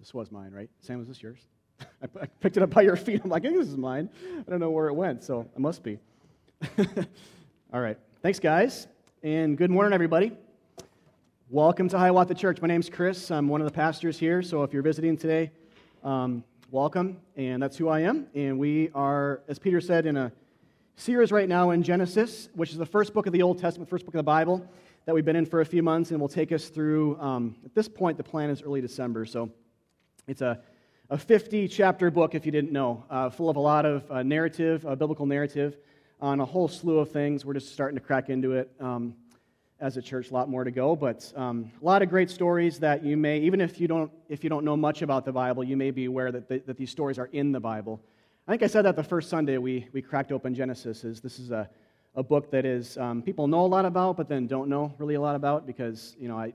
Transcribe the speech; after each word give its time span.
This 0.00 0.14
was 0.14 0.32
mine, 0.32 0.50
right? 0.50 0.70
Sam, 0.80 0.98
was 0.98 1.08
this 1.08 1.22
yours? 1.22 1.40
I 2.02 2.24
picked 2.40 2.56
it 2.56 2.62
up 2.62 2.70
by 2.70 2.80
your 2.80 2.96
feet. 2.96 3.20
I'm 3.22 3.28
like, 3.28 3.42
this 3.42 3.68
is 3.68 3.76
mine. 3.76 4.08
I 4.38 4.50
don't 4.50 4.58
know 4.58 4.70
where 4.70 4.88
it 4.88 4.94
went, 4.94 5.22
so 5.22 5.42
it 5.42 5.58
must 5.58 5.82
be. 5.82 5.98
All 7.74 7.82
right. 7.82 7.98
Thanks, 8.22 8.40
guys. 8.40 8.88
And 9.22 9.58
good 9.58 9.70
morning, 9.70 9.92
everybody. 9.92 10.32
Welcome 11.50 11.90
to 11.90 11.98
Hiawatha 11.98 12.32
Church. 12.32 12.62
My 12.62 12.68
name's 12.68 12.88
Chris. 12.88 13.30
I'm 13.30 13.46
one 13.46 13.60
of 13.60 13.66
the 13.66 13.74
pastors 13.74 14.18
here. 14.18 14.40
So 14.40 14.62
if 14.62 14.72
you're 14.72 14.82
visiting 14.82 15.18
today, 15.18 15.50
um, 16.02 16.44
welcome. 16.70 17.18
And 17.36 17.62
that's 17.62 17.76
who 17.76 17.90
I 17.90 18.00
am. 18.00 18.26
And 18.34 18.58
we 18.58 18.88
are, 18.94 19.42
as 19.48 19.58
Peter 19.58 19.82
said, 19.82 20.06
in 20.06 20.16
a 20.16 20.32
series 20.96 21.30
right 21.30 21.48
now 21.48 21.72
in 21.72 21.82
Genesis, 21.82 22.48
which 22.54 22.70
is 22.70 22.78
the 22.78 22.86
first 22.86 23.12
book 23.12 23.26
of 23.26 23.34
the 23.34 23.42
Old 23.42 23.58
Testament, 23.58 23.90
first 23.90 24.06
book 24.06 24.14
of 24.14 24.20
the 24.20 24.22
Bible 24.22 24.66
that 25.04 25.14
we've 25.14 25.26
been 25.26 25.36
in 25.36 25.44
for 25.44 25.60
a 25.60 25.66
few 25.66 25.82
months, 25.82 26.10
and 26.10 26.18
will 26.18 26.28
take 26.28 26.52
us 26.52 26.70
through. 26.70 27.20
Um, 27.20 27.54
at 27.66 27.74
this 27.74 27.86
point, 27.86 28.16
the 28.16 28.24
plan 28.24 28.48
is 28.48 28.62
early 28.62 28.80
December. 28.80 29.26
So 29.26 29.50
it's 30.30 30.42
a, 30.42 30.60
a 31.10 31.18
50 31.18 31.66
chapter 31.66 32.08
book, 32.08 32.36
if 32.36 32.46
you 32.46 32.52
didn't 32.52 32.70
know, 32.70 33.04
uh, 33.10 33.30
full 33.30 33.50
of 33.50 33.56
a 33.56 33.60
lot 33.60 33.84
of 33.84 34.08
uh, 34.12 34.22
narrative, 34.22 34.86
uh, 34.86 34.94
biblical 34.94 35.26
narrative 35.26 35.76
on 36.20 36.38
a 36.38 36.44
whole 36.44 36.68
slew 36.68 37.00
of 37.00 37.10
things. 37.10 37.44
We're 37.44 37.54
just 37.54 37.72
starting 37.72 37.98
to 37.98 38.00
crack 38.00 38.28
into 38.28 38.52
it 38.52 38.70
um, 38.78 39.16
as 39.80 39.96
a 39.96 40.02
church, 40.02 40.30
a 40.30 40.34
lot 40.34 40.48
more 40.48 40.62
to 40.62 40.70
go, 40.70 40.94
but 40.94 41.32
um, 41.34 41.72
a 41.82 41.84
lot 41.84 42.02
of 42.02 42.10
great 42.10 42.30
stories 42.30 42.78
that 42.78 43.04
you 43.04 43.16
may, 43.16 43.40
even 43.40 43.60
if 43.60 43.80
you 43.80 43.88
don't, 43.88 44.08
if 44.28 44.44
you 44.44 44.50
don't 44.50 44.64
know 44.64 44.76
much 44.76 45.02
about 45.02 45.24
the 45.24 45.32
Bible, 45.32 45.64
you 45.64 45.76
may 45.76 45.90
be 45.90 46.04
aware 46.04 46.30
that, 46.30 46.48
the, 46.48 46.62
that 46.64 46.76
these 46.76 46.92
stories 46.92 47.18
are 47.18 47.28
in 47.32 47.50
the 47.50 47.60
Bible. 47.60 48.00
I 48.46 48.52
think 48.52 48.62
I 48.62 48.68
said 48.68 48.82
that 48.82 48.94
the 48.94 49.02
first 49.02 49.30
Sunday 49.30 49.58
we, 49.58 49.88
we 49.92 50.00
cracked 50.00 50.30
open 50.30 50.54
Genesis. 50.54 51.02
Is 51.02 51.20
this 51.20 51.40
is 51.40 51.50
a, 51.50 51.68
a 52.14 52.22
book 52.22 52.52
that 52.52 52.64
is 52.64 52.96
um, 52.98 53.20
people 53.20 53.48
know 53.48 53.64
a 53.64 53.66
lot 53.66 53.84
about, 53.84 54.16
but 54.16 54.28
then 54.28 54.46
don't 54.46 54.68
know 54.68 54.94
really 54.98 55.16
a 55.16 55.20
lot 55.20 55.34
about 55.34 55.66
because 55.66 56.14
you 56.20 56.28
know 56.28 56.38
I 56.38 56.52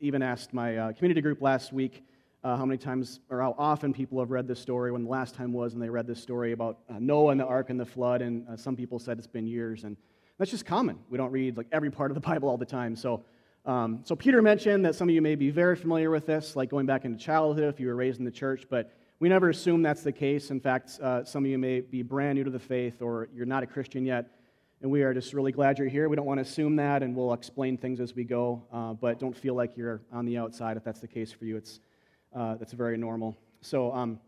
even 0.00 0.22
asked 0.22 0.54
my 0.54 0.78
uh, 0.78 0.92
community 0.92 1.20
group 1.20 1.42
last 1.42 1.70
week 1.70 2.02
uh, 2.44 2.56
how 2.58 2.66
many 2.66 2.76
times 2.76 3.20
or 3.30 3.40
how 3.40 3.54
often 3.58 3.92
people 3.92 4.20
have 4.20 4.30
read 4.30 4.46
this 4.46 4.60
story, 4.60 4.92
when 4.92 5.04
the 5.04 5.10
last 5.10 5.34
time 5.34 5.52
was, 5.52 5.72
and 5.72 5.82
they 5.82 5.88
read 5.88 6.06
this 6.06 6.20
story 6.20 6.52
about 6.52 6.78
uh, 6.90 6.94
Noah 7.00 7.30
and 7.30 7.40
the 7.40 7.46
ark 7.46 7.70
and 7.70 7.80
the 7.80 7.86
flood, 7.86 8.20
and 8.20 8.46
uh, 8.48 8.56
some 8.56 8.76
people 8.76 8.98
said 8.98 9.16
it's 9.16 9.26
been 9.26 9.46
years, 9.46 9.84
and 9.84 9.96
that's 10.38 10.50
just 10.50 10.66
common. 10.66 10.98
We 11.08 11.16
don't 11.16 11.32
read 11.32 11.56
like 11.56 11.68
every 11.72 11.90
part 11.90 12.10
of 12.10 12.14
the 12.14 12.20
Bible 12.28 12.50
all 12.50 12.58
the 12.58 12.66
time. 12.66 12.94
So, 12.96 13.24
um, 13.64 14.00
so 14.04 14.14
Peter 14.14 14.42
mentioned 14.42 14.84
that 14.84 14.94
some 14.94 15.08
of 15.08 15.14
you 15.14 15.22
may 15.22 15.36
be 15.36 15.48
very 15.48 15.74
familiar 15.74 16.10
with 16.10 16.26
this, 16.26 16.54
like 16.54 16.68
going 16.68 16.84
back 16.84 17.06
into 17.06 17.18
childhood 17.18 17.72
if 17.72 17.80
you 17.80 17.88
were 17.88 17.96
raised 17.96 18.18
in 18.18 18.26
the 18.26 18.30
church, 18.30 18.66
but 18.68 18.92
we 19.20 19.30
never 19.30 19.48
assume 19.48 19.80
that's 19.80 20.02
the 20.02 20.12
case. 20.12 20.50
In 20.50 20.60
fact, 20.60 20.98
uh, 21.00 21.24
some 21.24 21.46
of 21.46 21.50
you 21.50 21.56
may 21.56 21.80
be 21.80 22.02
brand 22.02 22.36
new 22.36 22.44
to 22.44 22.50
the 22.50 22.58
faith, 22.58 23.00
or 23.00 23.28
you're 23.34 23.46
not 23.46 23.62
a 23.62 23.66
Christian 23.66 24.04
yet. 24.04 24.26
And 24.82 24.90
we 24.90 25.02
are 25.02 25.14
just 25.14 25.32
really 25.32 25.52
glad 25.52 25.78
you're 25.78 25.88
here. 25.88 26.10
We 26.10 26.16
don't 26.16 26.26
want 26.26 26.38
to 26.38 26.42
assume 26.42 26.76
that, 26.76 27.02
and 27.02 27.16
we'll 27.16 27.32
explain 27.32 27.78
things 27.78 28.00
as 28.00 28.14
we 28.14 28.24
go. 28.24 28.62
Uh, 28.70 28.92
but 28.92 29.18
don't 29.18 29.34
feel 29.34 29.54
like 29.54 29.78
you're 29.78 30.02
on 30.12 30.26
the 30.26 30.36
outside 30.36 30.76
if 30.76 30.84
that's 30.84 31.00
the 31.00 31.08
case 31.08 31.32
for 31.32 31.46
you. 31.46 31.56
It's 31.56 31.80
uh, 32.34 32.56
that's 32.56 32.72
very 32.72 32.96
normal. 32.96 33.36
So, 33.60 33.92
um, 33.92 34.18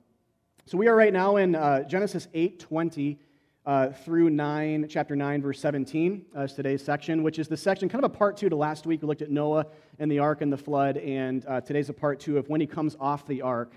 so 0.65 0.79
we 0.79 0.89
are 0.89 0.97
right 0.97 1.13
now 1.13 1.37
in 1.37 1.55
uh, 1.55 1.83
Genesis 1.83 2.29
8 2.35 2.59
20 2.61 3.19
uh, 3.67 3.91
through 3.91 4.31
9, 4.31 4.87
chapter 4.89 5.17
9, 5.17 5.43
verse 5.43 5.59
17, 5.59 6.25
uh, 6.37 6.47
today's 6.47 6.85
section, 6.85 7.25
which 7.25 7.41
is 7.41 7.49
the 7.49 7.57
section, 7.57 7.89
kind 7.89 8.05
of 8.05 8.13
a 8.13 8.15
part 8.15 8.37
two 8.37 8.49
to 8.49 8.55
last 8.55 8.87
week. 8.87 9.03
We 9.03 9.09
looked 9.09 9.23
at 9.23 9.31
Noah 9.31 9.67
and 9.99 10.11
the 10.11 10.21
ark 10.21 10.41
and 10.41 10.53
the 10.53 10.57
flood, 10.57 10.99
and 10.99 11.45
uh, 11.47 11.61
today's 11.61 11.89
a 11.89 11.93
part 11.93 12.21
two 12.21 12.39
of 12.39 12.49
when 12.49 12.61
he 12.61 12.67
comes 12.67 12.97
off 13.01 13.27
the 13.27 13.43
ark 13.43 13.75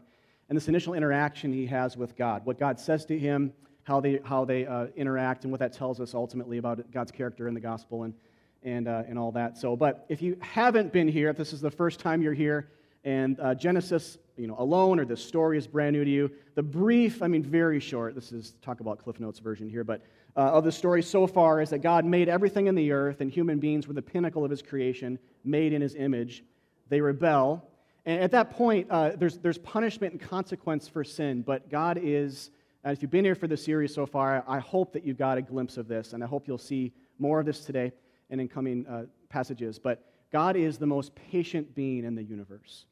and 0.47 0.55
this 0.55 0.67
initial 0.67 0.93
interaction 0.93 1.51
he 1.51 1.65
has 1.65 1.97
with 1.97 2.15
God, 2.15 2.45
what 2.45 2.59
God 2.59 2.79
says 2.79 3.03
to 3.05 3.17
him, 3.17 3.51
how 3.83 3.99
they, 3.99 4.19
how 4.23 4.45
they 4.45 4.67
uh, 4.67 4.87
interact, 4.95 5.43
and 5.43 5.51
what 5.51 5.59
that 5.59 5.73
tells 5.73 5.99
us 5.99 6.13
ultimately 6.13 6.59
about 6.59 6.91
God's 6.91 7.11
character 7.11 7.47
in 7.47 7.55
the 7.55 7.59
gospel 7.59 8.03
and, 8.03 8.13
and, 8.61 8.87
uh, 8.87 9.03
and 9.07 9.17
all 9.17 9.31
that. 9.31 9.57
So, 9.57 9.75
but 9.75 10.05
if 10.07 10.21
you 10.21 10.37
haven't 10.39 10.93
been 10.93 11.07
here, 11.07 11.29
if 11.29 11.37
this 11.37 11.51
is 11.51 11.61
the 11.61 11.71
first 11.71 11.99
time 11.99 12.21
you're 12.21 12.33
here, 12.33 12.69
and 13.03 13.39
uh, 13.39 13.55
Genesis, 13.55 14.17
you 14.37 14.47
know, 14.47 14.55
alone 14.57 14.99
or 14.99 15.05
this 15.05 15.23
story 15.23 15.57
is 15.57 15.67
brand 15.67 15.93
new 15.93 16.03
to 16.03 16.09
you. 16.09 16.31
The 16.55 16.63
brief, 16.63 17.21
I 17.21 17.27
mean, 17.27 17.43
very 17.43 17.79
short. 17.79 18.15
This 18.15 18.31
is 18.31 18.55
talk 18.61 18.79
about 18.79 18.99
Cliff 18.99 19.19
Notes 19.19 19.39
version 19.39 19.69
here, 19.69 19.83
but 19.83 20.01
uh, 20.35 20.41
of 20.51 20.63
the 20.63 20.71
story 20.71 21.01
so 21.01 21.25
far 21.25 21.61
is 21.61 21.69
that 21.69 21.79
God 21.79 22.05
made 22.05 22.29
everything 22.29 22.67
in 22.67 22.75
the 22.75 22.91
earth, 22.91 23.21
and 23.21 23.31
human 23.31 23.59
beings 23.59 23.87
were 23.87 23.93
the 23.93 24.01
pinnacle 24.01 24.43
of 24.43 24.51
His 24.51 24.61
creation, 24.61 25.17
made 25.43 25.73
in 25.73 25.81
His 25.81 25.95
image. 25.95 26.43
They 26.89 27.01
rebel, 27.01 27.65
and 28.05 28.21
at 28.21 28.31
that 28.31 28.51
point, 28.51 28.87
uh, 28.89 29.11
there's 29.15 29.37
there's 29.37 29.57
punishment 29.57 30.13
and 30.13 30.21
consequence 30.21 30.87
for 30.87 31.03
sin. 31.03 31.41
But 31.41 31.69
God 31.69 31.99
is, 32.01 32.51
and 32.83 32.95
if 32.95 33.01
you've 33.01 33.11
been 33.11 33.25
here 33.25 33.35
for 33.35 33.47
the 33.47 33.57
series 33.57 33.93
so 33.93 34.05
far, 34.05 34.43
I 34.47 34.59
hope 34.59 34.93
that 34.93 35.05
you've 35.05 35.17
got 35.17 35.37
a 35.37 35.41
glimpse 35.41 35.77
of 35.77 35.87
this, 35.87 36.13
and 36.13 36.23
I 36.23 36.27
hope 36.27 36.47
you'll 36.47 36.57
see 36.57 36.93
more 37.17 37.39
of 37.39 37.45
this 37.45 37.65
today 37.65 37.91
and 38.29 38.39
in 38.39 38.47
coming 38.47 38.85
uh, 38.87 39.03
passages. 39.29 39.79
But 39.79 40.05
God 40.31 40.55
is 40.55 40.77
the 40.77 40.85
most 40.85 41.13
patient 41.15 41.73
being 41.75 42.05
in 42.05 42.15
the 42.15 42.23
universe 42.23 42.85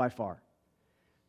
by 0.00 0.08
far. 0.08 0.40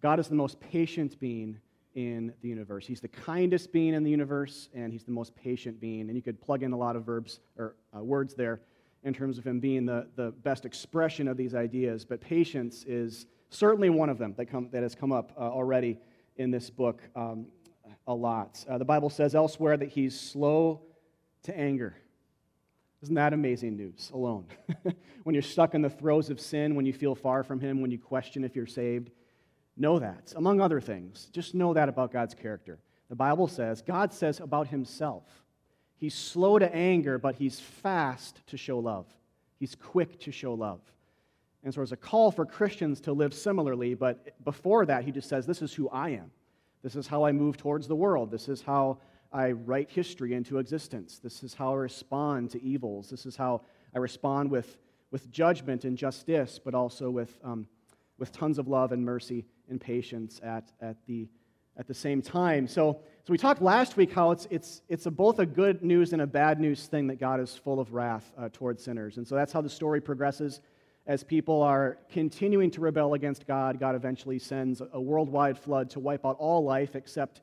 God 0.01 0.17
is 0.17 0.29
the 0.29 0.35
most 0.35 0.57
patient 0.61 1.19
being 1.19 1.59
in 1.93 2.31
the 2.41 2.47
universe. 2.47 2.87
He's 2.87 3.01
the 3.01 3.09
kindest 3.09 3.73
being 3.73 3.93
in 3.93 4.01
the 4.01 4.09
universe, 4.09 4.69
and 4.73 4.93
he's 4.93 5.03
the 5.03 5.11
most 5.11 5.35
patient 5.35 5.81
being. 5.81 6.07
And 6.07 6.15
you 6.15 6.21
could 6.21 6.39
plug 6.39 6.63
in 6.63 6.71
a 6.71 6.77
lot 6.77 6.95
of 6.95 7.03
verbs 7.03 7.41
or 7.57 7.75
uh, 7.93 8.01
words 8.01 8.33
there 8.33 8.61
in 9.03 9.13
terms 9.13 9.37
of 9.37 9.43
him 9.43 9.59
being 9.59 9.85
the, 9.85 10.07
the 10.15 10.31
best 10.43 10.63
expression 10.63 11.27
of 11.27 11.35
these 11.35 11.53
ideas. 11.53 12.05
But 12.05 12.21
patience 12.21 12.85
is 12.85 13.25
certainly 13.49 13.89
one 13.89 14.07
of 14.07 14.17
them 14.17 14.35
that, 14.37 14.45
come, 14.45 14.69
that 14.71 14.83
has 14.83 14.95
come 14.95 15.11
up 15.11 15.33
uh, 15.37 15.41
already 15.41 15.99
in 16.37 16.49
this 16.49 16.69
book 16.69 17.01
um, 17.13 17.47
a 18.07 18.13
lot. 18.13 18.63
Uh, 18.69 18.77
the 18.77 18.85
Bible 18.85 19.09
says 19.09 19.35
elsewhere 19.35 19.75
that 19.75 19.89
he's 19.89 20.17
slow 20.17 20.79
to 21.43 21.59
anger. 21.59 21.97
Isn't 23.01 23.15
that 23.15 23.33
amazing 23.33 23.75
news 23.77 24.11
alone? 24.13 24.45
when 25.23 25.33
you're 25.33 25.41
stuck 25.41 25.73
in 25.73 25.81
the 25.81 25.89
throes 25.89 26.29
of 26.29 26.39
sin, 26.39 26.75
when 26.75 26.85
you 26.85 26.93
feel 26.93 27.15
far 27.15 27.43
from 27.43 27.59
Him, 27.59 27.81
when 27.81 27.89
you 27.89 27.97
question 27.97 28.43
if 28.43 28.55
you're 28.55 28.67
saved, 28.67 29.09
know 29.75 29.97
that. 29.99 30.33
Among 30.35 30.61
other 30.61 30.79
things, 30.79 31.29
just 31.31 31.55
know 31.55 31.73
that 31.73 31.89
about 31.89 32.11
God's 32.11 32.35
character. 32.35 32.79
The 33.09 33.15
Bible 33.15 33.47
says, 33.47 33.81
God 33.81 34.13
says 34.13 34.39
about 34.39 34.67
Himself, 34.67 35.23
He's 35.95 36.15
slow 36.15 36.59
to 36.59 36.73
anger, 36.73 37.17
but 37.17 37.35
He's 37.35 37.59
fast 37.59 38.45
to 38.47 38.57
show 38.57 38.79
love. 38.79 39.07
He's 39.59 39.75
quick 39.75 40.19
to 40.21 40.31
show 40.31 40.53
love. 40.53 40.81
And 41.63 41.73
so 41.73 41.81
there's 41.81 41.91
a 41.91 41.97
call 41.97 42.31
for 42.31 42.45
Christians 42.45 43.01
to 43.01 43.13
live 43.13 43.33
similarly, 43.33 43.93
but 43.93 44.43
before 44.43 44.85
that, 44.85 45.03
He 45.03 45.11
just 45.11 45.27
says, 45.29 45.45
This 45.47 45.61
is 45.61 45.73
who 45.73 45.89
I 45.89 46.09
am. 46.09 46.31
This 46.83 46.95
is 46.95 47.07
how 47.07 47.23
I 47.23 47.31
move 47.31 47.57
towards 47.57 47.87
the 47.87 47.95
world. 47.95 48.31
This 48.31 48.47
is 48.47 48.61
how 48.61 48.99
I 49.33 49.51
write 49.51 49.89
history 49.89 50.33
into 50.33 50.57
existence. 50.57 51.19
This 51.19 51.43
is 51.43 51.53
how 51.53 51.73
I 51.73 51.77
respond 51.77 52.49
to 52.51 52.61
evils. 52.61 53.09
This 53.09 53.25
is 53.25 53.35
how 53.35 53.61
I 53.95 53.99
respond 53.99 54.51
with, 54.51 54.77
with 55.09 55.31
judgment 55.31 55.85
and 55.85 55.97
justice, 55.97 56.59
but 56.63 56.73
also 56.73 57.09
with, 57.09 57.37
um, 57.43 57.67
with 58.17 58.31
tons 58.31 58.59
of 58.59 58.67
love 58.67 58.91
and 58.91 59.03
mercy 59.03 59.45
and 59.69 59.79
patience 59.79 60.41
at, 60.43 60.71
at, 60.81 60.97
the, 61.05 61.29
at 61.77 61.87
the 61.87 61.93
same 61.93 62.21
time. 62.21 62.67
So, 62.67 62.99
so 63.23 63.31
we 63.31 63.37
talked 63.37 63.61
last 63.61 63.95
week 63.95 64.11
how 64.11 64.31
it's, 64.31 64.47
it's, 64.49 64.81
it's 64.89 65.05
a, 65.05 65.11
both 65.11 65.39
a 65.39 65.45
good 65.45 65.81
news 65.81 66.11
and 66.11 66.21
a 66.21 66.27
bad 66.27 66.59
news 66.59 66.87
thing 66.87 67.07
that 67.07 67.19
God 67.19 67.39
is 67.39 67.55
full 67.55 67.79
of 67.79 67.93
wrath 67.93 68.31
uh, 68.37 68.49
towards 68.51 68.83
sinners. 68.83 69.17
And 69.17 69.25
so 69.25 69.35
that's 69.35 69.53
how 69.53 69.61
the 69.61 69.69
story 69.69 70.01
progresses. 70.01 70.59
As 71.07 71.23
people 71.23 71.63
are 71.63 71.97
continuing 72.11 72.69
to 72.71 72.81
rebel 72.81 73.15
against 73.15 73.47
God, 73.47 73.79
God 73.79 73.95
eventually 73.95 74.39
sends 74.39 74.81
a 74.93 75.01
worldwide 75.01 75.57
flood 75.57 75.89
to 75.91 75.99
wipe 75.99 76.25
out 76.25 76.35
all 76.37 76.63
life 76.63 76.95
except 76.95 77.41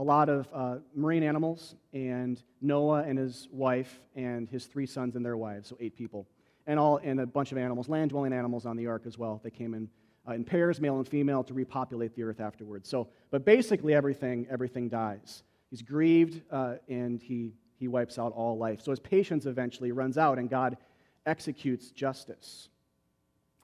a 0.00 0.02
lot 0.02 0.30
of 0.30 0.48
uh, 0.54 0.76
marine 0.96 1.22
animals, 1.22 1.74
and 1.92 2.42
Noah 2.62 3.02
and 3.02 3.18
his 3.18 3.48
wife 3.52 4.00
and 4.16 4.48
his 4.48 4.64
three 4.64 4.86
sons 4.86 5.14
and 5.14 5.22
their 5.22 5.36
wives, 5.36 5.68
so 5.68 5.76
eight 5.78 5.94
people, 5.94 6.26
and 6.66 6.80
all 6.80 6.96
and 7.04 7.20
a 7.20 7.26
bunch 7.26 7.52
of 7.52 7.58
animals, 7.58 7.86
land-dwelling 7.86 8.32
animals 8.32 8.64
on 8.64 8.78
the 8.78 8.86
ark 8.86 9.02
as 9.04 9.18
well. 9.18 9.42
They 9.44 9.50
came 9.50 9.74
in 9.74 9.90
uh, 10.26 10.32
in 10.32 10.42
pairs, 10.42 10.80
male 10.80 10.96
and 10.96 11.06
female, 11.06 11.44
to 11.44 11.52
repopulate 11.52 12.14
the 12.14 12.22
earth 12.22 12.40
afterwards. 12.40 12.88
So, 12.88 13.08
but 13.30 13.44
basically 13.44 13.92
everything 13.92 14.46
everything 14.50 14.88
dies. 14.88 15.42
He's 15.68 15.82
grieved, 15.82 16.40
uh, 16.50 16.76
and 16.88 17.20
he 17.20 17.52
he 17.78 17.86
wipes 17.86 18.18
out 18.18 18.32
all 18.32 18.56
life. 18.56 18.80
So 18.80 18.92
his 18.92 19.00
patience 19.00 19.44
eventually 19.44 19.92
runs 19.92 20.16
out, 20.16 20.38
and 20.38 20.48
God 20.48 20.78
executes 21.26 21.90
justice 21.90 22.70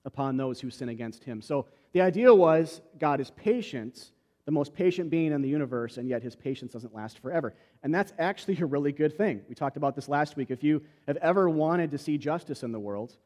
upon 0.04 0.36
those 0.36 0.60
who 0.60 0.68
sin 0.68 0.90
against 0.90 1.24
him. 1.24 1.40
So 1.40 1.64
the 1.94 2.02
idea 2.02 2.34
was 2.34 2.82
God 2.98 3.22
is 3.22 3.30
patient 3.30 4.10
the 4.46 4.52
most 4.52 4.72
patient 4.72 5.10
being 5.10 5.32
in 5.32 5.42
the 5.42 5.48
universe, 5.48 5.98
and 5.98 6.08
yet 6.08 6.22
his 6.22 6.36
patience 6.36 6.72
doesn't 6.72 6.94
last 6.94 7.18
forever. 7.18 7.52
And 7.82 7.94
that's 7.94 8.12
actually 8.18 8.58
a 8.60 8.66
really 8.66 8.92
good 8.92 9.16
thing. 9.18 9.42
We 9.48 9.54
talked 9.54 9.76
about 9.76 9.94
this 9.94 10.08
last 10.08 10.36
week. 10.36 10.50
If 10.50 10.62
you 10.62 10.82
have 11.06 11.18
ever 11.18 11.50
wanted 11.50 11.90
to 11.90 11.98
see 11.98 12.16
justice 12.16 12.62
in 12.62 12.72
the 12.72 12.80
world, 12.80 13.16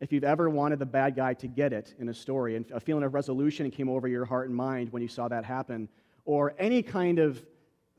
if 0.00 0.10
you've 0.10 0.24
ever 0.24 0.48
wanted 0.48 0.78
the 0.78 0.86
bad 0.86 1.14
guy 1.14 1.34
to 1.34 1.46
get 1.46 1.74
it 1.74 1.94
in 1.98 2.08
a 2.08 2.14
story, 2.14 2.56
and 2.56 2.64
a 2.72 2.80
feeling 2.80 3.04
of 3.04 3.12
resolution 3.12 3.70
came 3.70 3.90
over 3.90 4.08
your 4.08 4.24
heart 4.24 4.48
and 4.48 4.56
mind 4.56 4.90
when 4.90 5.02
you 5.02 5.08
saw 5.08 5.28
that 5.28 5.44
happen, 5.44 5.88
or 6.24 6.54
any 6.58 6.82
kind 6.82 7.18
of 7.18 7.44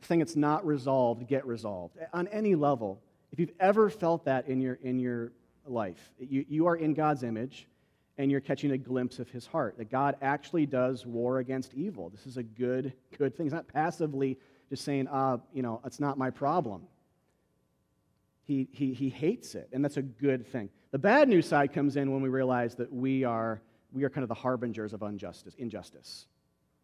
thing 0.01 0.18
that's 0.18 0.36
not 0.36 0.66
resolved 0.66 1.27
get 1.27 1.45
resolved 1.45 1.98
on 2.12 2.27
any 2.30 2.56
level, 2.56 3.00
if 3.31 3.39
you've 3.39 3.54
ever 3.60 3.92
felt 3.92 4.25
that 4.25 4.48
in 4.48 4.60
your, 4.60 4.80
in 4.81 4.98
your 4.98 5.31
life, 5.68 6.12
you, 6.18 6.44
you 6.50 6.66
are 6.66 6.75
in 6.75 6.95
God's 6.95 7.22
image 7.22 7.68
and 8.18 8.30
you're 8.30 8.42
catching 8.42 8.72
a 8.72 8.78
glimpse 8.78 9.19
of 9.19 9.30
his 9.30 9.46
heart 9.46 9.78
that 9.78 9.90
God 9.90 10.16
actually 10.22 10.66
does 10.66 11.06
war 11.06 11.40
against 11.40 11.74
evil. 11.74 12.10
This 12.10 12.25
is 12.25 12.38
a 12.38 12.44
good, 12.44 12.94
good 13.18 13.36
thing. 13.36 13.46
He's 13.46 13.54
not 13.54 13.68
passively 13.68 14.38
just 14.69 14.84
saying, 14.84 15.08
ah, 15.12 15.40
you 15.54 15.62
know, 15.62 15.81
it's 15.86 16.00
not 16.00 16.18
my 16.18 16.30
problem. 16.30 16.84
He, 18.44 18.68
he, 18.72 18.94
he 18.94 19.10
hates 19.10 19.56
it, 19.56 19.69
and 19.72 19.84
that's 19.84 19.98
a 19.98 20.02
good 20.02 20.46
thing. 20.46 20.69
The 20.92 21.00
bad 21.00 21.30
news 21.30 21.48
side 21.48 21.74
comes 21.74 21.96
in 21.96 22.12
when 22.12 22.22
we 22.22 22.30
realize 22.30 22.75
that 22.75 22.92
we 22.92 23.24
are 23.24 23.62
we 23.94 24.04
are 24.04 24.10
kind 24.10 24.24
of 24.24 24.30
the 24.30 24.36
harbingers 24.36 24.94
of 24.94 25.02
injustice. 25.02 25.54
injustice. 25.58 26.28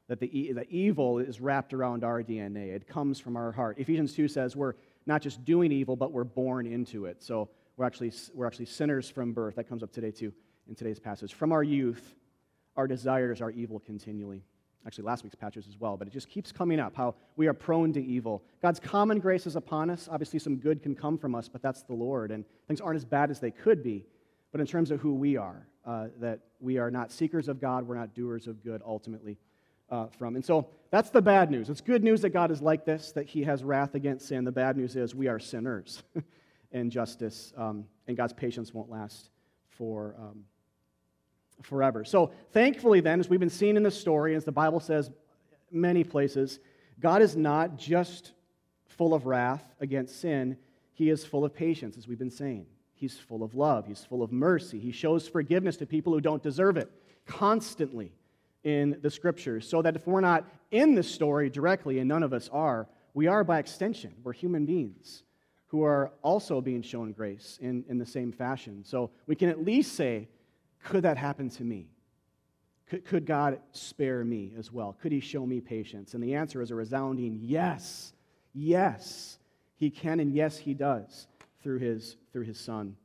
That 0.07 0.19
the, 0.19 0.53
the 0.53 0.65
evil 0.69 1.19
is 1.19 1.41
wrapped 1.41 1.73
around 1.73 2.03
our 2.03 2.23
DNA. 2.23 2.73
It 2.73 2.87
comes 2.87 3.19
from 3.19 3.35
our 3.35 3.51
heart. 3.51 3.77
Ephesians 3.79 4.13
2 4.13 4.27
says 4.27 4.55
we're 4.55 4.73
not 5.05 5.21
just 5.21 5.43
doing 5.43 5.71
evil, 5.71 5.95
but 5.95 6.11
we're 6.11 6.23
born 6.23 6.65
into 6.65 7.05
it. 7.05 7.21
So 7.21 7.49
we're 7.75 7.85
actually, 7.85 8.13
we're 8.33 8.47
actually 8.47 8.65
sinners 8.65 9.09
from 9.09 9.33
birth. 9.33 9.55
That 9.55 9.67
comes 9.67 9.83
up 9.83 9.91
today, 9.91 10.11
too, 10.11 10.33
in 10.67 10.75
today's 10.75 10.99
passage. 10.99 11.33
From 11.33 11.51
our 11.51 11.63
youth, 11.63 12.15
our 12.75 12.87
desires 12.87 13.41
are 13.41 13.51
evil 13.51 13.79
continually. 13.79 14.43
Actually, 14.85 15.05
last 15.05 15.23
week's 15.23 15.35
passage 15.35 15.67
as 15.67 15.77
well, 15.77 15.97
but 15.97 16.07
it 16.07 16.11
just 16.11 16.29
keeps 16.29 16.51
coming 16.51 16.79
up 16.79 16.95
how 16.95 17.15
we 17.35 17.47
are 17.47 17.53
prone 17.53 17.91
to 17.91 18.01
evil. 18.01 18.43
God's 18.61 18.79
common 18.79 19.19
grace 19.19 19.45
is 19.45 19.55
upon 19.55 19.89
us. 19.89 20.07
Obviously, 20.09 20.39
some 20.39 20.57
good 20.57 20.81
can 20.81 20.95
come 20.95 21.17
from 21.17 21.35
us, 21.35 21.49
but 21.49 21.61
that's 21.61 21.83
the 21.83 21.93
Lord, 21.93 22.31
and 22.31 22.45
things 22.67 22.79
aren't 22.79 22.95
as 22.95 23.03
bad 23.03 23.29
as 23.29 23.39
they 23.39 23.51
could 23.51 23.83
be. 23.83 24.05
But 24.51 24.61
in 24.61 24.67
terms 24.67 24.91
of 24.91 25.01
who 25.01 25.13
we 25.13 25.35
are, 25.35 25.67
uh, 25.85 26.07
that 26.19 26.39
we 26.61 26.77
are 26.77 26.89
not 26.89 27.11
seekers 27.11 27.49
of 27.49 27.59
God, 27.59 27.85
we're 27.85 27.95
not 27.95 28.13
doers 28.13 28.47
of 28.47 28.63
good 28.63 28.81
ultimately. 28.85 29.37
Uh, 29.89 30.07
from. 30.17 30.35
And 30.35 30.43
so 30.43 30.67
that's 30.91 31.11
the 31.11 31.21
bad 31.21 31.49
news. 31.49 31.69
It's 31.69 31.79
good 31.79 32.03
news 32.03 32.19
that 32.19 32.31
God 32.31 32.51
is 32.51 32.61
like 32.61 32.83
this, 32.83 33.13
that 33.13 33.25
He 33.25 33.41
has 33.43 33.63
wrath 33.63 33.95
against 33.95 34.27
sin. 34.27 34.43
The 34.43 34.51
bad 34.51 34.75
news 34.75 34.97
is 34.97 35.15
we 35.15 35.29
are 35.29 35.39
sinners, 35.39 36.03
and 36.73 36.91
justice 36.91 37.53
um, 37.55 37.85
and 38.07 38.17
God's 38.17 38.33
patience 38.33 38.73
won't 38.73 38.89
last 38.89 39.29
for 39.69 40.15
um, 40.19 40.43
forever. 41.61 42.03
So 42.03 42.31
thankfully, 42.51 42.99
then, 42.99 43.19
as 43.19 43.29
we've 43.29 43.39
been 43.39 43.49
seeing 43.49 43.77
in 43.77 43.83
the 43.83 43.91
story, 43.91 44.35
as 44.35 44.45
the 44.45 44.51
Bible 44.51 44.79
says 44.79 45.11
many 45.71 46.03
places, 46.03 46.59
God 46.99 47.21
is 47.21 47.35
not 47.35 47.77
just 47.77 48.31
full 48.87 49.13
of 49.13 49.25
wrath 49.25 49.63
against 49.79 50.19
sin; 50.19 50.57
He 50.93 51.09
is 51.09 51.25
full 51.25 51.45
of 51.45 51.53
patience, 51.53 51.97
as 51.97 52.07
we've 52.07 52.19
been 52.19 52.31
saying. 52.31 52.65
He's 52.93 53.17
full 53.17 53.43
of 53.43 53.53
love. 53.53 53.85
He's 53.85 54.03
full 54.03 54.23
of 54.23 54.31
mercy. 54.31 54.79
He 54.79 54.91
shows 54.91 55.27
forgiveness 55.27 55.77
to 55.77 55.85
people 55.85 56.13
who 56.13 56.21
don't 56.21 56.41
deserve 56.41 56.77
it 56.77 56.91
constantly 57.27 58.11
in 58.63 58.97
the 59.01 59.11
scriptures. 59.11 59.69
So 59.69 59.83
that 59.83 59.95
if 59.95 60.07
we're 60.07 60.21
not 60.21 60.45
in 60.71 60.95
the 60.95 61.03
story 61.03 61.49
directly, 61.49 61.99
and 61.99 62.07
none 62.07 62.23
of 62.23 62.33
us 62.33 62.49
are, 62.51 62.87
we 63.13 63.27
are 63.27 63.43
by 63.43 63.59
extension. 63.59 64.13
We're 64.23 64.33
human 64.33 64.65
beings 64.65 65.23
who 65.67 65.83
are 65.83 66.11
also 66.21 66.61
being 66.61 66.81
shown 66.81 67.11
grace 67.11 67.59
in, 67.61 67.83
in 67.89 67.97
the 67.97 68.05
same 68.05 68.31
fashion. 68.31 68.83
So 68.83 69.11
we 69.27 69.35
can 69.35 69.49
at 69.49 69.63
least 69.63 69.95
say, 69.95 70.27
could 70.83 71.03
that 71.03 71.17
happen 71.17 71.49
to 71.51 71.63
me? 71.63 71.87
Could, 72.89 73.05
could 73.05 73.25
God 73.25 73.59
spare 73.71 74.23
me 74.23 74.53
as 74.57 74.71
well? 74.71 74.97
Could 75.01 75.11
He 75.11 75.19
show 75.19 75.45
me 75.45 75.59
patience? 75.59 76.13
And 76.13 76.23
the 76.23 76.35
answer 76.35 76.61
is 76.61 76.71
a 76.71 76.75
resounding 76.75 77.39
yes. 77.41 78.13
Yes, 78.53 79.37
He 79.75 79.89
can, 79.89 80.19
and 80.19 80.33
yes, 80.33 80.57
He 80.57 80.73
does 80.73 81.27
through 81.67 81.79
his, 81.79 82.15
through 82.31 82.43
his 82.43 82.57
son. 82.57 82.95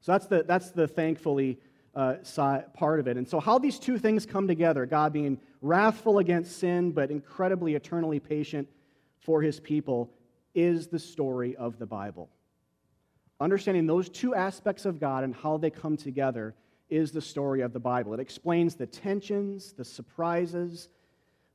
So 0.00 0.12
that's 0.12 0.26
the, 0.26 0.44
that's 0.44 0.70
the 0.70 0.86
thankfully 0.86 1.58
uh, 1.94 2.14
part 2.72 3.00
of 3.00 3.08
it. 3.08 3.16
And 3.16 3.28
so, 3.28 3.40
how 3.40 3.58
these 3.58 3.80
two 3.80 3.98
things 3.98 4.24
come 4.24 4.46
together 4.46 4.86
God 4.86 5.12
being 5.12 5.40
wrathful 5.60 6.18
against 6.18 6.58
sin, 6.58 6.92
but 6.92 7.10
incredibly 7.10 7.74
eternally 7.74 8.20
patient 8.20 8.68
for 9.18 9.42
his 9.42 9.58
people, 9.58 10.12
is 10.54 10.86
the 10.86 11.00
story 11.00 11.56
of 11.56 11.80
the 11.80 11.86
Bible. 11.86 12.30
Understanding 13.40 13.86
those 13.86 14.08
two 14.08 14.36
aspects 14.36 14.84
of 14.84 15.00
God 15.00 15.24
and 15.24 15.34
how 15.34 15.56
they 15.56 15.70
come 15.70 15.96
together 15.96 16.54
is 16.90 17.12
the 17.12 17.20
story 17.20 17.60
of 17.60 17.72
the 17.72 17.80
Bible. 17.80 18.12
It 18.14 18.20
explains 18.20 18.74
the 18.74 18.86
tensions, 18.86 19.72
the 19.72 19.84
surprises, 19.84 20.88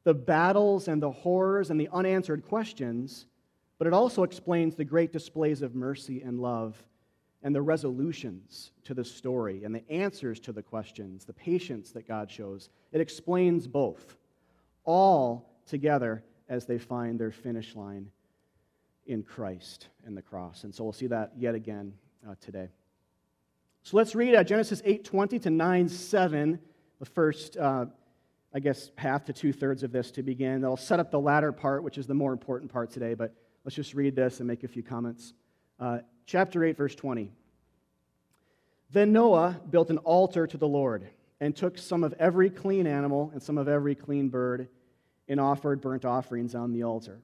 the 0.04 0.14
battles, 0.14 0.88
and 0.88 1.02
the 1.02 1.12
horrors, 1.12 1.70
and 1.70 1.80
the 1.80 1.90
unanswered 1.92 2.46
questions 2.46 3.26
but 3.78 3.88
it 3.88 3.94
also 3.94 4.24
explains 4.24 4.76
the 4.76 4.86
great 4.86 5.12
displays 5.12 5.62
of 5.62 5.76
mercy 5.76 6.22
and 6.22 6.40
love 6.40 6.82
and 7.44 7.54
the 7.54 7.62
resolutions 7.62 8.72
to 8.86 8.94
the 8.94 9.04
story 9.04 9.64
and 9.64 9.76
the 9.76 9.90
answers 9.92 10.40
to 10.42 10.52
the 10.52 10.64
questions, 10.64 11.26
the 11.26 11.34
patience 11.34 11.92
that 11.92 12.08
God 12.08 12.32
shows. 12.32 12.70
It 12.92 13.02
explains 13.02 13.68
both, 13.68 14.18
all 14.86 15.54
together 15.68 16.24
as 16.48 16.66
they 16.66 16.78
find 16.78 17.20
their 17.20 17.32
finish 17.32 17.76
line 17.76 18.10
in 19.08 19.24
Christ 19.24 19.90
and 20.06 20.16
the 20.16 20.22
cross. 20.22 20.64
And 20.64 20.74
so 20.74 20.84
we'll 20.84 20.94
see 20.94 21.08
that 21.08 21.34
yet 21.38 21.54
again 21.54 21.94
uh, 22.28 22.36
today. 22.40 22.70
So 23.86 23.96
let's 23.96 24.14
read 24.14 24.36
uh, 24.36 24.44
Genesis 24.44 24.82
8:20 24.82 25.42
to 25.44 25.50
9:7, 25.50 26.60
the 27.00 27.06
first, 27.06 27.56
uh, 27.56 27.86
I 28.54 28.60
guess, 28.60 28.92
half 28.98 29.24
to 29.26 29.34
two 29.34 29.54
thirds 29.54 29.84
of 29.84 29.94
this 29.94 30.12
to 30.12 30.24
begin. 30.24 30.60
That'll 30.60 30.76
set 30.76 31.00
up 31.00 31.10
the 31.10 31.20
latter 31.20 31.54
part, 31.54 31.84
which 31.84 31.98
is 31.98 32.06
the 32.06 32.14
more 32.14 32.34
important 32.34 32.70
part 32.70 32.92
today. 32.92 33.14
But 33.14 33.34
Let's 33.66 33.76
just 33.76 33.96
read 33.96 34.16
this 34.16 34.40
and 34.40 34.48
make 34.48 34.64
a 34.64 34.68
few 34.68 34.84
comments. 34.84 35.34
Uh, 35.80 36.00
chapter 36.28 36.64
8, 36.64 36.78
verse 36.78 36.94
20. 36.94 37.32
Then 38.92 39.12
Noah 39.12 39.60
built 39.72 39.90
an 39.90 39.98
altar 39.98 40.46
to 40.46 40.58
the 40.58 40.68
Lord 40.68 41.10
and 41.40 41.56
took 41.56 41.80
some 41.80 42.04
of 42.04 42.14
every 42.20 42.52
clean 42.52 42.86
animal 42.86 43.32
and 43.34 43.42
some 43.42 43.58
of 43.58 43.68
every 43.68 43.96
clean 43.96 44.30
bird 44.30 44.70
and 45.28 45.40
offered 45.40 45.82
burnt 45.82 46.06
offerings 46.06 46.54
on 46.54 46.74
the 46.74 46.84
altar. 46.84 47.20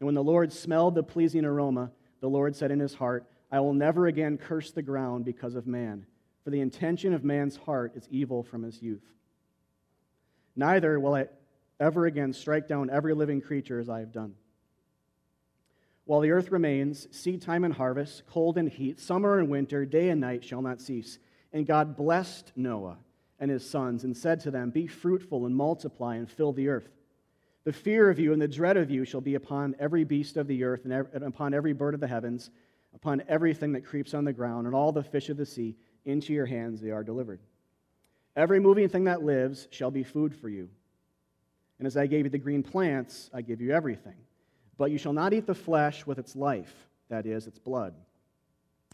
And 0.00 0.06
when 0.06 0.14
the 0.14 0.24
Lord 0.24 0.54
smelled 0.54 0.94
the 0.94 1.02
pleasing 1.02 1.44
aroma, 1.44 1.92
the 2.20 2.30
Lord 2.30 2.56
said 2.56 2.70
in 2.70 2.80
his 2.80 2.94
heart, 2.94 3.26
I 3.54 3.60
will 3.60 3.72
never 3.72 4.08
again 4.08 4.36
curse 4.36 4.72
the 4.72 4.82
ground 4.82 5.24
because 5.24 5.54
of 5.54 5.64
man, 5.64 6.06
for 6.42 6.50
the 6.50 6.60
intention 6.60 7.14
of 7.14 7.22
man's 7.22 7.54
heart 7.54 7.92
is 7.94 8.08
evil 8.10 8.42
from 8.42 8.64
his 8.64 8.82
youth. 8.82 9.04
Neither 10.56 10.98
will 10.98 11.14
I 11.14 11.26
ever 11.78 12.06
again 12.06 12.32
strike 12.32 12.66
down 12.66 12.90
every 12.90 13.14
living 13.14 13.40
creature 13.40 13.78
as 13.78 13.88
I 13.88 14.00
have 14.00 14.10
done. 14.10 14.34
While 16.04 16.18
the 16.18 16.32
earth 16.32 16.50
remains, 16.50 17.06
seed 17.16 17.42
time 17.42 17.62
and 17.62 17.72
harvest, 17.72 18.24
cold 18.26 18.58
and 18.58 18.68
heat, 18.68 18.98
summer 18.98 19.38
and 19.38 19.48
winter, 19.48 19.86
day 19.86 20.08
and 20.08 20.20
night 20.20 20.42
shall 20.42 20.60
not 20.60 20.80
cease. 20.80 21.20
And 21.52 21.64
God 21.64 21.96
blessed 21.96 22.50
Noah 22.56 22.98
and 23.38 23.52
his 23.52 23.64
sons 23.64 24.02
and 24.02 24.16
said 24.16 24.40
to 24.40 24.50
them, 24.50 24.70
Be 24.70 24.88
fruitful 24.88 25.46
and 25.46 25.54
multiply 25.54 26.16
and 26.16 26.28
fill 26.28 26.52
the 26.52 26.70
earth. 26.70 26.90
The 27.62 27.72
fear 27.72 28.10
of 28.10 28.18
you 28.18 28.32
and 28.32 28.42
the 28.42 28.48
dread 28.48 28.76
of 28.76 28.90
you 28.90 29.04
shall 29.04 29.20
be 29.20 29.36
upon 29.36 29.76
every 29.78 30.02
beast 30.02 30.36
of 30.36 30.48
the 30.48 30.64
earth 30.64 30.84
and 30.84 31.22
upon 31.22 31.54
every 31.54 31.72
bird 31.72 31.94
of 31.94 32.00
the 32.00 32.08
heavens, 32.08 32.50
upon 32.94 33.22
everything 33.28 33.72
that 33.72 33.84
creeps 33.84 34.14
on 34.14 34.24
the 34.24 34.32
ground, 34.32 34.66
and 34.66 34.74
all 34.74 34.92
the 34.92 35.02
fish 35.02 35.28
of 35.28 35.36
the 35.36 35.46
sea. 35.46 35.76
Into 36.04 36.32
your 36.32 36.46
hands 36.46 36.80
they 36.80 36.90
are 36.90 37.02
delivered. 37.02 37.40
Every 38.36 38.60
moving 38.60 38.88
thing 38.88 39.04
that 39.04 39.22
lives 39.22 39.68
shall 39.70 39.90
be 39.90 40.02
food 40.02 40.34
for 40.34 40.48
you. 40.48 40.68
And 41.78 41.86
as 41.86 41.96
I 41.96 42.06
gave 42.06 42.26
you 42.26 42.30
the 42.30 42.38
green 42.38 42.62
plants, 42.62 43.30
I 43.32 43.42
give 43.42 43.60
you 43.60 43.72
everything. 43.72 44.16
But 44.76 44.90
you 44.90 44.98
shall 44.98 45.12
not 45.12 45.32
eat 45.32 45.46
the 45.46 45.54
flesh 45.54 46.06
with 46.06 46.18
its 46.18 46.36
life, 46.36 46.74
that 47.08 47.26
is, 47.26 47.46
its 47.46 47.58
blood. 47.58 47.94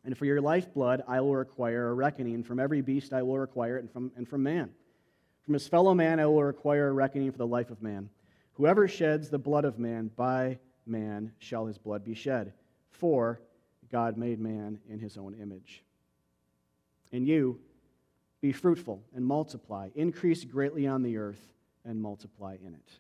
And 0.04 0.16
for 0.16 0.24
your 0.24 0.40
lifeblood 0.40 1.02
I 1.08 1.20
will 1.20 1.34
require 1.34 1.88
a 1.88 1.94
reckoning. 1.94 2.42
From 2.42 2.60
every 2.60 2.80
beast 2.80 3.12
I 3.12 3.22
will 3.22 3.38
require 3.38 3.76
it, 3.76 3.80
and 3.80 3.90
from, 3.90 4.12
and 4.16 4.28
from 4.28 4.42
man. 4.42 4.70
From 5.42 5.54
his 5.54 5.66
fellow 5.66 5.94
man 5.94 6.20
I 6.20 6.26
will 6.26 6.44
require 6.44 6.88
a 6.88 6.92
reckoning 6.92 7.32
for 7.32 7.38
the 7.38 7.46
life 7.46 7.70
of 7.70 7.82
man. 7.82 8.08
Whoever 8.54 8.88
sheds 8.88 9.30
the 9.30 9.38
blood 9.38 9.64
of 9.64 9.78
man, 9.78 10.10
by 10.16 10.58
man 10.86 11.32
shall 11.38 11.66
his 11.66 11.78
blood 11.78 12.04
be 12.04 12.14
shed. 12.14 12.52
For 12.90 13.40
God 13.90 14.16
made 14.16 14.40
man 14.40 14.78
in 14.88 14.98
his 14.98 15.16
own 15.16 15.34
image. 15.34 15.82
And 17.12 17.26
you, 17.26 17.58
be 18.40 18.52
fruitful 18.52 19.02
and 19.14 19.24
multiply, 19.24 19.90
increase 19.94 20.44
greatly 20.44 20.86
on 20.86 21.02
the 21.02 21.16
earth, 21.16 21.40
and 21.84 22.00
multiply 22.00 22.56
in 22.64 22.74
it. 22.74 22.98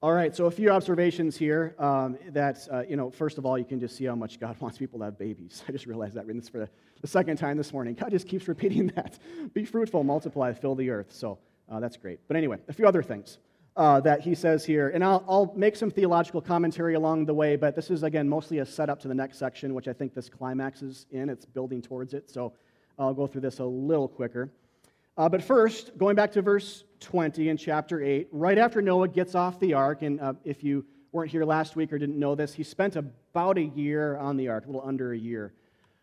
All 0.00 0.12
right, 0.12 0.36
so 0.36 0.46
a 0.46 0.50
few 0.50 0.70
observations 0.70 1.36
here. 1.36 1.74
Um, 1.78 2.18
that, 2.28 2.68
uh, 2.70 2.82
you 2.86 2.94
know, 2.94 3.10
first 3.10 3.38
of 3.38 3.46
all, 3.46 3.58
you 3.58 3.64
can 3.64 3.80
just 3.80 3.96
see 3.96 4.04
how 4.04 4.14
much 4.14 4.38
God 4.38 4.54
wants 4.60 4.76
people 4.76 4.98
to 4.98 5.06
have 5.06 5.18
babies. 5.18 5.64
I 5.68 5.72
just 5.72 5.86
realized 5.86 6.14
that 6.14 6.26
reading 6.26 6.40
this 6.40 6.48
for 6.48 6.58
the, 6.58 6.68
the 7.00 7.06
second 7.06 7.38
time 7.38 7.56
this 7.56 7.72
morning. 7.72 7.94
God 7.94 8.10
just 8.10 8.28
keeps 8.28 8.46
repeating 8.46 8.86
that. 8.96 9.18
Be 9.54 9.64
fruitful, 9.64 10.04
multiply, 10.04 10.52
fill 10.52 10.74
the 10.74 10.90
earth. 10.90 11.12
So 11.12 11.38
uh, 11.70 11.80
that's 11.80 11.96
great. 11.96 12.20
But 12.28 12.36
anyway, 12.36 12.58
a 12.68 12.72
few 12.72 12.86
other 12.86 13.02
things 13.02 13.38
uh, 13.76 14.00
that 14.00 14.20
he 14.20 14.34
says 14.34 14.64
here. 14.64 14.90
And 14.90 15.02
I'll, 15.02 15.24
I'll 15.28 15.52
make 15.56 15.76
some 15.76 15.90
theological 15.90 16.40
commentary 16.40 16.94
along 16.94 17.26
the 17.26 17.34
way, 17.34 17.56
but 17.56 17.74
this 17.74 17.90
is, 17.90 18.02
again, 18.02 18.28
mostly 18.28 18.58
a 18.58 18.66
setup 18.66 19.00
to 19.00 19.08
the 19.08 19.14
next 19.14 19.38
section, 19.38 19.74
which 19.74 19.88
I 19.88 19.92
think 19.92 20.14
this 20.14 20.28
climaxes 20.28 21.06
in. 21.10 21.28
It's 21.28 21.44
building 21.44 21.82
towards 21.82 22.14
it. 22.14 22.30
So 22.30 22.52
I'll 22.98 23.14
go 23.14 23.26
through 23.26 23.40
this 23.40 23.58
a 23.58 23.64
little 23.64 24.08
quicker. 24.08 24.50
Uh, 25.16 25.28
but 25.28 25.42
first, 25.42 25.96
going 25.96 26.16
back 26.16 26.32
to 26.32 26.42
verse 26.42 26.84
20 27.00 27.48
in 27.48 27.56
chapter 27.56 28.02
8, 28.02 28.28
right 28.32 28.58
after 28.58 28.82
Noah 28.82 29.08
gets 29.08 29.34
off 29.34 29.60
the 29.60 29.74
ark, 29.74 30.02
and 30.02 30.20
uh, 30.20 30.34
if 30.44 30.64
you 30.64 30.84
weren't 31.12 31.30
here 31.30 31.44
last 31.44 31.76
week 31.76 31.92
or 31.92 31.98
didn't 31.98 32.18
know 32.18 32.34
this, 32.34 32.52
he 32.52 32.64
spent 32.64 32.96
about 32.96 33.58
a 33.58 33.62
year 33.62 34.16
on 34.16 34.36
the 34.36 34.48
ark, 34.48 34.64
a 34.64 34.66
little 34.66 34.86
under 34.86 35.12
a 35.12 35.18
year, 35.18 35.52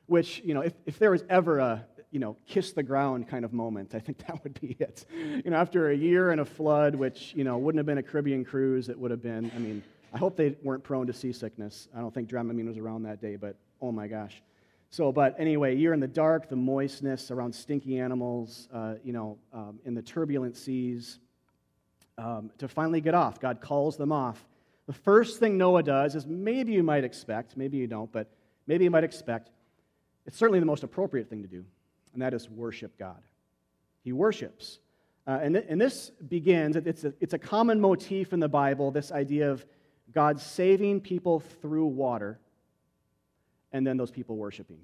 which, 0.05 0.41
you 0.45 0.53
know, 0.53 0.61
if, 0.61 0.73
if 0.85 0.99
there 0.99 1.11
was 1.11 1.23
ever 1.29 1.59
a, 1.59 1.85
you 2.11 2.19
know, 2.19 2.35
kiss 2.45 2.73
the 2.73 2.83
ground 2.83 3.27
kind 3.27 3.45
of 3.45 3.53
moment, 3.53 3.95
I 3.95 3.99
think 3.99 4.17
that 4.27 4.43
would 4.43 4.59
be 4.59 4.75
it. 4.79 5.05
You 5.11 5.51
know, 5.51 5.57
after 5.57 5.89
a 5.89 5.95
year 5.95 6.31
and 6.31 6.41
a 6.41 6.45
flood, 6.45 6.93
which, 6.95 7.33
you 7.35 7.43
know, 7.43 7.57
wouldn't 7.57 7.79
have 7.79 7.85
been 7.85 7.97
a 7.97 8.03
Caribbean 8.03 8.45
cruise, 8.45 8.89
it 8.89 8.99
would 8.99 9.11
have 9.11 9.23
been, 9.23 9.51
I 9.55 9.59
mean, 9.59 9.81
I 10.13 10.17
hope 10.17 10.35
they 10.35 10.55
weren't 10.61 10.83
prone 10.83 11.07
to 11.07 11.13
seasickness. 11.13 11.87
I 11.95 11.99
don't 11.99 12.13
think 12.13 12.29
Dramamine 12.29 12.67
was 12.67 12.77
around 12.77 13.03
that 13.03 13.21
day, 13.21 13.37
but 13.37 13.55
oh 13.81 13.91
my 13.91 14.07
gosh. 14.07 14.41
So, 14.89 15.09
but 15.13 15.35
anyway, 15.39 15.77
you're 15.77 15.93
in 15.93 16.01
the 16.01 16.07
dark, 16.07 16.49
the 16.49 16.57
moistness 16.57 17.31
around 17.31 17.55
stinky 17.55 17.97
animals, 17.97 18.67
uh, 18.73 18.95
you 19.05 19.13
know, 19.13 19.37
um, 19.53 19.79
in 19.85 19.93
the 19.93 20.01
turbulent 20.01 20.57
seas. 20.57 21.19
Um, 22.17 22.51
to 22.57 22.67
finally 22.67 22.99
get 22.99 23.15
off, 23.15 23.39
God 23.39 23.61
calls 23.61 23.95
them 23.95 24.11
off. 24.11 24.45
The 24.87 24.93
first 24.93 25.39
thing 25.39 25.57
Noah 25.57 25.81
does 25.81 26.13
is 26.13 26.27
maybe 26.27 26.73
you 26.73 26.83
might 26.83 27.05
expect, 27.05 27.55
maybe 27.55 27.77
you 27.77 27.87
don't, 27.87 28.11
but 28.11 28.29
maybe 28.67 28.83
you 28.83 28.91
might 28.91 29.05
expect, 29.05 29.49
it's 30.25 30.37
certainly 30.37 30.59
the 30.59 30.65
most 30.65 30.83
appropriate 30.83 31.29
thing 31.29 31.41
to 31.41 31.47
do. 31.47 31.63
And 32.13 32.21
that 32.21 32.33
is 32.33 32.49
worship 32.49 32.97
God. 32.97 33.21
He 34.03 34.11
worships. 34.11 34.79
Uh, 35.27 35.39
and, 35.41 35.55
th- 35.55 35.65
and 35.69 35.79
this 35.79 36.11
begins, 36.27 36.75
it's 36.75 37.03
a, 37.03 37.13
it's 37.19 37.33
a 37.33 37.39
common 37.39 37.79
motif 37.79 38.33
in 38.33 38.39
the 38.39 38.49
Bible, 38.49 38.91
this 38.91 39.11
idea 39.11 39.51
of 39.51 39.65
God 40.11 40.39
saving 40.39 41.01
people 41.01 41.39
through 41.61 41.85
water 41.85 42.39
and 43.71 43.85
then 43.85 43.97
those 43.97 44.11
people 44.11 44.35
worshiping. 44.35 44.79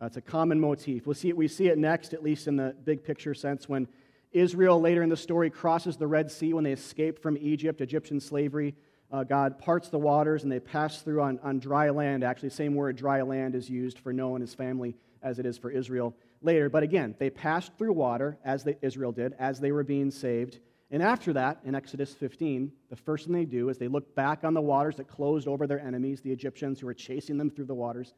Uh, 0.00 0.06
it's 0.06 0.16
a 0.16 0.20
common 0.22 0.60
motif. 0.60 1.06
We'll 1.06 1.14
see 1.14 1.30
it, 1.30 1.36
we 1.36 1.48
see 1.48 1.68
it 1.68 1.78
next, 1.78 2.12
at 2.12 2.22
least 2.22 2.46
in 2.46 2.56
the 2.56 2.76
big 2.84 3.02
picture 3.04 3.34
sense, 3.34 3.68
when 3.68 3.88
Israel 4.32 4.80
later 4.80 5.02
in 5.02 5.08
the 5.08 5.16
story 5.16 5.50
crosses 5.50 5.96
the 5.96 6.06
Red 6.06 6.30
Sea 6.30 6.52
when 6.52 6.64
they 6.64 6.72
escape 6.72 7.20
from 7.20 7.36
Egypt, 7.38 7.80
Egyptian 7.80 8.20
slavery. 8.20 8.74
Uh, 9.10 9.24
God 9.24 9.58
parts 9.58 9.88
the 9.88 9.98
waters 9.98 10.42
and 10.42 10.50
they 10.50 10.60
pass 10.60 11.02
through 11.02 11.20
on, 11.20 11.38
on 11.42 11.58
dry 11.58 11.90
land. 11.90 12.24
Actually, 12.24 12.50
same 12.50 12.74
word, 12.74 12.96
dry 12.96 13.22
land, 13.22 13.54
is 13.54 13.68
used 13.68 13.98
for 13.98 14.12
Noah 14.12 14.36
and 14.36 14.42
his 14.42 14.54
family 14.54 14.94
as 15.22 15.38
it 15.38 15.46
is 15.46 15.58
for 15.58 15.70
Israel 15.70 16.14
later. 16.40 16.68
But 16.68 16.82
again, 16.82 17.14
they 17.18 17.30
passed 17.30 17.72
through 17.78 17.92
water, 17.92 18.38
as 18.44 18.64
they, 18.64 18.76
Israel 18.82 19.12
did, 19.12 19.34
as 19.38 19.60
they 19.60 19.72
were 19.72 19.84
being 19.84 20.10
saved. 20.10 20.60
And 20.90 21.02
after 21.02 21.32
that, 21.32 21.60
in 21.64 21.74
Exodus 21.74 22.12
15, 22.14 22.70
the 22.90 22.96
first 22.96 23.24
thing 23.24 23.32
they 23.32 23.44
do 23.44 23.70
is 23.70 23.78
they 23.78 23.88
look 23.88 24.14
back 24.14 24.44
on 24.44 24.52
the 24.52 24.60
waters 24.60 24.96
that 24.96 25.08
closed 25.08 25.48
over 25.48 25.66
their 25.66 25.80
enemies, 25.80 26.20
the 26.20 26.32
Egyptians 26.32 26.80
who 26.80 26.86
were 26.86 26.94
chasing 26.94 27.38
them 27.38 27.50
through 27.50 27.64
the 27.64 27.74
waters. 27.74 28.12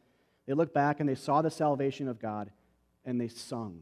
They 0.46 0.54
look 0.54 0.74
back 0.74 1.00
and 1.00 1.08
they 1.08 1.14
saw 1.14 1.40
the 1.40 1.50
salvation 1.50 2.08
of 2.08 2.20
God, 2.20 2.50
and 3.04 3.20
they 3.20 3.28
sung. 3.28 3.80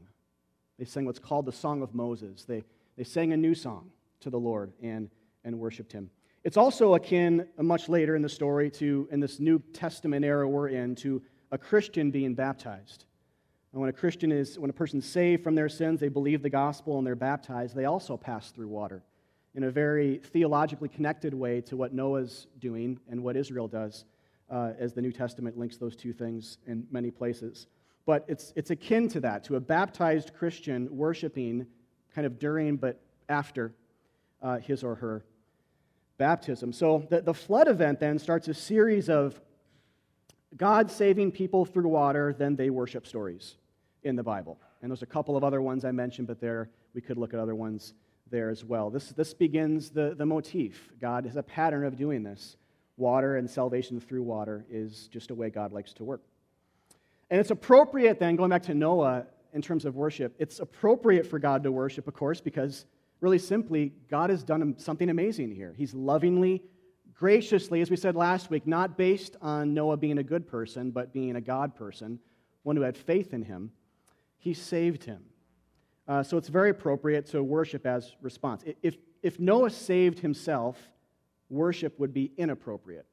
They 0.77 0.85
sang 0.85 1.05
what's 1.05 1.19
called 1.19 1.45
the 1.45 1.51
Song 1.51 1.81
of 1.81 1.95
Moses. 1.95 2.45
They, 2.45 2.63
they 2.97 3.03
sang 3.03 3.33
a 3.33 3.37
new 3.37 3.55
song 3.55 3.89
to 4.21 4.29
the 4.29 4.39
Lord 4.39 4.73
and, 4.81 5.09
and 5.43 5.59
worshiped 5.59 5.91
him. 5.91 6.09
It's 6.43 6.57
also 6.57 6.93
akin, 6.95 7.47
uh, 7.57 7.63
much 7.63 7.87
later 7.87 8.15
in 8.15 8.21
the 8.21 8.29
story, 8.29 8.69
to, 8.71 9.07
in 9.11 9.19
this 9.19 9.39
New 9.39 9.59
Testament 9.73 10.25
era 10.25 10.47
we're 10.47 10.69
in, 10.69 10.95
to 10.97 11.21
a 11.51 11.57
Christian 11.57 12.11
being 12.11 12.35
baptized. 12.35 13.05
And 13.73 13.81
when 13.81 13.89
a 13.89 13.93
Christian 13.93 14.31
is, 14.31 14.59
when 14.59 14.69
a 14.69 14.73
person's 14.73 15.05
saved 15.05 15.43
from 15.43 15.55
their 15.55 15.67
sins, 15.67 15.99
they 15.99 16.07
believe 16.07 16.43
the 16.43 16.49
gospel 16.49 16.99
and 16.99 17.05
they're 17.05 17.15
baptized, 17.15 17.75
they 17.75 17.85
also 17.85 18.15
pass 18.15 18.51
through 18.51 18.67
water 18.67 19.01
in 19.55 19.63
a 19.63 19.71
very 19.71 20.17
theologically 20.17 20.87
connected 20.87 21.33
way 21.33 21.59
to 21.61 21.75
what 21.75 21.91
Noah's 21.91 22.47
doing 22.59 22.99
and 23.09 23.23
what 23.23 23.35
Israel 23.35 23.67
does, 23.67 24.05
uh, 24.49 24.73
as 24.77 24.93
the 24.93 25.01
New 25.01 25.11
Testament 25.11 25.57
links 25.57 25.77
those 25.77 25.95
two 25.95 26.13
things 26.13 26.59
in 26.67 26.85
many 26.91 27.09
places. 27.09 27.65
But 28.05 28.25
it's, 28.27 28.53
it's 28.55 28.69
akin 28.69 29.09
to 29.09 29.19
that, 29.21 29.43
to 29.45 29.55
a 29.55 29.59
baptized 29.59 30.33
Christian 30.35 30.95
worshiping 30.95 31.65
kind 32.13 32.27
of 32.27 32.37
during 32.37 32.77
but 32.77 33.01
after 33.27 33.73
uh, 34.43 34.59
his 34.59 34.83
or 34.83 34.95
her 34.95 35.25
baptism. 36.19 36.73
So 36.73 37.07
the, 37.09 37.21
the 37.21 37.33
flood 37.33 37.67
event 37.67 37.99
then 37.99 38.19
starts 38.19 38.47
a 38.47 38.53
series 38.53 39.09
of 39.09 39.39
God 40.55 40.91
saving 40.91 41.31
people 41.31 41.65
through 41.65 41.87
water, 41.87 42.35
then 42.37 42.55
they 42.55 42.69
worship 42.69 43.07
stories 43.07 43.55
in 44.03 44.15
the 44.15 44.23
Bible. 44.23 44.59
And 44.81 44.91
there's 44.91 45.01
a 45.01 45.07
couple 45.07 45.37
of 45.37 45.43
other 45.43 45.61
ones 45.61 45.85
I 45.85 45.91
mentioned, 45.91 46.27
but 46.27 46.39
there 46.39 46.69
we 46.93 47.01
could 47.01 47.17
look 47.17 47.33
at 47.33 47.39
other 47.39 47.55
ones 47.55 47.93
there 48.29 48.49
as 48.49 48.65
well. 48.65 48.89
This, 48.89 49.09
this 49.09 49.33
begins 49.33 49.89
the, 49.89 50.15
the 50.17 50.25
motif. 50.25 50.91
God 50.99 51.25
has 51.25 51.35
a 51.35 51.43
pattern 51.43 51.85
of 51.85 51.95
doing 51.95 52.23
this. 52.23 52.57
Water 52.97 53.37
and 53.37 53.49
salvation 53.49 53.99
through 53.99 54.23
water 54.23 54.65
is 54.69 55.07
just 55.07 55.31
a 55.31 55.35
way 55.35 55.49
God 55.49 55.71
likes 55.71 55.93
to 55.93 56.03
work. 56.03 56.21
And 57.29 57.39
it's 57.39 57.51
appropriate 57.51 58.19
then, 58.19 58.35
going 58.35 58.49
back 58.49 58.63
to 58.63 58.73
Noah 58.73 59.25
in 59.53 59.61
terms 59.61 59.85
of 59.85 59.95
worship, 59.95 60.35
it's 60.37 60.59
appropriate 60.59 61.25
for 61.25 61.39
God 61.39 61.63
to 61.63 61.71
worship, 61.71 62.07
of 62.07 62.13
course, 62.13 62.41
because 62.41 62.85
really 63.21 63.39
simply, 63.39 63.93
God 64.09 64.29
has 64.29 64.43
done 64.43 64.75
something 64.77 65.09
amazing 65.09 65.55
here. 65.55 65.73
He's 65.77 65.93
lovingly, 65.93 66.61
graciously, 67.13 67.81
as 67.81 67.89
we 67.89 67.95
said 67.95 68.15
last 68.15 68.49
week, 68.49 68.67
not 68.67 68.97
based 68.97 69.37
on 69.41 69.73
Noah 69.73 69.97
being 69.97 70.17
a 70.17 70.23
good 70.23 70.47
person, 70.47 70.91
but 70.91 71.13
being 71.13 71.35
a 71.35 71.41
God 71.41 71.73
person, 71.75 72.19
one 72.63 72.75
who 72.75 72.81
had 72.81 72.97
faith 72.97 73.33
in 73.33 73.43
him, 73.43 73.71
he 74.43 74.53
saved 74.53 75.05
him. 75.05 75.23
Uh, 76.05 76.21
so 76.21 76.35
it's 76.35 76.49
very 76.49 76.69
appropriate 76.69 77.25
to 77.27 77.41
worship 77.41 77.85
as 77.85 78.11
response. 78.21 78.61
If, 78.81 78.97
if 79.21 79.39
Noah 79.39 79.69
saved 79.69 80.19
himself, 80.19 80.77
worship 81.49 81.97
would 81.97 82.13
be 82.13 82.29
inappropriate, 82.35 83.05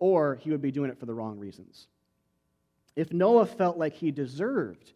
or 0.00 0.34
he 0.42 0.50
would 0.50 0.60
be 0.60 0.72
doing 0.72 0.90
it 0.90 0.98
for 0.98 1.06
the 1.06 1.14
wrong 1.14 1.38
reasons. 1.38 1.86
If 2.96 3.12
Noah 3.12 3.46
felt 3.46 3.78
like 3.78 3.94
he 3.94 4.10
deserved 4.10 4.92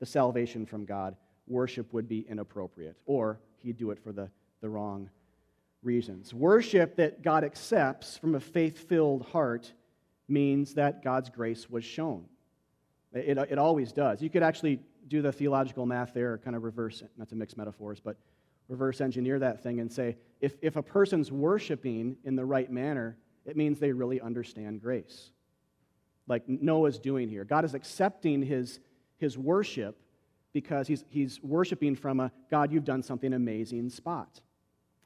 the 0.00 0.06
salvation 0.06 0.66
from 0.66 0.84
God, 0.84 1.14
worship 1.46 1.92
would 1.92 2.08
be 2.08 2.26
inappropriate, 2.28 2.96
or 3.06 3.38
he'd 3.58 3.76
do 3.76 3.92
it 3.92 4.02
for 4.02 4.10
the, 4.10 4.28
the 4.62 4.68
wrong 4.68 5.08
reasons. 5.84 6.34
Worship 6.34 6.96
that 6.96 7.22
God 7.22 7.44
accepts 7.44 8.18
from 8.18 8.34
a 8.34 8.40
faith 8.40 8.88
filled 8.88 9.26
heart 9.26 9.72
means 10.26 10.74
that 10.74 11.04
God's 11.04 11.30
grace 11.30 11.70
was 11.70 11.84
shown. 11.84 12.24
It, 13.14 13.38
it 13.38 13.58
always 13.58 13.92
does. 13.92 14.22
You 14.22 14.30
could 14.30 14.42
actually 14.42 14.80
do 15.08 15.20
the 15.20 15.32
theological 15.32 15.84
math 15.86 16.14
there, 16.14 16.38
kind 16.38 16.56
of 16.56 16.62
reverse, 16.62 17.02
not 17.16 17.28
to 17.28 17.36
mix 17.36 17.56
metaphors, 17.56 18.00
but 18.00 18.16
reverse 18.68 19.00
engineer 19.00 19.38
that 19.38 19.62
thing 19.62 19.80
and 19.80 19.92
say 19.92 20.16
if, 20.40 20.54
if 20.62 20.76
a 20.76 20.82
person's 20.82 21.30
worshiping 21.30 22.16
in 22.24 22.36
the 22.36 22.44
right 22.44 22.70
manner, 22.70 23.18
it 23.44 23.56
means 23.56 23.78
they 23.78 23.92
really 23.92 24.20
understand 24.20 24.80
grace 24.80 25.30
like 26.26 26.48
Noah's 26.48 26.98
doing 26.98 27.28
here. 27.28 27.44
God 27.44 27.64
is 27.64 27.74
accepting 27.74 28.42
his, 28.42 28.80
his 29.18 29.36
worship 29.36 29.98
because 30.52 30.86
he's, 30.86 31.04
he's 31.08 31.42
worshiping 31.42 31.96
from 31.96 32.20
a 32.20 32.30
God, 32.50 32.72
you've 32.72 32.84
done 32.84 33.02
something 33.02 33.32
amazing 33.32 33.90
spot. 33.90 34.40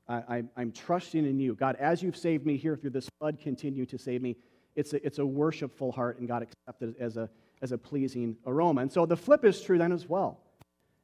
I, 0.09 0.45
I, 0.57 0.63
am 0.63 0.73
trusting 0.73 1.25
in 1.25 1.41
you. 1.41 1.55
God, 1.55 1.77
as 1.77 2.03
you've 2.03 2.17
saved 2.17 2.47
me 2.47 2.57
here 2.57 2.77
through 2.77 2.91
this 2.91 3.09
flood, 3.19 3.41
continue 3.41 3.87
to 3.87 3.99
save 3.99 4.23
me. 4.23 4.37
It's 4.77 4.93
a, 4.93 5.05
it's 5.05 5.19
a 5.19 5.27
worshipful 5.27 5.91
heart, 5.91 6.19
and 6.19 6.29
God 6.29 6.43
accepted 6.43 6.91
it 6.91 6.97
as 7.01 7.17
a, 7.17 7.29
as 7.63 7.73
a 7.73 7.79
pleasing 7.79 8.37
aroma. 8.47 8.83
And 8.83 8.93
so 8.93 9.07
the 9.07 9.17
flip 9.17 9.45
is 9.45 9.61
true 9.61 9.79
then 9.79 9.93
as 9.93 10.09
well. 10.09 10.41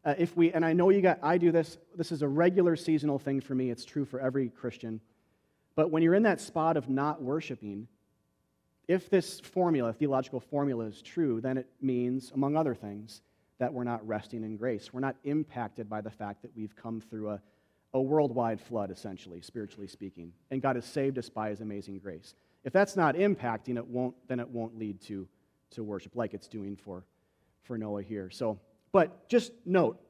Uh, 0.04 0.14
if 0.18 0.36
we, 0.36 0.52
and 0.52 0.64
I 0.64 0.72
know 0.72 0.90
you 0.90 1.00
got, 1.00 1.20
I 1.22 1.38
do 1.38 1.52
this, 1.52 1.78
this 1.96 2.10
is 2.10 2.22
a 2.22 2.28
regular 2.28 2.74
seasonal 2.76 3.18
thing 3.18 3.40
for 3.40 3.54
me. 3.54 3.70
It's 3.70 3.84
true 3.84 4.04
for 4.04 4.20
every 4.20 4.48
Christian. 4.48 5.00
But 5.76 5.90
when 5.90 6.02
you're 6.02 6.14
in 6.14 6.24
that 6.24 6.40
spot 6.40 6.76
of 6.76 6.88
not 6.88 7.22
worshiping, 7.22 7.86
if 8.88 9.08
this 9.08 9.40
formula, 9.40 9.92
theological 9.92 10.40
formula, 10.40 10.86
is 10.86 11.02
true, 11.02 11.40
then 11.40 11.56
it 11.56 11.68
means, 11.80 12.32
among 12.34 12.56
other 12.56 12.74
things, 12.74 13.22
that 13.58 13.72
we're 13.72 13.84
not 13.84 14.06
resting 14.06 14.42
in 14.42 14.56
grace. 14.56 14.92
We're 14.92 15.00
not 15.00 15.16
impacted 15.22 15.88
by 15.88 16.00
the 16.00 16.10
fact 16.10 16.42
that 16.42 16.50
we've 16.56 16.74
come 16.74 17.00
through 17.00 17.30
a, 17.30 17.40
a 17.94 18.00
worldwide 18.02 18.60
flood, 18.60 18.90
essentially, 18.90 19.40
spiritually 19.40 19.86
speaking, 19.86 20.32
and 20.50 20.60
God 20.60 20.74
has 20.74 20.84
saved 20.84 21.16
us 21.16 21.28
by 21.28 21.50
his 21.50 21.60
amazing 21.60 22.00
grace. 22.00 22.34
If 22.64 22.72
that's 22.72 22.96
not 22.96 23.14
impacting, 23.14 23.76
it 23.76 23.86
won't, 23.86 24.16
then 24.26 24.40
it 24.40 24.48
won't 24.48 24.76
lead 24.76 25.00
to, 25.02 25.28
to 25.72 25.84
worship 25.84 26.16
like 26.16 26.34
it's 26.34 26.48
doing 26.48 26.76
for, 26.76 27.04
for 27.62 27.76
Noah 27.76 28.02
here. 28.02 28.30
So, 28.30 28.58
but 28.92 29.28
just 29.28 29.52
note, 29.64 30.00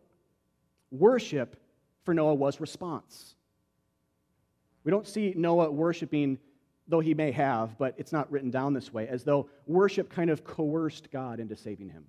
worship 0.91 1.57
for 2.05 2.15
Noah 2.15 2.35
was 2.35 2.61
response. 2.61 3.35
We 4.85 4.91
don't 4.91 5.07
see 5.07 5.33
Noah 5.37 5.71
worshiping 5.71 6.39
though 6.89 7.01
he 7.01 7.15
may 7.15 7.31
have, 7.31 7.79
but 7.79 7.95
it's 7.97 8.13
not 8.13 8.31
written 8.31 8.51
down 8.51 8.75
this 8.75 8.93
way, 8.93 9.09
as 9.09 9.25
though 9.25 9.49
worship 9.67 10.11
kind 10.11 10.31
of 10.31 10.45
coerced 10.45 11.11
God 11.11 11.41
into 11.41 11.57
saving 11.57 11.89
him. 11.89 12.05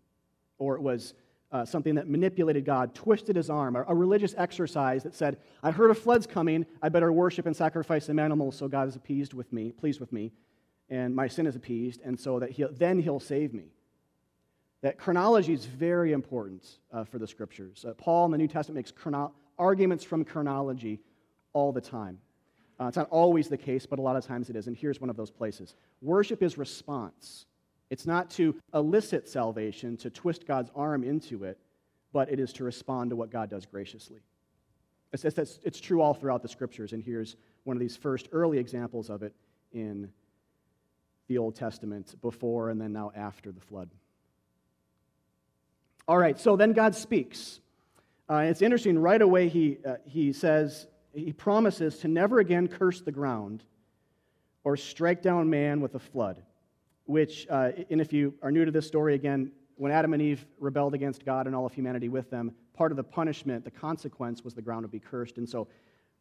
Or 0.57 0.75
it 0.75 0.81
was 0.81 1.13
uh, 1.51 1.63
something 1.63 1.95
that 1.95 2.09
manipulated 2.09 2.65
God, 2.65 2.95
twisted 2.95 3.35
his 3.35 3.49
arm, 3.49 3.75
a, 3.75 3.85
a, 3.87 3.93
religious 3.93 4.33
exercise 4.37 5.03
that 5.03 5.13
said, 5.13 5.37
I 5.61 5.69
heard 5.69 5.91
a 5.91 5.93
flood's 5.93 6.25
coming, 6.25 6.65
I 6.81 6.89
better 6.89 7.13
worship 7.13 7.45
and 7.45 7.55
sacrifice 7.55 8.05
some 8.07 8.17
animals 8.17 8.57
so 8.57 8.67
God 8.67 8.87
is 8.87 8.95
appeased 8.95 9.33
with 9.33 9.53
me, 9.53 9.71
pleased 9.71 9.99
with 9.99 10.11
me, 10.11 10.31
and 10.89 11.15
my 11.15 11.27
sin 11.27 11.47
is 11.47 11.55
appeased, 11.55 12.01
and 12.03 12.19
so 12.19 12.39
that 12.39 12.51
he'll, 12.51 12.71
then 12.71 12.99
he'll 12.99 13.19
save 13.19 13.53
me. 13.53 13.73
That 14.81 14.97
chronology 14.97 15.53
is 15.53 15.65
very 15.65 16.11
important 16.11 16.67
uh, 16.91 17.05
for 17.05 17.17
the 17.17 17.27
scriptures. 17.27 17.85
Uh, 17.87 17.93
Paul 17.93 18.25
in 18.25 18.31
the 18.31 18.37
New 18.37 18.47
Testament 18.47 18.75
makes 18.75 18.91
chrono- 18.91 19.33
arguments 19.57 20.03
from 20.03 20.25
chronology 20.25 20.99
all 21.53 21.71
the 21.71 21.81
time. 21.81 22.19
Uh, 22.79 22.87
it's 22.87 22.97
not 22.97 23.07
always 23.09 23.47
the 23.47 23.57
case, 23.57 23.85
but 23.85 23.99
a 23.99 24.01
lot 24.01 24.15
of 24.15 24.25
times 24.25 24.49
it 24.49 24.55
is. 24.55 24.67
And 24.67 24.75
here's 24.75 24.99
one 24.99 25.09
of 25.09 25.15
those 25.15 25.31
places 25.31 25.75
worship 26.01 26.43
is 26.43 26.57
response. 26.57 27.45
It's 27.89 28.05
not 28.05 28.29
to 28.31 28.55
elicit 28.73 29.29
salvation, 29.29 29.97
to 29.97 30.09
twist 30.09 30.47
God's 30.47 30.71
arm 30.75 31.03
into 31.03 31.43
it, 31.43 31.59
but 32.11 32.29
it 32.31 32.39
is 32.39 32.51
to 32.53 32.63
respond 32.63 33.11
to 33.11 33.15
what 33.15 33.29
God 33.29 33.49
does 33.49 33.65
graciously. 33.65 34.19
It's, 35.11 35.23
it's, 35.23 35.59
it's 35.63 35.79
true 35.79 36.01
all 36.01 36.15
throughout 36.15 36.41
the 36.41 36.47
scriptures, 36.47 36.93
and 36.93 37.03
here's 37.03 37.35
one 37.65 37.77
of 37.77 37.79
these 37.79 37.95
first 37.95 38.29
early 38.31 38.57
examples 38.57 39.09
of 39.11 39.21
it 39.21 39.33
in 39.71 40.09
the 41.27 41.37
Old 41.37 41.55
Testament, 41.55 42.15
before 42.21 42.69
and 42.69 42.79
then 42.79 42.93
now 42.93 43.11
after 43.15 43.51
the 43.51 43.61
flood. 43.61 43.89
All 46.07 46.17
right, 46.17 46.39
so 46.39 46.55
then 46.55 46.73
God 46.73 46.95
speaks. 46.95 47.61
Uh, 48.29 48.45
it's 48.47 48.61
interesting, 48.61 48.99
right 48.99 49.21
away 49.21 49.47
he, 49.47 49.77
uh, 49.87 49.95
he 50.05 50.33
says, 50.33 50.87
he 51.13 51.31
promises 51.31 51.99
to 51.99 52.07
never 52.07 52.39
again 52.39 52.67
curse 52.67 53.01
the 53.01 53.11
ground 53.11 53.63
or 54.63 54.75
strike 54.75 55.21
down 55.21 55.49
man 55.49 55.81
with 55.81 55.95
a 55.95 55.99
flood. 55.99 56.41
Which, 57.05 57.45
uh, 57.49 57.71
and 57.89 57.99
if 57.99 58.13
you 58.13 58.33
are 58.41 58.49
new 58.49 58.63
to 58.63 58.71
this 58.71 58.87
story, 58.87 59.13
again, 59.13 59.51
when 59.75 59.91
Adam 59.91 60.13
and 60.13 60.21
Eve 60.21 60.45
rebelled 60.59 60.93
against 60.93 61.25
God 61.25 61.47
and 61.47 61.55
all 61.55 61.65
of 61.65 61.73
humanity 61.73 62.07
with 62.07 62.29
them, 62.29 62.53
part 62.73 62.91
of 62.91 62.95
the 62.95 63.03
punishment, 63.03 63.65
the 63.65 63.71
consequence, 63.71 64.43
was 64.43 64.53
the 64.53 64.61
ground 64.61 64.83
would 64.83 64.91
be 64.91 64.99
cursed. 64.99 65.37
And 65.37 65.47
so 65.47 65.67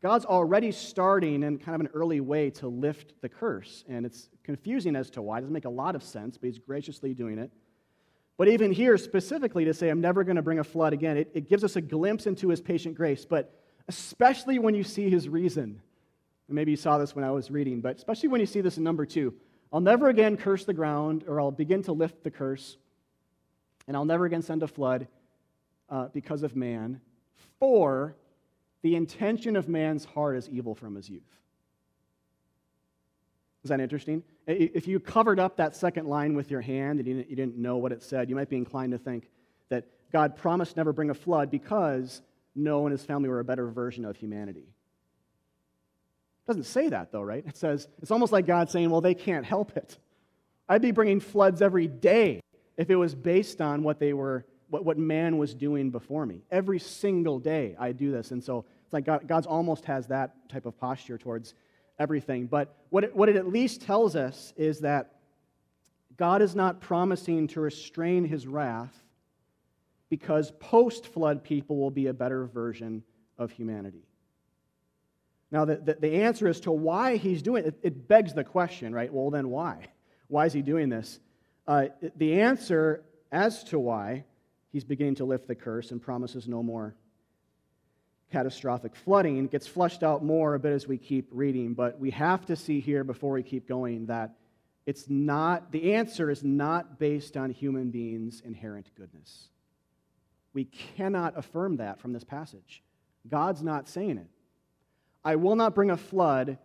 God's 0.03 0.25
already 0.25 0.73
starting 0.73 1.45
in 1.45 1.59
kind 1.59 1.77
of 1.77 1.81
an 1.81 1.89
early 1.95 2.21
way 2.21 2.51
to 2.51 2.67
lift 2.67 3.15
the 3.21 3.29
curse. 3.29 3.85
And 3.89 4.05
it's 4.05 4.29
confusing 4.43 4.97
as 4.97 5.11
to 5.11 5.23
why. 5.23 5.39
It 5.39 5.43
doesn't 5.43 5.55
make 5.55 5.65
a 5.65 5.71
lot 5.71 5.95
of 5.95 6.03
sense, 6.03 6.37
but 6.37 6.49
He's 6.49 6.59
graciously 6.59 7.15
doing 7.15 7.39
it. 7.39 7.53
But 8.37 8.49
even 8.49 8.73
here, 8.73 8.99
specifically 8.99 9.65
to 9.67 9.75
say, 9.75 9.89
I'm 9.89 10.01
never 10.01 10.25
going 10.25 10.37
to 10.37 10.43
bring 10.43 10.59
a 10.59 10.65
flood 10.65 10.93
again, 10.93 11.17
it, 11.17 11.31
it 11.35 11.49
gives 11.49 11.63
us 11.63 11.77
a 11.77 11.81
glimpse 11.81 12.27
into 12.27 12.49
his 12.49 12.61
patient 12.61 12.97
grace. 12.97 13.25
But 13.25 13.55
especially 13.89 14.59
when 14.59 14.75
you 14.75 14.83
see 14.83 15.09
his 15.09 15.29
reason, 15.29 15.81
and 16.49 16.55
maybe 16.55 16.73
you 16.73 16.77
saw 16.77 16.99
this 16.99 17.15
when 17.15 17.25
I 17.25 17.31
was 17.31 17.51
reading, 17.51 17.81
but 17.81 17.97
especially 17.97 18.31
when 18.31 18.41
you 18.41 18.47
see 18.47 18.61
this 18.61 18.79
in 18.79 18.85
number 18.85 19.07
two 19.07 19.35
I'll 19.73 19.81
never 19.81 20.11
again 20.11 20.37
curse 20.37 20.65
the 20.65 20.75
ground, 20.75 21.25
or 21.27 21.41
I'll 21.41 21.51
begin 21.51 21.83
to 21.85 21.93
lift 21.93 22.25
the 22.25 22.31
curse, 22.31 22.77
and 23.87 23.97
I'll 23.97 24.05
never 24.05 24.27
again 24.27 24.43
send 24.43 24.63
a 24.63 24.67
flood 24.67 25.09
uh, 25.89 26.09
because 26.13 26.43
of 26.43 26.55
man, 26.55 27.01
for 27.59 28.17
the 28.83 28.97
intention 28.97 29.57
of 29.57 29.69
man's 29.69 30.05
heart 30.05 30.37
is 30.37 30.49
evil 30.49 30.75
from 30.75 30.95
his 30.95 31.09
youth. 31.09 31.23
Is 33.65 33.69
that 33.69 33.81
interesting? 33.81 34.25
If 34.47 34.89
you 34.89 34.99
covered 34.99 35.39
up 35.39 35.57
that 35.59 35.77
second 35.77 36.09
line 36.09 36.35
with 36.35 36.51
your 36.51 36.61
hand 36.61 36.99
and 36.99 37.07
you 37.07 37.37
didn't, 37.37 37.57
know 37.57 37.77
what 37.77 37.93
it 37.93 38.03
said, 38.03 38.29
you 38.29 38.35
might 38.35 38.49
be 38.49 38.57
inclined 38.57 38.91
to 38.91 38.99
think 38.99 39.31
that 39.69 39.87
God 40.13 40.37
promised 40.37 40.77
never 40.77 40.93
bring 40.93 41.11
a 41.11 41.15
flood 41.15 41.49
because 41.49 42.23
Noah 42.57 42.87
and 42.87 42.93
his 42.93 43.05
family 43.05 43.29
were 43.29 43.39
a 43.39 43.45
better 43.45 43.69
version 43.69 44.05
of 44.05 44.17
humanity. 44.17 44.67
It 46.45 46.47
doesn't 46.49 46.65
say 46.65 46.89
that, 46.89 47.13
though, 47.13 47.23
right? 47.23 47.45
It 47.47 47.57
says, 47.57 47.87
it's 48.03 48.11
almost 48.11 48.33
like 48.33 48.47
God 48.47 48.69
saying, 48.69 48.91
well, 48.91 49.01
they 49.01 49.15
can't 49.15 49.47
help 49.47 49.77
it. 49.77 49.97
I'd 50.69 50.83
be 50.83 50.91
bringing 50.91 51.21
floods 51.21 51.63
every 51.63 51.87
day 51.87 52.41
if 52.77 52.91
it 52.91 52.97
was 52.97 53.15
based 53.15 53.61
on 53.61 53.85
what 53.85 54.01
they 54.01 54.13
were, 54.13 54.45
what, 54.73 54.87
what 54.87 54.97
man 54.97 55.37
was 55.37 55.55
doing 55.55 55.91
before 55.91 56.25
me. 56.25 56.41
Every 56.51 56.79
single 56.79 57.39
day 57.39 57.77
I 57.79 57.93
do 57.93 58.11
this. 58.11 58.31
And 58.31 58.43
so 58.43 58.65
it's 58.85 58.93
like 58.95 59.05
God, 59.05 59.29
God's 59.29 59.47
almost 59.47 59.85
has 59.85 60.07
that 60.07 60.49
type 60.49 60.65
of 60.65 60.79
posture 60.79 61.19
towards 61.19 61.53
everything. 61.99 62.47
But 62.47 62.75
what 62.89 63.05
it, 63.05 63.15
what 63.15 63.29
it 63.29 63.37
at 63.37 63.47
least 63.47 63.83
tells 63.83 64.17
us 64.17 64.55
is 64.57 64.81
that 64.81 65.17
God 66.17 66.41
is 66.41 66.57
not 66.57 66.81
promising 66.81 67.49
to 67.49 67.61
restrain 67.61 68.25
his 68.25 68.47
wrath 68.47 68.95
because 70.09 70.51
post 70.53 71.07
flood 71.07 71.45
people 71.45 71.77
will 71.77 71.91
be 71.91 72.07
a 72.07 72.15
better 72.15 72.47
version 72.47 73.03
of 73.37 73.51
humanity. 73.51 74.07
Now, 75.51 75.67
the, 75.67 75.77
the, 75.77 75.95
the, 76.01 76.23
answer 76.23 76.49
as 76.49 76.61
to 76.61 76.73
why 76.73 77.19
he's 77.19 77.43
doing 77.43 77.67
it, 77.67 77.79
it 77.83 78.09
begs 78.09 78.33
the 78.33 78.43
question, 78.43 78.95
right? 78.95 79.13
Well, 79.13 79.29
then 79.29 79.51
why? 79.51 79.89
Why 80.29 80.47
is 80.47 80.55
he 80.55 80.63
doing 80.63 80.89
this? 80.89 81.21
Uh, 81.69 81.89
the 82.17 82.41
answer 82.41 83.05
as 83.31 83.65
to 83.65 83.79
why 83.79 84.25
he's 84.73 84.85
beginning 84.85 85.17
to 85.17 85.25
lift 85.25 85.47
the 85.47 85.55
curse 85.55 85.91
and 85.91 86.01
promises 86.03 86.49
no 86.49 86.63
more 86.63 86.95
catastrophic 88.33 88.97
flooding 88.97 89.47
gets 89.47 89.67
flushed 89.67 90.03
out 90.03 90.25
more 90.25 90.55
a 90.55 90.59
bit 90.59 90.73
as 90.73 90.89
we 90.89 90.97
keep 90.97 91.29
reading, 91.31 91.75
but 91.75 92.01
we 92.01 92.11
have 92.11 92.47
to 92.47 92.57
see 92.57 92.81
here 92.81 93.05
before 93.05 93.33
we 93.33 93.43
keep 93.43 93.69
going 93.69 94.07
that 94.07 94.35
it's 94.87 95.09
not, 95.09 95.71
the 95.71 95.93
answer 95.93 96.31
is 96.31 96.43
not 96.43 96.99
based 96.99 97.37
on 97.37 97.51
human 97.51 97.91
beings' 97.91 98.43
inherent 98.45 98.89
goodness. 98.97 99.51
We 100.55 100.65
cannot 100.65 101.39
affirm 101.39 101.77
that 101.77 102.01
from 102.01 102.13
this 102.13 102.25
passage. 102.25 102.83
God's 103.29 103.63
not 103.63 103.89
saying 103.89 104.19
it. 104.19 104.29
I 105.25 105.37
will 105.37 105.55
not 105.55 105.75
bring 105.75 105.91
a 105.91 105.97
flood 105.97 106.59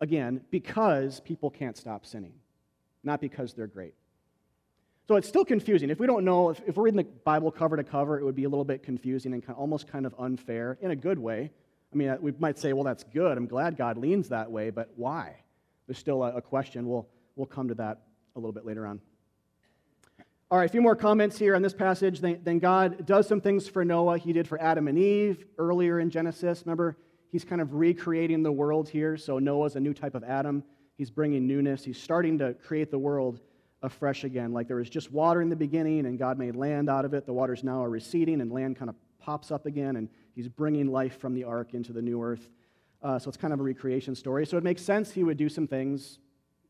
again 0.00 0.40
because 0.50 1.20
people 1.20 1.50
can't 1.50 1.76
stop 1.76 2.06
sinning, 2.06 2.34
not 3.02 3.20
because 3.20 3.52
they're 3.52 3.66
great. 3.66 3.94
So 5.08 5.16
it's 5.16 5.26
still 5.26 5.44
confusing. 5.46 5.88
If 5.88 5.98
we 5.98 6.06
don't 6.06 6.22
know, 6.22 6.50
if, 6.50 6.60
if 6.66 6.76
we're 6.76 6.82
reading 6.82 6.98
the 6.98 7.04
Bible 7.24 7.50
cover 7.50 7.78
to 7.78 7.82
cover, 7.82 8.20
it 8.20 8.24
would 8.24 8.34
be 8.34 8.44
a 8.44 8.48
little 8.48 8.64
bit 8.64 8.82
confusing 8.82 9.32
and 9.32 9.42
kind 9.42 9.56
almost 9.58 9.88
kind 9.88 10.04
of 10.04 10.14
unfair 10.18 10.76
in 10.82 10.90
a 10.90 10.96
good 10.96 11.18
way. 11.18 11.50
I 11.90 11.96
mean, 11.96 12.10
uh, 12.10 12.18
we 12.20 12.34
might 12.38 12.58
say, 12.58 12.74
well, 12.74 12.84
that's 12.84 13.04
good. 13.04 13.38
I'm 13.38 13.46
glad 13.46 13.78
God 13.78 13.96
leans 13.96 14.28
that 14.28 14.50
way, 14.50 14.68
but 14.68 14.90
why? 14.96 15.36
There's 15.86 15.96
still 15.96 16.22
a, 16.22 16.36
a 16.36 16.42
question. 16.42 16.86
We'll, 16.86 17.08
we'll 17.36 17.46
come 17.46 17.68
to 17.68 17.74
that 17.76 18.02
a 18.36 18.38
little 18.38 18.52
bit 18.52 18.66
later 18.66 18.86
on. 18.86 19.00
All 20.50 20.58
right, 20.58 20.68
a 20.68 20.72
few 20.72 20.82
more 20.82 20.94
comments 20.94 21.38
here 21.38 21.56
on 21.56 21.62
this 21.62 21.72
passage. 21.72 22.20
Then, 22.20 22.40
then 22.44 22.58
God 22.58 23.06
does 23.06 23.26
some 23.26 23.40
things 23.40 23.66
for 23.66 23.86
Noah. 23.86 24.18
He 24.18 24.34
did 24.34 24.46
for 24.46 24.60
Adam 24.60 24.88
and 24.88 24.98
Eve 24.98 25.42
earlier 25.56 26.00
in 26.00 26.10
Genesis. 26.10 26.64
Remember, 26.66 26.98
he's 27.32 27.44
kind 27.44 27.62
of 27.62 27.72
recreating 27.72 28.42
the 28.42 28.52
world 28.52 28.90
here. 28.90 29.16
So 29.16 29.38
Noah's 29.38 29.74
a 29.74 29.80
new 29.80 29.94
type 29.94 30.14
of 30.14 30.22
Adam. 30.22 30.62
He's 30.98 31.10
bringing 31.10 31.46
newness. 31.46 31.82
He's 31.82 31.98
starting 31.98 32.36
to 32.40 32.52
create 32.52 32.90
the 32.90 32.98
world 32.98 33.40
afresh 33.82 34.24
again. 34.24 34.52
Like 34.52 34.68
there 34.68 34.76
was 34.76 34.90
just 34.90 35.12
water 35.12 35.40
in 35.40 35.48
the 35.48 35.56
beginning, 35.56 36.06
and 36.06 36.18
God 36.18 36.38
made 36.38 36.56
land 36.56 36.88
out 36.88 37.04
of 37.04 37.14
it. 37.14 37.26
The 37.26 37.32
waters 37.32 37.62
now 37.62 37.82
are 37.84 37.90
receding, 37.90 38.40
and 38.40 38.52
land 38.52 38.76
kind 38.76 38.88
of 38.88 38.96
pops 39.18 39.50
up 39.50 39.66
again, 39.66 39.96
and 39.96 40.08
He's 40.34 40.48
bringing 40.48 40.92
life 40.92 41.18
from 41.18 41.34
the 41.34 41.44
ark 41.44 41.74
into 41.74 41.92
the 41.92 42.02
new 42.02 42.22
earth. 42.22 42.50
Uh, 43.02 43.18
so 43.18 43.28
it's 43.28 43.36
kind 43.36 43.52
of 43.52 43.60
a 43.60 43.62
recreation 43.62 44.14
story. 44.14 44.46
So 44.46 44.56
it 44.56 44.64
makes 44.64 44.82
sense 44.82 45.10
He 45.10 45.24
would 45.24 45.36
do 45.36 45.48
some 45.48 45.66
things 45.66 46.18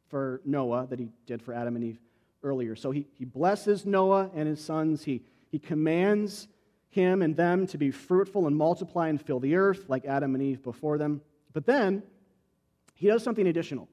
for 0.09 0.41
Noah 0.45 0.87
that 0.89 0.99
He 0.99 1.09
did 1.27 1.43
for 1.43 1.53
Adam 1.53 1.77
and 1.77 1.85
Eve 1.85 2.01
earlier. 2.43 2.75
So 2.77 2.91
He, 2.91 3.07
he 3.13 3.25
blesses 3.25 3.85
Noah 3.85 4.31
and 4.35 4.49
his 4.49 4.63
sons. 4.63 5.05
He, 5.05 5.23
he 5.51 5.59
commands 5.59 6.49
him 6.91 7.21
and 7.23 7.37
them 7.37 7.67
to 7.67 7.79
be 7.79 7.91
fruitful 7.91 8.47
and 8.47 8.57
multiply 8.57 9.09
and 9.09 9.21
fill 9.21 9.41
the 9.41 9.55
earth 9.57 9.85
like 9.89 10.07
Adam 10.07 10.35
and 10.35 10.43
Eve 10.43 10.63
before 10.63 10.99
them. 10.99 11.21
But 11.53 11.67
then 11.67 12.03
he 12.95 13.07
does 13.07 13.23
something 13.23 13.47
additional. 13.47 13.89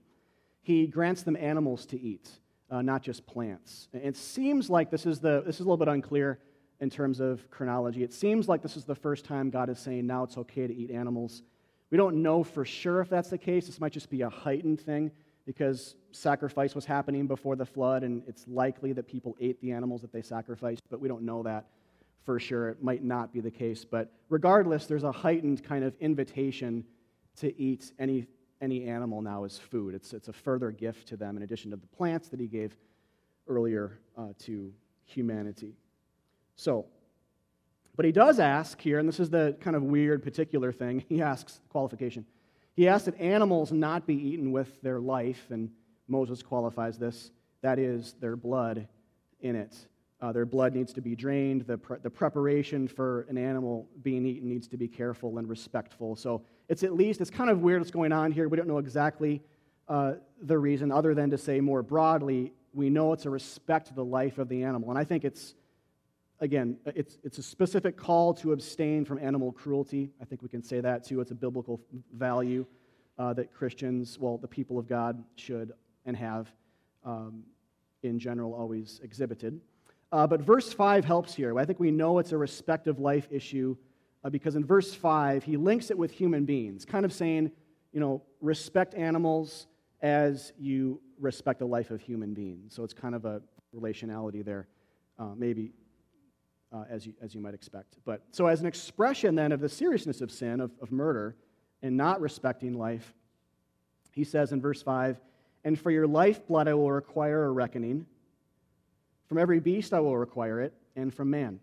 He 0.62 0.88
grants 0.88 1.24
them 1.24 1.36
animals 1.36 1.86
to 1.88 2.00
eat 2.00 2.30
uh, 2.70 2.82
not 2.82 3.02
just 3.02 3.26
plants. 3.26 3.88
It 3.94 4.16
seems 4.16 4.70
like 4.70 4.90
this 4.90 5.06
is, 5.06 5.20
the, 5.20 5.44
this 5.46 5.56
is 5.56 5.62
a 5.62 5.64
little 5.64 5.78
bit 5.78 5.88
unclear 5.88 6.40
in 6.80 6.90
terms 6.90 7.20
of 7.20 7.50
chronology. 7.50 8.04
It 8.04 8.14
seems 8.14 8.48
like 8.48 8.62
this 8.62 8.76
is 8.76 8.86
the 8.86 8.96
first 8.96 9.26
time 9.26 9.50
God 9.50 9.70
is 9.70 9.80
saying 9.80 10.06
now 10.06 10.24
it's 10.24 10.38
okay 10.38 10.68
to 10.68 10.76
eat 10.76 10.92
animals. 10.92 11.44
We 11.92 11.98
don't 11.98 12.22
know 12.22 12.44
for 12.44 12.66
sure 12.66 13.02
if 13.02 13.10
that's 13.10 13.30
the 13.30 13.38
case. 13.38 13.68
This 13.68 13.80
might 13.80 13.94
just 13.94 14.10
be 14.10 14.22
a 14.22 14.30
heightened 14.30 14.82
thing 14.82 15.12
because 15.46 15.96
sacrifice 16.12 16.74
was 16.74 16.86
happening 16.86 17.28
before 17.28 17.56
the 17.56 17.66
flood, 17.66 18.04
and 18.04 18.24
it's 18.28 18.48
likely 18.48 18.94
that 18.94 19.08
people 19.08 19.36
ate 19.40 19.62
the 19.62 19.72
animals 19.72 20.02
that 20.02 20.12
they 20.12 20.24
sacrificed, 20.24 20.82
but 20.90 21.00
we 21.00 21.08
don't 21.08 21.22
know 21.22 21.44
that 21.44 21.68
for 22.26 22.40
sure. 22.40 22.70
It 22.70 22.84
might 22.84 23.04
not 23.04 23.32
be 23.32 23.40
the 23.40 23.52
case. 23.52 23.86
But 23.86 24.12
regardless, 24.30 24.88
there's 24.88 25.04
a 25.04 25.12
heightened 25.12 25.64
kind 25.64 25.84
of 25.84 25.96
invitation 26.00 26.84
to 27.38 27.58
eat 27.62 27.92
any 28.00 28.26
any 28.62 28.88
animal 28.88 29.22
now 29.22 29.44
as 29.44 29.58
food. 29.58 29.96
It's, 29.96 30.14
it's 30.14 30.28
a 30.28 30.34
further 30.34 30.72
gift 30.72 31.08
to 31.10 31.18
them 31.18 31.38
in 31.38 31.44
addition 31.44 31.72
to 31.72 31.78
the 31.78 31.88
plants 31.88 32.30
that 32.30 32.40
he 32.40 32.48
gave 32.48 32.76
earlier 33.48 34.00
uh, 34.18 34.30
to 34.40 34.74
humanity. 35.06 35.74
So, 36.56 36.86
but 37.96 38.06
he 38.06 38.12
does 38.12 38.40
ask 38.40 38.80
here, 38.82 39.00
and 39.00 39.08
this 39.08 39.20
is 39.20 39.30
the 39.30 39.56
kind 39.62 39.76
of 39.76 39.84
weird 39.84 40.24
particular 40.24 40.72
thing, 40.72 41.04
he 41.10 41.22
asks 41.22 41.62
qualification. 41.70 42.26
He 42.76 42.88
asks 42.88 43.06
that 43.06 43.20
animals 43.20 43.72
not 43.72 44.06
be 44.06 44.16
eaten 44.16 44.52
with 44.52 44.82
their 44.82 45.00
life, 45.00 45.48
and 45.50 45.72
Moses 46.08 46.44
qualifies 46.44 46.98
this 46.98 47.32
that 47.62 47.80
is, 47.80 48.14
their 48.20 48.36
blood 48.36 48.88
in 49.42 49.56
it. 49.56 49.76
Uh, 50.22 50.32
their 50.32 50.46
blood 50.46 50.76
needs 50.76 50.94
to 50.94 51.02
be 51.02 51.16
drained. 51.16 51.62
The, 51.62 51.80
pre- 51.80 51.98
the 51.98 52.12
preparation 52.12 52.88
for 52.88 53.26
an 53.28 53.40
animal 53.40 53.88
being 54.04 54.24
eaten 54.24 54.48
needs 54.48 54.68
to 54.68 54.78
be 54.78 54.88
careful 54.88 55.40
and 55.40 55.50
respectful. 55.50 56.16
So 56.16 56.44
it's 56.68 56.84
at 56.84 56.94
least, 56.94 57.22
it's 57.22 57.30
kind 57.30 57.50
of 57.50 57.62
weird 57.62 57.80
what's 57.80 57.92
going 57.92 58.12
on 58.12 58.32
here. 58.32 58.48
We 58.48 58.58
don't 58.58 58.68
know 58.68 58.78
exactly 58.78 59.42
uh, 59.88 60.14
the 60.42 60.58
reason, 60.58 60.92
other 60.92 61.14
than 61.14 61.30
to 61.30 61.38
say 61.38 61.60
more 61.60 61.84
broadly, 61.84 62.54
we 62.74 62.90
know 62.90 63.14
it's 63.14 63.26
a 63.26 63.30
respect 63.30 63.88
to 63.88 63.94
the 63.94 64.04
life 64.04 64.38
of 64.38 64.50
the 64.50 64.64
animal. 64.64 64.90
And 64.90 64.98
I 64.98 65.04
think 65.04 65.24
it's, 65.24 65.54
again, 66.40 66.78
it's, 66.86 67.18
it's 67.24 67.38
a 67.38 67.44
specific 67.44 67.96
call 67.96 68.34
to 68.36 68.52
abstain 68.52 69.06
from 69.06 69.20
animal 69.20 69.52
cruelty. 69.52 70.10
I 70.22 70.26
think 70.26 70.42
we 70.42 70.50
can 70.50 70.64
say 70.64 70.82
that 70.82 71.04
too. 71.04 71.22
It's 71.22 71.32
a 71.32 71.36
biblical 71.36 71.80
value 72.14 72.66
uh, 73.18 73.34
that 73.34 73.54
Christians, 73.54 74.20
well, 74.20 74.38
the 74.38 74.48
people 74.48 74.78
of 74.78 74.88
God 74.88 75.24
should 75.36 75.72
and 76.06 76.18
have 76.18 76.52
um, 77.06 77.44
in 78.04 78.20
general 78.20 78.54
always 78.54 79.00
exhibited. 79.04 79.60
Uh, 80.12 80.28
but 80.28 80.42
verse 80.42 80.74
5 80.74 81.06
helps 81.06 81.34
here. 81.34 81.58
I 81.58 81.66
think 81.66 81.80
we 81.80 81.92
know 81.92 82.20
it's 82.20 82.32
a 82.32 82.38
respect 82.38 82.88
of 82.88 83.00
life 83.00 83.28
issue 83.32 83.78
uh, 84.26 84.30
because 84.30 84.56
in 84.56 84.66
verse 84.66 84.94
5, 84.94 85.44
he 85.44 85.56
links 85.56 85.92
it 85.92 85.98
with 85.98 86.12
human 86.12 86.46
beings, 86.46 86.84
kind 86.84 87.06
of 87.06 87.14
saying, 87.14 87.52
you 87.94 88.00
know, 88.00 88.24
respect 88.42 88.96
animals 88.96 89.68
as 90.02 90.52
you 90.58 91.00
respect 91.20 91.60
the 91.60 91.66
life 91.66 91.92
of 91.92 92.02
human 92.02 92.34
beings. 92.34 92.74
So 92.74 92.84
it's 92.84 92.94
kind 92.94 93.14
of 93.14 93.26
a 93.26 93.42
relationality 93.74 94.44
there, 94.44 94.68
uh, 95.20 95.36
maybe 95.38 95.74
uh, 96.74 96.86
as, 96.90 97.06
you, 97.06 97.14
as 97.22 97.36
you 97.36 97.40
might 97.40 97.54
expect. 97.54 97.98
But 98.04 98.24
so, 98.32 98.48
as 98.48 98.62
an 98.62 98.66
expression 98.66 99.36
then 99.36 99.52
of 99.52 99.60
the 99.60 99.70
seriousness 99.70 100.22
of 100.22 100.32
sin, 100.32 100.60
of, 100.60 100.72
of 100.82 100.92
murder, 100.92 101.36
and 101.84 101.96
not 101.96 102.20
respecting 102.20 102.74
life, 102.74 103.14
he 104.12 104.24
says 104.24 104.52
in 104.52 104.60
verse 104.60 104.82
5 104.82 105.20
And 105.64 105.80
for 105.80 105.92
your 105.92 106.08
lifeblood 106.08 106.68
I 106.68 106.74
will 106.74 106.92
require 106.92 107.46
a 107.46 107.52
reckoning. 107.52 108.08
From 109.28 109.38
every 109.38 109.60
beast 109.60 109.94
I 109.94 110.00
will 110.00 110.18
require 110.18 110.62
it, 110.62 110.74
and 110.96 111.14
from 111.14 111.30
man. 111.30 111.60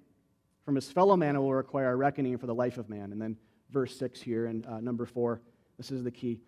From 0.64 0.74
his 0.76 0.90
fellow 0.90 1.16
man, 1.16 1.36
it 1.36 1.40
will 1.40 1.54
require 1.54 1.92
a 1.92 1.96
reckoning 1.96 2.38
for 2.38 2.46
the 2.46 2.54
life 2.54 2.78
of 2.78 2.88
man. 2.88 3.12
And 3.12 3.20
then 3.20 3.36
verse 3.70 3.96
6 3.96 4.20
here 4.20 4.46
and 4.46 4.64
uh, 4.66 4.80
number 4.80 5.06
4, 5.06 5.40
this 5.76 5.90
is 5.90 6.04
the 6.04 6.10
key. 6.10 6.40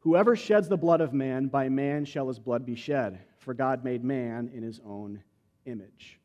Whoever 0.00 0.36
sheds 0.36 0.68
the 0.68 0.76
blood 0.76 1.00
of 1.00 1.12
man, 1.12 1.48
by 1.48 1.68
man 1.68 2.04
shall 2.04 2.28
his 2.28 2.38
blood 2.38 2.64
be 2.64 2.76
shed, 2.76 3.18
for 3.38 3.52
God 3.54 3.82
made 3.82 4.04
man 4.04 4.50
in 4.54 4.62
his 4.62 4.80
own 4.84 5.22
image. 5.66 6.20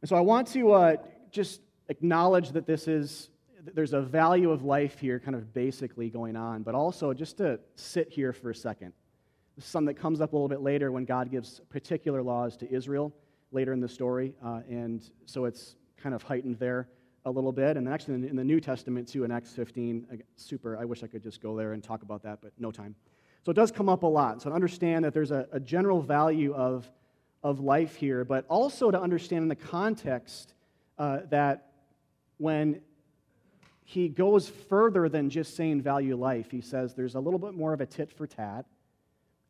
And 0.00 0.08
so 0.08 0.16
I 0.16 0.20
want 0.20 0.48
to 0.48 0.72
uh, 0.72 0.96
just 1.30 1.60
acknowledge 1.88 2.50
that 2.52 2.66
this 2.66 2.88
is, 2.88 3.28
there's 3.74 3.92
a 3.92 4.00
value 4.00 4.50
of 4.50 4.64
life 4.64 4.98
here, 4.98 5.20
kind 5.20 5.36
of 5.36 5.52
basically 5.52 6.08
going 6.08 6.34
on, 6.34 6.62
but 6.62 6.74
also 6.74 7.12
just 7.12 7.36
to 7.36 7.60
sit 7.76 8.08
here 8.08 8.32
for 8.32 8.50
a 8.50 8.54
second. 8.54 8.94
This 9.56 9.66
is 9.66 9.70
something 9.70 9.94
that 9.94 10.00
comes 10.00 10.22
up 10.22 10.32
a 10.32 10.36
little 10.36 10.48
bit 10.48 10.62
later 10.62 10.90
when 10.90 11.04
God 11.04 11.30
gives 11.30 11.60
particular 11.68 12.22
laws 12.22 12.56
to 12.56 12.72
Israel 12.72 13.14
later 13.52 13.72
in 13.72 13.80
the 13.80 13.88
story, 13.88 14.34
uh, 14.44 14.60
and 14.68 15.10
so 15.26 15.44
it's 15.44 15.76
kind 16.02 16.14
of 16.14 16.22
heightened 16.22 16.58
there 16.58 16.88
a 17.24 17.30
little 17.30 17.52
bit. 17.52 17.76
And 17.76 17.88
actually, 17.88 18.14
in 18.14 18.36
the, 18.36 18.44
New 18.44 18.60
Testament, 18.60 19.06
too, 19.06 19.24
in 19.24 19.30
Acts 19.30 19.52
15, 19.52 20.22
super, 20.36 20.76
I 20.76 20.84
wish 20.84 21.02
I 21.02 21.06
could 21.06 21.22
just 21.22 21.40
go 21.40 21.56
there 21.56 21.72
and 21.72 21.82
talk 21.82 22.02
about 22.02 22.22
that, 22.24 22.40
but 22.42 22.52
no 22.58 22.70
time. 22.70 22.94
So 23.44 23.50
it 23.50 23.54
does 23.54 23.70
come 23.70 23.88
up 23.88 24.02
a 24.02 24.06
lot. 24.06 24.42
So 24.42 24.50
to 24.50 24.54
understand 24.54 25.04
that 25.04 25.14
there's 25.14 25.30
a, 25.30 25.46
a 25.52 25.60
general 25.60 26.00
value 26.00 26.54
of, 26.54 26.90
of 27.42 27.60
life 27.60 27.94
here, 27.96 28.24
but 28.24 28.44
also 28.48 28.90
to 28.90 29.00
understand 29.00 29.42
in 29.42 29.48
the 29.48 29.56
context 29.56 30.54
uh, 30.98 31.20
that 31.30 31.72
when 32.38 32.80
he 33.84 34.08
goes 34.08 34.48
further 34.48 35.08
than 35.08 35.28
just 35.28 35.56
saying 35.56 35.82
value 35.82 36.16
life, 36.16 36.50
he 36.50 36.60
says 36.60 36.94
there's 36.94 37.14
a 37.14 37.20
little 37.20 37.38
bit 37.38 37.54
more 37.54 37.72
of 37.72 37.80
a 37.80 37.86
tit 37.86 38.12
for 38.12 38.26
tat. 38.26 38.64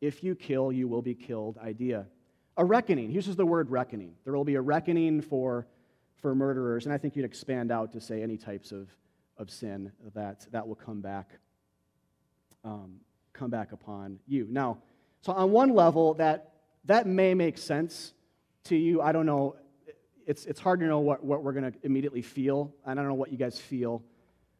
If 0.01 0.23
you 0.23 0.35
kill, 0.35 0.71
you 0.71 0.87
will 0.87 1.01
be 1.01 1.15
killed 1.15 1.57
idea. 1.59 2.07
A 2.57 2.65
reckoning. 2.65 3.09
He 3.09 3.15
uses 3.15 3.35
the 3.35 3.45
word 3.45 3.69
reckoning. 3.69 4.15
There 4.23 4.33
will 4.33 4.43
be 4.43 4.55
a 4.55 4.61
reckoning 4.61 5.21
for 5.21 5.67
for 6.23 6.33
murderers, 6.33 6.85
and 6.85 6.93
I 6.93 6.97
think 6.97 7.17
you'd 7.17 7.25
expand 7.25 7.69
out 7.69 7.91
to 7.91 7.99
say 7.99 8.23
any 8.23 8.37
types 8.37 8.71
of, 8.71 8.87
of 9.37 9.49
sin 9.49 9.91
that, 10.15 10.47
that 10.51 10.65
will 10.65 10.75
come 10.75 11.01
back, 11.01 11.29
um, 12.63 13.01
come 13.33 13.49
back 13.49 13.73
upon 13.73 14.19
you. 14.25 14.47
Now, 14.49 14.77
so 15.19 15.33
on 15.33 15.51
one 15.51 15.75
level, 15.75 16.13
that, 16.13 16.53
that 16.85 17.07
may 17.07 17.33
make 17.33 17.57
sense 17.57 18.13
to 18.65 18.77
you. 18.77 19.01
I 19.01 19.11
don't 19.11 19.25
know. 19.25 19.57
It's, 20.25 20.45
it's 20.45 20.61
hard 20.61 20.79
to 20.79 20.85
know 20.85 20.99
what, 20.99 21.25
what 21.25 21.43
we're 21.43 21.51
going 21.51 21.69
to 21.69 21.77
immediately 21.83 22.21
feel. 22.21 22.73
I 22.85 22.93
don't 22.93 23.09
know 23.09 23.15
what 23.15 23.29
you 23.29 23.37
guys 23.37 23.59
feel 23.59 24.01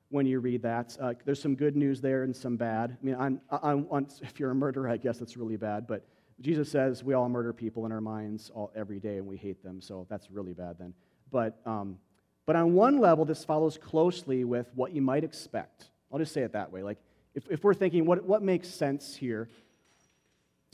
when 0.10 0.25
you 0.25 0.41
read 0.41 0.63
that. 0.63 0.97
Uh, 0.99 1.13
there's 1.23 1.41
some 1.41 1.56
good 1.56 1.77
news 1.77 2.01
there 2.01 2.23
and 2.23 2.36
some 2.36 2.58
bad. 2.58 2.97
I 3.01 3.06
mean, 3.06 3.15
on, 3.15 3.39
on, 3.49 3.88
on, 3.89 4.08
if 4.21 4.38
you're 4.38 4.51
a 4.51 4.56
murderer, 4.56 4.89
I 4.89 4.97
guess 4.97 5.17
that's 5.17 5.38
really 5.38 5.56
bad. 5.56 5.88
But 5.88 6.06
Jesus 6.43 6.69
says 6.69 7.06
we 7.06 7.13
all 7.13 7.29
murder 7.29 7.53
people 7.53 7.86
in 7.86 7.93
our 7.93 8.01
minds 8.01 8.51
all, 8.53 8.69
every 8.75 8.99
day 8.99 9.17
and 9.17 9.25
we 9.25 9.38
hate 9.38 9.63
them, 9.63 9.79
so 9.79 10.06
that's 10.10 10.29
really 10.29 10.53
bad 10.53 10.75
then. 10.77 10.93
But, 11.32 11.58
um, 11.65 11.97
but 12.45 12.58
on 12.58 12.73
one 12.73 12.99
level, 12.99 13.23
this 13.23 13.45
follows 13.45 13.77
closely 13.77 14.43
with 14.43 14.69
what 14.75 14.91
you 14.91 15.01
might 15.01 15.23
expect. 15.23 15.89
I'll 16.12 16.19
just 16.19 16.34
say 16.34 16.41
it 16.41 16.51
that 16.51 16.69
way. 16.69 16.84
Like, 16.84 16.97
if, 17.34 17.49
if 17.49 17.63
we're 17.63 17.73
thinking, 17.73 18.06
what, 18.06 18.25
what 18.25 18.43
makes 18.43 18.67
sense 18.67 19.15
here? 19.15 19.49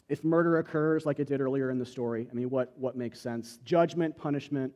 If 0.10 0.23
murder 0.23 0.58
occurs 0.58 1.05
like 1.05 1.19
it 1.19 1.27
did 1.27 1.39
earlier 1.39 1.69
in 1.69 1.77
the 1.77 1.86
story, 1.86 2.27
I 2.32 2.34
mean, 2.34 2.49
what, 2.49 2.73
what 2.75 2.97
makes 2.97 3.21
sense? 3.21 3.60
Judgment, 3.63 4.17
punishment 4.17 4.73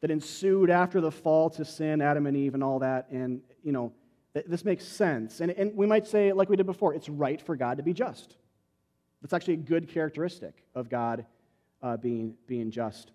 that 0.00 0.10
ensued 0.10 0.70
after 0.70 1.02
the 1.02 1.10
fall 1.10 1.50
to 1.50 1.66
sin, 1.66 2.00
Adam 2.00 2.26
and 2.26 2.34
Eve, 2.34 2.54
and 2.54 2.64
all 2.64 2.78
that. 2.78 3.10
And, 3.10 3.42
you 3.62 3.72
know, 3.72 3.92
th- 4.32 4.46
this 4.48 4.64
makes 4.64 4.86
sense. 4.86 5.40
And, 5.40 5.50
and 5.50 5.76
we 5.76 5.86
might 5.86 6.06
say, 6.06 6.32
like 6.32 6.48
we 6.48 6.56
did 6.56 6.64
before, 6.64 6.94
it's 6.94 7.10
right 7.10 7.40
for 7.40 7.56
God 7.56 7.76
to 7.76 7.82
be 7.82 7.92
just. 7.92 8.36
That's 9.24 9.32
actually 9.32 9.54
a 9.54 9.56
good 9.56 9.88
characteristic 9.88 10.52
of 10.74 10.90
God 10.90 11.24
uh, 11.82 11.96
being, 11.96 12.34
being 12.46 12.70
just. 12.70 13.10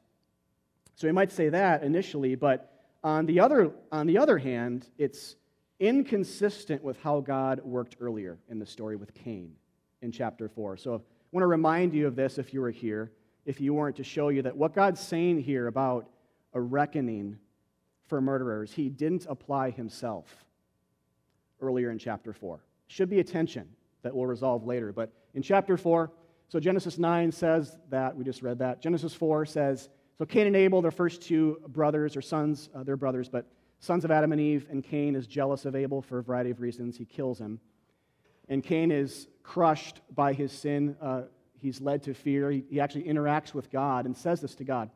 So 0.95 1.07
we 1.07 1.11
might 1.11 1.31
say 1.31 1.49
that 1.49 1.83
initially, 1.83 2.33
but 2.33 2.73
on 3.03 3.27
the 3.27 3.39
other, 3.39 3.69
on 3.91 4.07
the 4.07 4.17
other 4.17 4.39
hand, 4.39 4.87
it's 4.97 5.35
inconsistent 5.79 6.83
with 6.83 6.99
how 7.03 7.19
God 7.19 7.61
worked 7.63 7.97
earlier 8.01 8.39
in 8.49 8.57
the 8.57 8.65
story 8.65 8.95
with 8.95 9.13
Cain 9.13 9.53
in 10.01 10.11
chapter 10.11 10.49
4. 10.49 10.77
So 10.77 10.95
I 10.95 10.99
want 11.31 11.43
to 11.43 11.47
remind 11.47 11.93
you 11.93 12.07
of 12.07 12.15
this 12.15 12.39
if 12.39 12.55
you 12.55 12.61
were 12.61 12.71
here, 12.71 13.11
if 13.45 13.61
you 13.61 13.75
weren't, 13.75 13.97
to 13.97 14.03
show 14.03 14.29
you 14.29 14.41
that 14.41 14.57
what 14.57 14.73
God's 14.73 14.99
saying 14.99 15.43
here 15.43 15.67
about 15.67 16.09
a 16.53 16.59
reckoning 16.59 17.37
for 18.07 18.19
murderers, 18.19 18.73
he 18.73 18.89
didn't 18.89 19.27
apply 19.29 19.69
himself 19.69 20.43
earlier 21.61 21.91
in 21.91 21.99
chapter 21.99 22.33
4. 22.33 22.59
Should 22.87 23.11
be 23.11 23.19
a 23.19 23.23
tension 23.23 23.69
that 24.01 24.15
we'll 24.15 24.25
resolve 24.25 24.65
later. 24.65 24.91
But 24.91 25.12
in 25.33 25.41
chapter 25.41 25.77
4, 25.77 26.12
so 26.47 26.59
Genesis 26.59 26.97
9 26.97 27.31
says 27.31 27.77
that, 27.89 28.15
we 28.15 28.23
just 28.23 28.41
read 28.41 28.59
that. 28.59 28.81
Genesis 28.81 29.13
4 29.13 29.45
says, 29.45 29.89
so 30.17 30.25
Cain 30.25 30.47
and 30.47 30.55
Abel, 30.55 30.81
their 30.81 30.91
first 30.91 31.21
two 31.21 31.62
brothers 31.67 32.17
or 32.17 32.21
sons, 32.21 32.69
uh, 32.75 32.83
they're 32.83 32.97
brothers, 32.97 33.29
but 33.29 33.45
sons 33.79 34.03
of 34.03 34.12
Adam 34.12 34.31
and 34.31 34.41
Eve, 34.41 34.65
and 34.69 34.83
Cain 34.83 35.15
is 35.15 35.27
jealous 35.27 35.65
of 35.65 35.75
Abel 35.75 36.01
for 36.01 36.19
a 36.19 36.23
variety 36.23 36.49
of 36.49 36.59
reasons. 36.59 36.97
He 36.97 37.05
kills 37.05 37.39
him. 37.39 37.59
And 38.49 38.63
Cain 38.63 38.91
is 38.91 39.27
crushed 39.43 40.01
by 40.13 40.33
his 40.33 40.51
sin. 40.51 40.97
Uh, 41.01 41.23
he's 41.62 41.79
led 41.79 42.03
to 42.03 42.13
fear. 42.13 42.51
He, 42.51 42.65
he, 42.69 42.79
actually 42.79 43.03
interacts 43.03 43.53
with 43.53 43.71
God 43.71 44.05
and 44.05 44.17
says 44.17 44.41
this 44.41 44.55
to 44.55 44.63
God 44.63 44.89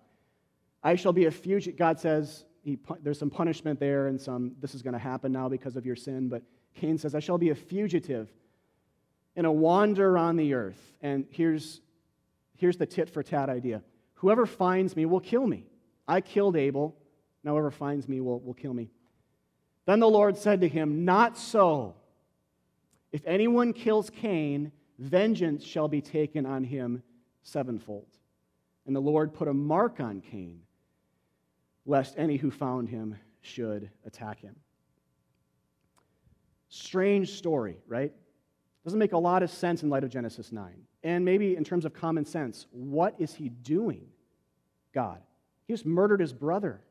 I 0.83 0.95
shall 0.95 1.13
be 1.13 1.25
a 1.25 1.31
fugitive. 1.31 1.77
God 1.77 1.99
says 1.99 2.43
he, 2.63 2.79
there's 3.01 3.19
some 3.19 3.29
punishment 3.29 3.79
there 3.79 4.07
and 4.07 4.19
some, 4.19 4.53
this 4.59 4.75
is 4.75 4.81
going 4.81 4.93
to 4.93 4.99
happen 4.99 5.31
now 5.31 5.47
because 5.47 5.75
of 5.75 5.85
your 5.85 5.95
sin. 5.95 6.29
But 6.29 6.43
Cain 6.75 6.97
says, 6.97 7.15
I 7.15 7.19
shall 7.19 7.37
be 7.37 7.51
a 7.51 7.55
fugitive 7.55 8.33
and 9.35 9.45
a 9.45 9.51
wanderer 9.51 10.17
on 10.17 10.35
the 10.35 10.53
earth. 10.53 10.79
And 11.01 11.25
here's, 11.29 11.81
here's 12.55 12.77
the 12.77 12.85
tit 12.85 13.09
for 13.09 13.23
tat 13.23 13.49
idea 13.49 13.81
Whoever 14.15 14.45
finds 14.45 14.95
me 14.95 15.05
will 15.05 15.19
kill 15.19 15.45
me. 15.45 15.65
I 16.07 16.21
killed 16.21 16.55
Abel. 16.55 16.95
Whoever 17.43 17.71
finds 17.71 18.07
me 18.07 18.21
will, 18.21 18.39
will 18.39 18.53
kill 18.53 18.73
me. 18.73 18.89
Then 19.85 19.99
the 19.99 20.09
Lord 20.09 20.37
said 20.37 20.61
to 20.61 20.67
him, 20.69 21.03
Not 21.03 21.37
so. 21.37 21.95
If 23.11 23.21
anyone 23.25 23.73
kills 23.73 24.09
Cain, 24.09 24.71
vengeance 24.97 25.63
shall 25.63 25.87
be 25.87 26.01
taken 26.01 26.45
on 26.45 26.63
him 26.63 27.03
sevenfold. 27.43 28.07
And 28.85 28.95
the 28.95 29.01
Lord 29.01 29.33
put 29.33 29.47
a 29.47 29.53
mark 29.53 29.99
on 29.99 30.21
Cain, 30.21 30.61
lest 31.85 32.15
any 32.17 32.37
who 32.37 32.49
found 32.49 32.89
him 32.89 33.17
should 33.41 33.89
attack 34.05 34.39
him. 34.39 34.55
Strange 36.69 37.29
story, 37.29 37.77
right? 37.87 38.13
Doesn't 38.83 38.99
make 38.99 39.13
a 39.13 39.17
lot 39.17 39.43
of 39.43 39.49
sense 39.49 39.83
in 39.83 39.89
light 39.89 40.03
of 40.03 40.09
Genesis 40.09 40.51
9. 40.51 40.73
And 41.03 41.23
maybe 41.23 41.55
in 41.55 41.63
terms 41.63 41.85
of 41.85 41.93
common 41.93 42.25
sense, 42.25 42.67
what 42.71 43.15
is 43.17 43.33
he 43.33 43.49
doing? 43.49 44.07
God. 44.93 45.21
He 45.67 45.73
just 45.73 45.85
murdered 45.85 46.19
his 46.19 46.33
brother. 46.33 46.81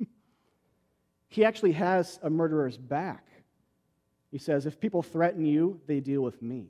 he 1.28 1.44
actually 1.44 1.72
has 1.72 2.18
a 2.22 2.30
murderer's 2.30 2.78
back. 2.78 3.26
He 4.30 4.38
says, 4.38 4.66
If 4.66 4.80
people 4.80 5.02
threaten 5.02 5.44
you, 5.44 5.80
they 5.86 6.00
deal 6.00 6.22
with 6.22 6.40
me. 6.40 6.68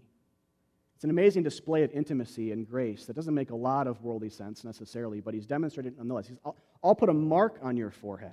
It's 0.96 1.05
an 1.05 1.11
amazing 1.11 1.42
display 1.42 1.83
of 1.83 1.92
intimacy 1.92 2.52
and 2.52 2.66
grace 2.66 3.05
that 3.05 3.14
doesn't 3.14 3.35
make 3.35 3.50
a 3.50 3.57
lot 3.57 3.87
of 3.87 4.02
worldly 4.02 4.31
sense 4.31 4.64
necessarily, 4.64 5.20
but 5.20 5.35
he's 5.35 5.46
demonstrated 5.46 5.92
it 5.92 5.98
nonetheless. 5.98 6.29
He's, 6.29 6.38
I'll, 6.44 6.57
I'll 6.83 6.94
put 6.94 7.11
a 7.11 7.14
mark 7.14 7.59
on 7.62 7.76
your 7.76 7.90
forehead. 7.90 8.33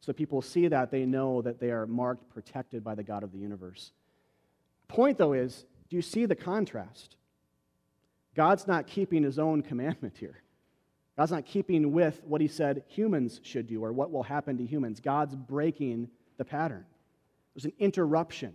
So 0.00 0.12
people 0.12 0.40
see 0.40 0.68
that, 0.68 0.90
they 0.90 1.04
know 1.04 1.42
that 1.42 1.58
they 1.58 1.70
are 1.70 1.86
marked, 1.86 2.30
protected 2.30 2.84
by 2.84 2.94
the 2.94 3.02
God 3.02 3.24
of 3.24 3.32
the 3.32 3.38
universe. 3.38 3.92
Point, 4.88 5.18
though, 5.18 5.34
is 5.34 5.64
do 5.88 5.96
you 5.96 6.02
see 6.02 6.26
the 6.26 6.34
contrast? 6.34 7.16
God's 8.34 8.66
not 8.66 8.86
keeping 8.86 9.22
his 9.22 9.38
own 9.38 9.62
commandment 9.62 10.16
here. 10.18 10.42
God's 11.16 11.32
not 11.32 11.44
keeping 11.44 11.92
with 11.92 12.20
what 12.24 12.40
he 12.40 12.48
said 12.48 12.84
humans 12.86 13.40
should 13.42 13.66
do 13.66 13.84
or 13.84 13.92
what 13.92 14.12
will 14.12 14.22
happen 14.22 14.56
to 14.58 14.64
humans. 14.64 15.00
God's 15.00 15.34
breaking 15.34 16.08
the 16.36 16.44
pattern. 16.44 16.84
There's 17.54 17.64
an 17.64 17.72
interruption 17.78 18.54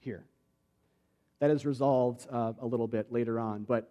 here 0.00 0.24
that 1.40 1.50
is 1.50 1.66
resolved 1.66 2.26
uh, 2.30 2.54
a 2.60 2.66
little 2.66 2.88
bit 2.88 3.12
later 3.12 3.38
on, 3.38 3.64
but 3.64 3.90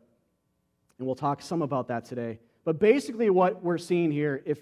and 0.98 1.08
we'll 1.08 1.16
talk 1.16 1.42
some 1.42 1.62
about 1.62 1.88
that 1.90 2.06
today. 2.06 2.40
But 2.66 2.80
basically, 2.80 3.30
what 3.30 3.64
we're 3.64 3.78
seeing 3.78 4.12
here, 4.12 4.42
if 4.46 4.60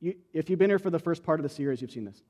you, 0.00 0.14
if 0.32 0.50
you've 0.50 0.58
been 0.58 0.70
here 0.70 0.78
for 0.78 0.90
the 0.90 0.98
first 0.98 1.22
part 1.22 1.38
of 1.38 1.44
the 1.44 1.48
series, 1.48 1.80
you've 1.80 1.90
seen 1.90 2.04
this. 2.04 2.22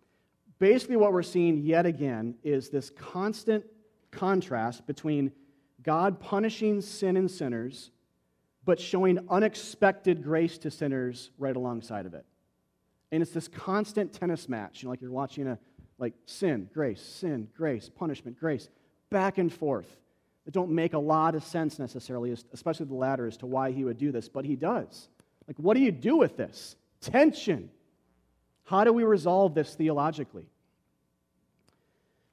Basically, 0.59 0.97
what 0.97 1.13
we're 1.13 1.23
seeing 1.23 1.59
yet 1.59 1.87
again 1.87 2.35
is 2.45 2.69
this 2.69 2.91
constant 2.91 3.65
contrast 4.11 4.87
between 4.87 5.33
God 5.83 6.21
punishing 6.21 6.81
sin 6.81 7.16
and 7.16 7.31
sinners 7.31 7.90
but 8.66 8.81
showing 8.81 9.21
unexpected 9.31 10.23
grace 10.23 10.59
to 10.59 10.71
sinners 10.71 11.31
right 11.38 11.55
alongside 11.57 12.05
of 12.05 12.12
it. 12.12 12.27
And 13.12 13.23
it's 13.23 13.31
this 13.31 13.49
constant 13.49 14.12
tennis 14.12 14.49
match, 14.49 14.83
you 14.83 14.87
know, 14.87 14.90
like 14.90 15.01
you're 15.01 15.12
watching 15.12 15.47
a 15.47 15.59
like 15.99 16.12
sin, 16.27 16.69
grace, 16.75 17.01
sin, 17.01 17.49
grace, 17.57 17.88
punishment, 17.88 18.38
grace, 18.38 18.69
back 19.09 19.38
and 19.38 19.51
forth. 19.51 19.88
That 20.45 20.53
don't 20.53 20.71
make 20.71 20.92
a 20.92 20.99
lot 20.99 21.35
of 21.35 21.42
sense 21.42 21.79
necessarily, 21.79 22.37
especially 22.53 22.87
the 22.87 22.95
latter 22.95 23.27
as 23.27 23.37
to 23.38 23.47
why 23.47 23.73
he 23.73 23.85
would 23.85 23.99
do 23.99 24.12
this, 24.12 24.29
but 24.29 24.45
he 24.45 24.55
does. 24.57 25.09
Like, 25.49 25.57
what 25.59 25.75
do 25.75 25.81
you 25.81 25.92
do 25.92 26.16
with 26.16 26.37
this? 26.37 26.77
Tension. 27.01 27.71
How 28.64 28.85
do 28.85 28.92
we 28.92 29.05
resolve 29.05 29.55
this 29.55 29.75
theologically? 29.75 30.47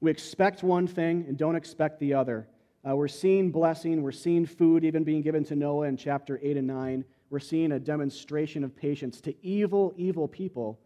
We 0.04 0.12
expect 0.12 0.64
one 0.64 0.86
thing 0.86 1.24
and 1.30 1.38
don't 1.38 1.56
expect 1.56 1.98
the 2.02 2.14
other. 2.14 2.46
Uh, 2.86 2.94
we're 2.94 3.08
seeing 3.08 3.52
blessing. 3.52 4.02
We're 4.02 4.12
seeing 4.12 4.46
food 4.46 4.84
even 4.84 5.06
being 5.06 5.22
given 5.22 5.46
to 5.46 5.56
Noah 5.56 5.88
in 5.88 5.96
chapter 5.96 6.42
8 6.44 6.58
and 6.58 6.68
9. 6.68 7.06
We're 7.30 7.40
seeing 7.40 7.72
a 7.72 7.80
demonstration 7.80 8.66
of 8.66 8.76
patience 8.76 9.22
to 9.22 9.34
evil, 9.42 9.94
evil 9.96 10.28
people. 10.28 10.78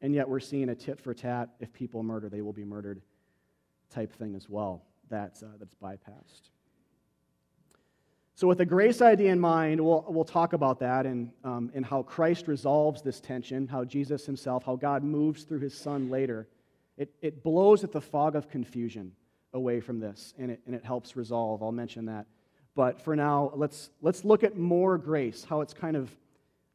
And 0.00 0.14
yet 0.14 0.28
we're 0.28 0.38
seeing 0.38 0.68
a 0.68 0.76
tit 0.76 1.00
for 1.00 1.12
tat 1.12 1.48
if 1.58 1.72
people 1.72 2.04
murder, 2.04 2.28
they 2.28 2.40
will 2.40 2.52
be 2.52 2.62
murdered 2.62 3.02
type 3.90 4.12
thing 4.12 4.36
as 4.36 4.48
well. 4.48 4.84
That's, 5.10 5.42
uh, 5.42 5.48
that's 5.58 5.74
bypassed. 5.74 6.50
So, 8.36 8.46
with 8.46 8.58
the 8.58 8.66
grace 8.66 9.02
idea 9.02 9.32
in 9.32 9.40
mind, 9.40 9.80
we'll, 9.80 10.04
we'll 10.08 10.24
talk 10.24 10.52
about 10.52 10.78
that 10.78 11.04
and, 11.04 11.32
um, 11.42 11.72
and 11.74 11.84
how 11.84 12.04
Christ 12.04 12.46
resolves 12.46 13.02
this 13.02 13.20
tension, 13.20 13.66
how 13.66 13.82
Jesus 13.82 14.24
himself, 14.24 14.62
how 14.62 14.76
God 14.76 15.02
moves 15.02 15.42
through 15.42 15.60
his 15.60 15.74
Son 15.74 16.10
later. 16.10 16.46
It, 16.96 17.14
it 17.20 17.42
blows 17.42 17.84
at 17.84 17.92
the 17.92 18.00
fog 18.00 18.36
of 18.36 18.48
confusion 18.48 19.12
away 19.52 19.80
from 19.80 20.00
this, 20.00 20.34
and 20.38 20.50
it, 20.50 20.60
and 20.66 20.74
it 20.74 20.84
helps 20.84 21.16
resolve. 21.16 21.62
I'll 21.62 21.72
mention 21.72 22.06
that. 22.06 22.26
But 22.74 23.00
for 23.00 23.16
now, 23.16 23.52
let's, 23.54 23.90
let's 24.02 24.24
look 24.24 24.44
at 24.44 24.56
more 24.56 24.98
grace, 24.98 25.44
how 25.48 25.62
it's 25.62 25.72
kind 25.74 25.96
of 25.96 26.10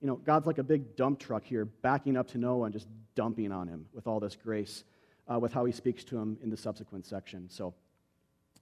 You 0.01 0.07
know, 0.07 0.15
God's 0.15 0.47
like 0.47 0.57
a 0.57 0.63
big 0.63 0.95
dump 0.95 1.19
truck 1.19 1.43
here, 1.43 1.65
backing 1.65 2.17
up 2.17 2.27
to 2.29 2.39
Noah 2.39 2.65
and 2.65 2.73
just 2.73 2.87
dumping 3.13 3.51
on 3.51 3.67
him 3.67 3.85
with 3.93 4.07
all 4.07 4.19
this 4.19 4.35
grace, 4.35 4.83
uh, 5.31 5.37
with 5.39 5.53
how 5.53 5.65
he 5.65 5.71
speaks 5.71 6.03
to 6.05 6.17
him 6.17 6.37
in 6.41 6.49
the 6.49 6.57
subsequent 6.57 7.05
section. 7.05 7.47
So 7.49 7.73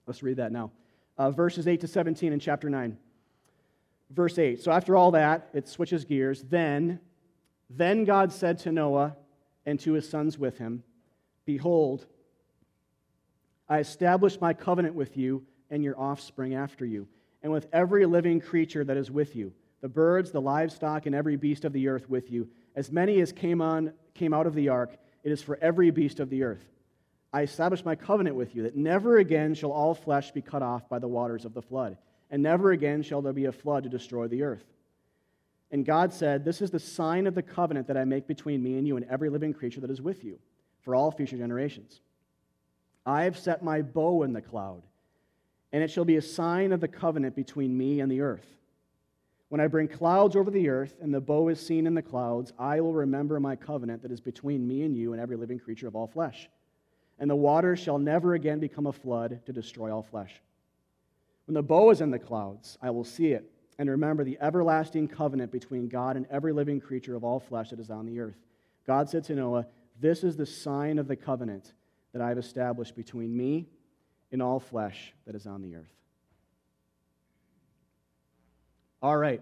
let's 0.05 0.21
read 0.21 0.37
that 0.37 0.51
now. 0.51 0.71
Uh, 1.17 1.31
verses 1.31 1.67
8 1.67 1.79
to 1.81 1.87
17 1.87 2.33
in 2.33 2.39
chapter 2.39 2.69
9. 2.69 2.97
Verse 4.11 4.37
8. 4.37 4.61
So 4.61 4.71
after 4.71 4.95
all 4.97 5.11
that, 5.11 5.49
it 5.53 5.67
switches 5.67 6.03
gears. 6.03 6.43
Then, 6.43 6.99
then 7.69 8.03
God 8.03 8.33
said 8.33 8.59
to 8.59 8.71
Noah 8.71 9.15
and 9.65 9.79
to 9.81 9.93
his 9.93 10.09
sons 10.09 10.37
with 10.37 10.57
him, 10.57 10.83
Behold, 11.49 12.05
I 13.67 13.79
establish 13.79 14.39
my 14.39 14.53
covenant 14.53 14.93
with 14.93 15.17
you 15.17 15.43
and 15.71 15.83
your 15.83 15.99
offspring 15.99 16.53
after 16.53 16.85
you, 16.85 17.07
and 17.41 17.51
with 17.51 17.65
every 17.73 18.05
living 18.05 18.39
creature 18.39 18.83
that 18.83 18.97
is 18.97 19.09
with 19.09 19.35
you, 19.35 19.51
the 19.81 19.89
birds, 19.89 20.29
the 20.29 20.39
livestock, 20.39 21.07
and 21.07 21.15
every 21.15 21.37
beast 21.37 21.65
of 21.65 21.73
the 21.73 21.87
earth 21.87 22.07
with 22.07 22.29
you, 22.29 22.47
as 22.75 22.91
many 22.91 23.19
as 23.19 23.31
came, 23.31 23.61
on, 23.61 23.93
came 24.13 24.31
out 24.31 24.45
of 24.45 24.53
the 24.53 24.69
ark, 24.69 24.95
it 25.23 25.31
is 25.31 25.41
for 25.41 25.57
every 25.59 25.89
beast 25.89 26.19
of 26.19 26.29
the 26.29 26.43
earth. 26.43 26.63
I 27.33 27.41
establish 27.41 27.83
my 27.83 27.95
covenant 27.95 28.35
with 28.35 28.53
you 28.53 28.61
that 28.61 28.75
never 28.75 29.17
again 29.17 29.55
shall 29.55 29.71
all 29.71 29.95
flesh 29.95 30.29
be 30.29 30.43
cut 30.43 30.61
off 30.61 30.87
by 30.87 30.99
the 30.99 31.07
waters 31.07 31.45
of 31.45 31.55
the 31.55 31.63
flood, 31.63 31.97
and 32.29 32.43
never 32.43 32.73
again 32.73 33.01
shall 33.01 33.23
there 33.23 33.33
be 33.33 33.45
a 33.45 33.51
flood 33.51 33.81
to 33.85 33.89
destroy 33.89 34.27
the 34.27 34.43
earth. 34.43 34.65
And 35.71 35.83
God 35.83 36.13
said, 36.13 36.45
This 36.45 36.61
is 36.61 36.69
the 36.69 36.79
sign 36.79 37.25
of 37.25 37.33
the 37.33 37.41
covenant 37.41 37.87
that 37.87 37.97
I 37.97 38.03
make 38.03 38.27
between 38.27 38.61
me 38.61 38.77
and 38.77 38.87
you 38.87 38.97
and 38.97 39.05
every 39.09 39.31
living 39.31 39.53
creature 39.53 39.81
that 39.81 39.89
is 39.89 39.99
with 39.99 40.23
you 40.23 40.37
for 40.81 40.95
all 40.95 41.11
future 41.11 41.37
generations. 41.37 42.01
I 43.05 43.23
have 43.23 43.37
set 43.37 43.63
my 43.63 43.81
bow 43.81 44.23
in 44.23 44.33
the 44.33 44.41
cloud, 44.41 44.83
and 45.71 45.83
it 45.83 45.91
shall 45.91 46.05
be 46.05 46.17
a 46.17 46.21
sign 46.21 46.71
of 46.71 46.81
the 46.81 46.87
covenant 46.87 47.35
between 47.35 47.77
me 47.77 47.99
and 47.99 48.11
the 48.11 48.21
earth. 48.21 48.45
When 49.49 49.61
I 49.61 49.67
bring 49.67 49.87
clouds 49.87 50.35
over 50.35 50.51
the 50.51 50.69
earth, 50.69 50.95
and 51.01 51.13
the 51.13 51.19
bow 51.19 51.47
is 51.47 51.59
seen 51.59 51.87
in 51.87 51.95
the 51.95 52.01
clouds, 52.03 52.53
I 52.59 52.81
will 52.81 52.93
remember 52.93 53.39
my 53.39 53.55
covenant 53.55 54.03
that 54.03 54.11
is 54.11 54.21
between 54.21 54.67
me 54.67 54.83
and 54.83 54.95
you 54.95 55.13
and 55.13 55.21
every 55.21 55.37
living 55.37 55.59
creature 55.59 55.87
of 55.87 55.95
all 55.95 56.07
flesh. 56.07 56.49
And 57.17 57.29
the 57.29 57.35
waters 57.35 57.79
shall 57.79 57.97
never 57.97 58.35
again 58.35 58.59
become 58.59 58.85
a 58.85 58.93
flood 58.93 59.41
to 59.45 59.53
destroy 59.53 59.91
all 59.93 60.03
flesh. 60.03 60.39
When 61.47 61.55
the 61.55 61.63
bow 61.63 61.89
is 61.89 62.01
in 62.01 62.11
the 62.11 62.19
clouds, 62.19 62.77
I 62.79 62.91
will 62.91 63.03
see 63.03 63.31
it, 63.31 63.51
and 63.79 63.89
remember 63.89 64.23
the 64.23 64.37
everlasting 64.39 65.07
covenant 65.07 65.51
between 65.51 65.87
God 65.87 66.15
and 66.15 66.27
every 66.29 66.53
living 66.53 66.79
creature 66.79 67.15
of 67.15 67.23
all 67.23 67.39
flesh 67.39 67.71
that 67.71 67.79
is 67.79 67.89
on 67.89 68.05
the 68.05 68.19
earth. 68.19 68.37
God 68.85 69.09
said 69.09 69.23
to 69.25 69.35
Noah, 69.35 69.65
This 69.99 70.23
is 70.23 70.35
the 70.35 70.45
sign 70.45 70.97
of 70.97 71.07
the 71.07 71.15
covenant 71.15 71.73
that 72.13 72.21
I 72.21 72.29
have 72.29 72.37
established 72.37 72.95
between 72.95 73.35
me 73.35 73.67
and 74.31 74.41
all 74.41 74.59
flesh 74.59 75.13
that 75.25 75.35
is 75.35 75.45
on 75.45 75.61
the 75.61 75.75
earth. 75.75 75.93
All 79.01 79.17
right. 79.17 79.41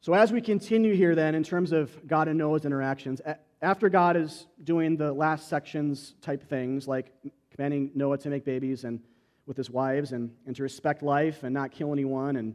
So, 0.00 0.12
as 0.12 0.32
we 0.32 0.40
continue 0.40 0.94
here, 0.94 1.14
then, 1.14 1.34
in 1.34 1.42
terms 1.42 1.72
of 1.72 2.06
God 2.06 2.28
and 2.28 2.36
Noah's 2.36 2.64
interactions, 2.64 3.20
after 3.62 3.88
God 3.88 4.16
is 4.16 4.46
doing 4.62 4.96
the 4.96 5.12
last 5.12 5.48
sections 5.48 6.14
type 6.20 6.48
things, 6.48 6.86
like 6.86 7.12
commanding 7.50 7.90
Noah 7.94 8.18
to 8.18 8.28
make 8.28 8.44
babies 8.44 8.84
and 8.84 9.00
with 9.46 9.56
his 9.56 9.70
wives 9.70 10.12
and, 10.12 10.30
and 10.46 10.54
to 10.56 10.62
respect 10.62 11.02
life 11.02 11.42
and 11.42 11.54
not 11.54 11.70
kill 11.70 11.92
anyone 11.92 12.36
and 12.36 12.54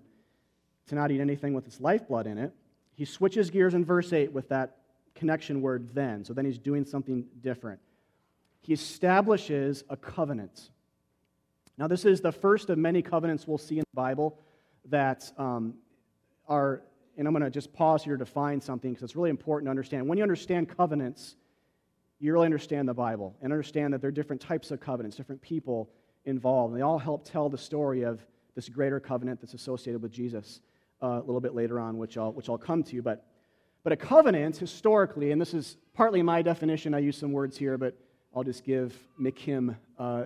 to 0.87 0.95
not 0.95 1.11
eat 1.11 1.21
anything 1.21 1.53
with 1.53 1.65
its 1.65 1.79
lifeblood 1.79 2.27
in 2.27 2.37
it, 2.37 2.53
he 2.95 3.05
switches 3.05 3.49
gears 3.49 3.73
in 3.73 3.85
verse 3.85 4.11
8 4.11 4.31
with 4.31 4.49
that 4.49 4.78
connection 5.15 5.61
word 5.61 5.93
then. 5.93 6.23
So 6.23 6.33
then 6.33 6.45
he's 6.45 6.59
doing 6.59 6.85
something 6.85 7.25
different 7.41 7.79
he 8.61 8.73
establishes 8.73 9.83
a 9.89 9.97
covenant. 9.97 10.69
Now, 11.77 11.87
this 11.87 12.05
is 12.05 12.21
the 12.21 12.31
first 12.31 12.69
of 12.69 12.77
many 12.77 13.01
covenants 13.01 13.47
we'll 13.47 13.57
see 13.57 13.77
in 13.77 13.83
the 13.91 13.95
Bible 13.95 14.37
that 14.89 15.31
um, 15.37 15.75
are, 16.47 16.81
and 17.17 17.27
I'm 17.27 17.33
going 17.33 17.43
to 17.43 17.49
just 17.49 17.71
pause 17.73 18.03
here 18.03 18.17
to 18.17 18.25
find 18.25 18.61
something 18.61 18.91
because 18.91 19.03
it's 19.03 19.15
really 19.15 19.29
important 19.29 19.67
to 19.67 19.69
understand. 19.69 20.07
When 20.07 20.17
you 20.17 20.23
understand 20.23 20.75
covenants, 20.75 21.35
you 22.19 22.33
really 22.33 22.45
understand 22.45 22.87
the 22.87 22.93
Bible 22.93 23.35
and 23.41 23.53
understand 23.53 23.93
that 23.93 24.01
there 24.01 24.09
are 24.09 24.11
different 24.11 24.41
types 24.41 24.71
of 24.71 24.81
covenants, 24.81 25.15
different 25.15 25.41
people 25.41 25.89
involved. 26.25 26.73
And 26.73 26.79
they 26.79 26.83
all 26.83 26.99
help 26.99 27.23
tell 27.23 27.49
the 27.49 27.57
story 27.57 28.03
of 28.03 28.25
this 28.55 28.67
greater 28.67 28.99
covenant 28.99 29.39
that's 29.39 29.53
associated 29.53 30.01
with 30.01 30.11
Jesus 30.11 30.59
uh, 31.01 31.07
a 31.07 31.23
little 31.23 31.39
bit 31.39 31.55
later 31.55 31.79
on, 31.79 31.97
which 31.97 32.17
I'll, 32.17 32.33
which 32.33 32.49
I'll 32.49 32.57
come 32.57 32.83
to. 32.83 33.01
But, 33.01 33.25
but 33.83 33.93
a 33.93 33.95
covenant, 33.95 34.57
historically, 34.57 35.31
and 35.31 35.39
this 35.41 35.53
is 35.53 35.77
partly 35.93 36.21
my 36.21 36.41
definition, 36.41 36.93
I 36.93 36.99
use 36.99 37.17
some 37.17 37.31
words 37.31 37.57
here, 37.57 37.77
but 37.77 37.95
I'll 38.35 38.43
just 38.43 38.63
give 38.63 38.95
McKim 39.19 39.75
uh, 39.97 40.25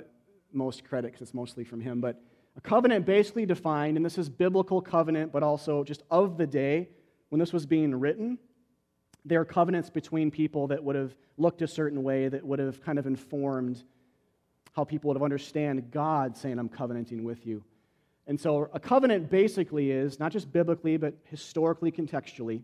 most 0.52 0.84
credit 0.84 1.12
because 1.12 1.22
it's 1.22 1.34
mostly 1.34 1.64
from 1.64 1.80
him. 1.82 2.02
But 2.02 2.22
a 2.58 2.62
covenant 2.62 3.06
basically 3.06 3.46
defined, 3.46 3.98
and 3.98 4.06
this 4.06 4.18
is 4.18 4.30
biblical 4.30 4.82
covenant, 4.82 5.32
but 5.32 5.44
also 5.44 5.84
just 5.84 6.04
of 6.12 6.38
the 6.38 6.48
day 6.48 6.90
when 7.30 7.40
this 7.40 7.54
was 7.54 7.66
being 7.66 7.96
written, 7.96 8.38
there 9.26 9.40
are 9.40 9.46
covenants 9.46 9.90
between 9.90 10.30
people 10.30 10.68
that 10.68 10.84
would 10.84 10.96
have 10.96 11.16
looked 11.38 11.62
a 11.62 11.68
certain 11.68 12.04
way, 12.04 12.28
that 12.28 12.44
would 12.44 12.60
have 12.60 12.84
kind 12.84 13.00
of 13.00 13.08
informed 13.08 13.84
how 14.74 14.84
people 14.84 15.08
would 15.08 15.16
have 15.16 15.24
understand 15.24 15.92
God 15.92 16.36
saying, 16.36 16.60
I'm 16.60 16.70
covenanting 16.70 17.24
with 17.24 17.46
you. 17.46 17.64
And 18.28 18.40
so 18.40 18.70
a 18.74 18.80
covenant 18.80 19.30
basically 19.30 19.92
is, 19.92 20.20
not 20.20 20.32
just 20.32 20.52
biblically, 20.52 20.98
but 20.98 21.14
historically, 21.26 21.92
contextually, 21.92 22.62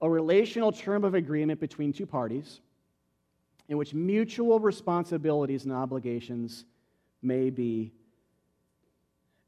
a 0.00 0.08
relational 0.08 0.72
term 0.72 1.04
of 1.04 1.14
agreement 1.14 1.60
between 1.60 1.92
two 1.92 2.06
parties 2.06 2.60
in 3.68 3.76
which 3.76 3.94
mutual 3.94 4.60
responsibilities 4.60 5.64
and 5.64 5.72
obligations 5.72 6.64
may 7.22 7.50
be 7.50 7.92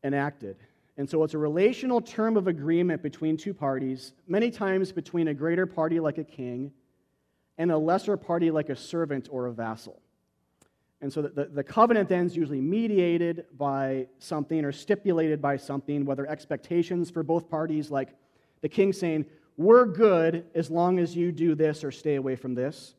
enacted. 0.02 0.56
And 0.96 1.08
so 1.08 1.22
it's 1.22 1.34
a 1.34 1.38
relational 1.38 2.00
term 2.00 2.36
of 2.36 2.48
agreement 2.48 3.02
between 3.02 3.36
two 3.36 3.54
parties, 3.54 4.12
many 4.26 4.50
times 4.50 4.90
between 4.90 5.28
a 5.28 5.34
greater 5.34 5.66
party 5.66 6.00
like 6.00 6.18
a 6.18 6.24
king 6.24 6.72
and 7.56 7.70
a 7.70 7.78
lesser 7.78 8.16
party 8.16 8.50
like 8.50 8.68
a 8.68 8.76
servant 8.76 9.28
or 9.30 9.46
a 9.46 9.52
vassal. 9.52 10.00
And 11.00 11.12
so 11.12 11.22
the, 11.22 11.44
the, 11.44 11.62
covenant 11.62 12.08
then 12.08 12.26
is 12.26 12.36
usually 12.36 12.60
mediated 12.60 13.44
by 13.56 14.08
something 14.18 14.64
or 14.64 14.72
stipulated 14.72 15.40
by 15.40 15.56
something, 15.56 16.04
whether 16.04 16.26
expectations 16.26 17.08
for 17.08 17.22
both 17.22 17.48
parties, 17.48 17.88
like 17.88 18.08
the 18.62 18.68
king 18.68 18.92
saying, 18.92 19.24
We're 19.58 19.86
good 19.86 20.44
as 20.54 20.70
long 20.70 21.00
as 21.00 21.16
you 21.16 21.32
do 21.32 21.56
this 21.56 21.82
or 21.82 21.90
stay 21.90 22.14
away 22.14 22.36
from 22.36 22.54
this, 22.54 22.94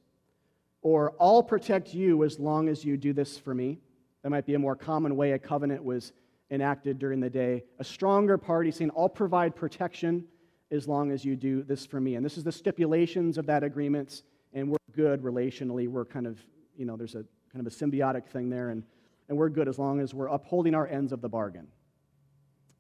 or 0.82 1.14
I'll 1.18 1.42
protect 1.42 1.94
you 1.94 2.26
as 2.26 2.38
long 2.38 2.68
as 2.68 2.84
you 2.84 2.98
do 2.98 3.14
this 3.14 3.38
for 3.38 3.56
me. 3.56 3.80
That 4.24 4.30
might 4.30 4.46
be 4.46 4.56
a 4.56 4.60
more 4.60 4.76
common 4.76 5.16
way 5.16 5.32
a 5.32 5.40
covenant 5.40 5.82
was 5.82 6.12
enacted 6.52 7.00
during 7.00 7.22
the 7.22 7.30
day. 7.30 7.64
A 7.80 7.84
stronger 7.86 8.38
party 8.38 8.72
saying, 8.72 8.92
I'll 8.98 9.08
provide 9.08 9.56
protection 9.56 10.26
as 10.70 10.86
long 10.86 11.12
as 11.12 11.24
you 11.24 11.38
do 11.38 11.64
this 11.64 11.86
for 11.86 12.02
me. 12.02 12.16
And 12.16 12.26
this 12.26 12.38
is 12.38 12.44
the 12.44 12.52
stipulations 12.52 13.38
of 13.38 13.46
that 13.46 13.64
agreement, 13.64 14.24
and 14.54 14.70
we're 14.70 14.78
good 14.92 15.22
relationally. 15.22 15.88
We're 15.88 16.04
kind 16.04 16.28
of, 16.28 16.38
you 16.76 16.84
know, 16.84 16.98
there's 16.98 17.16
a 17.16 17.24
kind 17.54 17.66
of 17.66 17.68
a 17.68 17.70
symbiotic 17.70 18.28
thing 18.28 18.50
there, 18.50 18.72
and, 18.72 18.84
and 19.30 19.38
we're 19.38 19.48
good 19.48 19.70
as 19.70 19.80
long 19.80 20.02
as 20.02 20.14
we're 20.14 20.28
upholding 20.28 20.76
our 20.76 20.88
ends 20.88 21.14
of 21.14 21.22
the 21.22 21.30
bargain. 21.30 21.68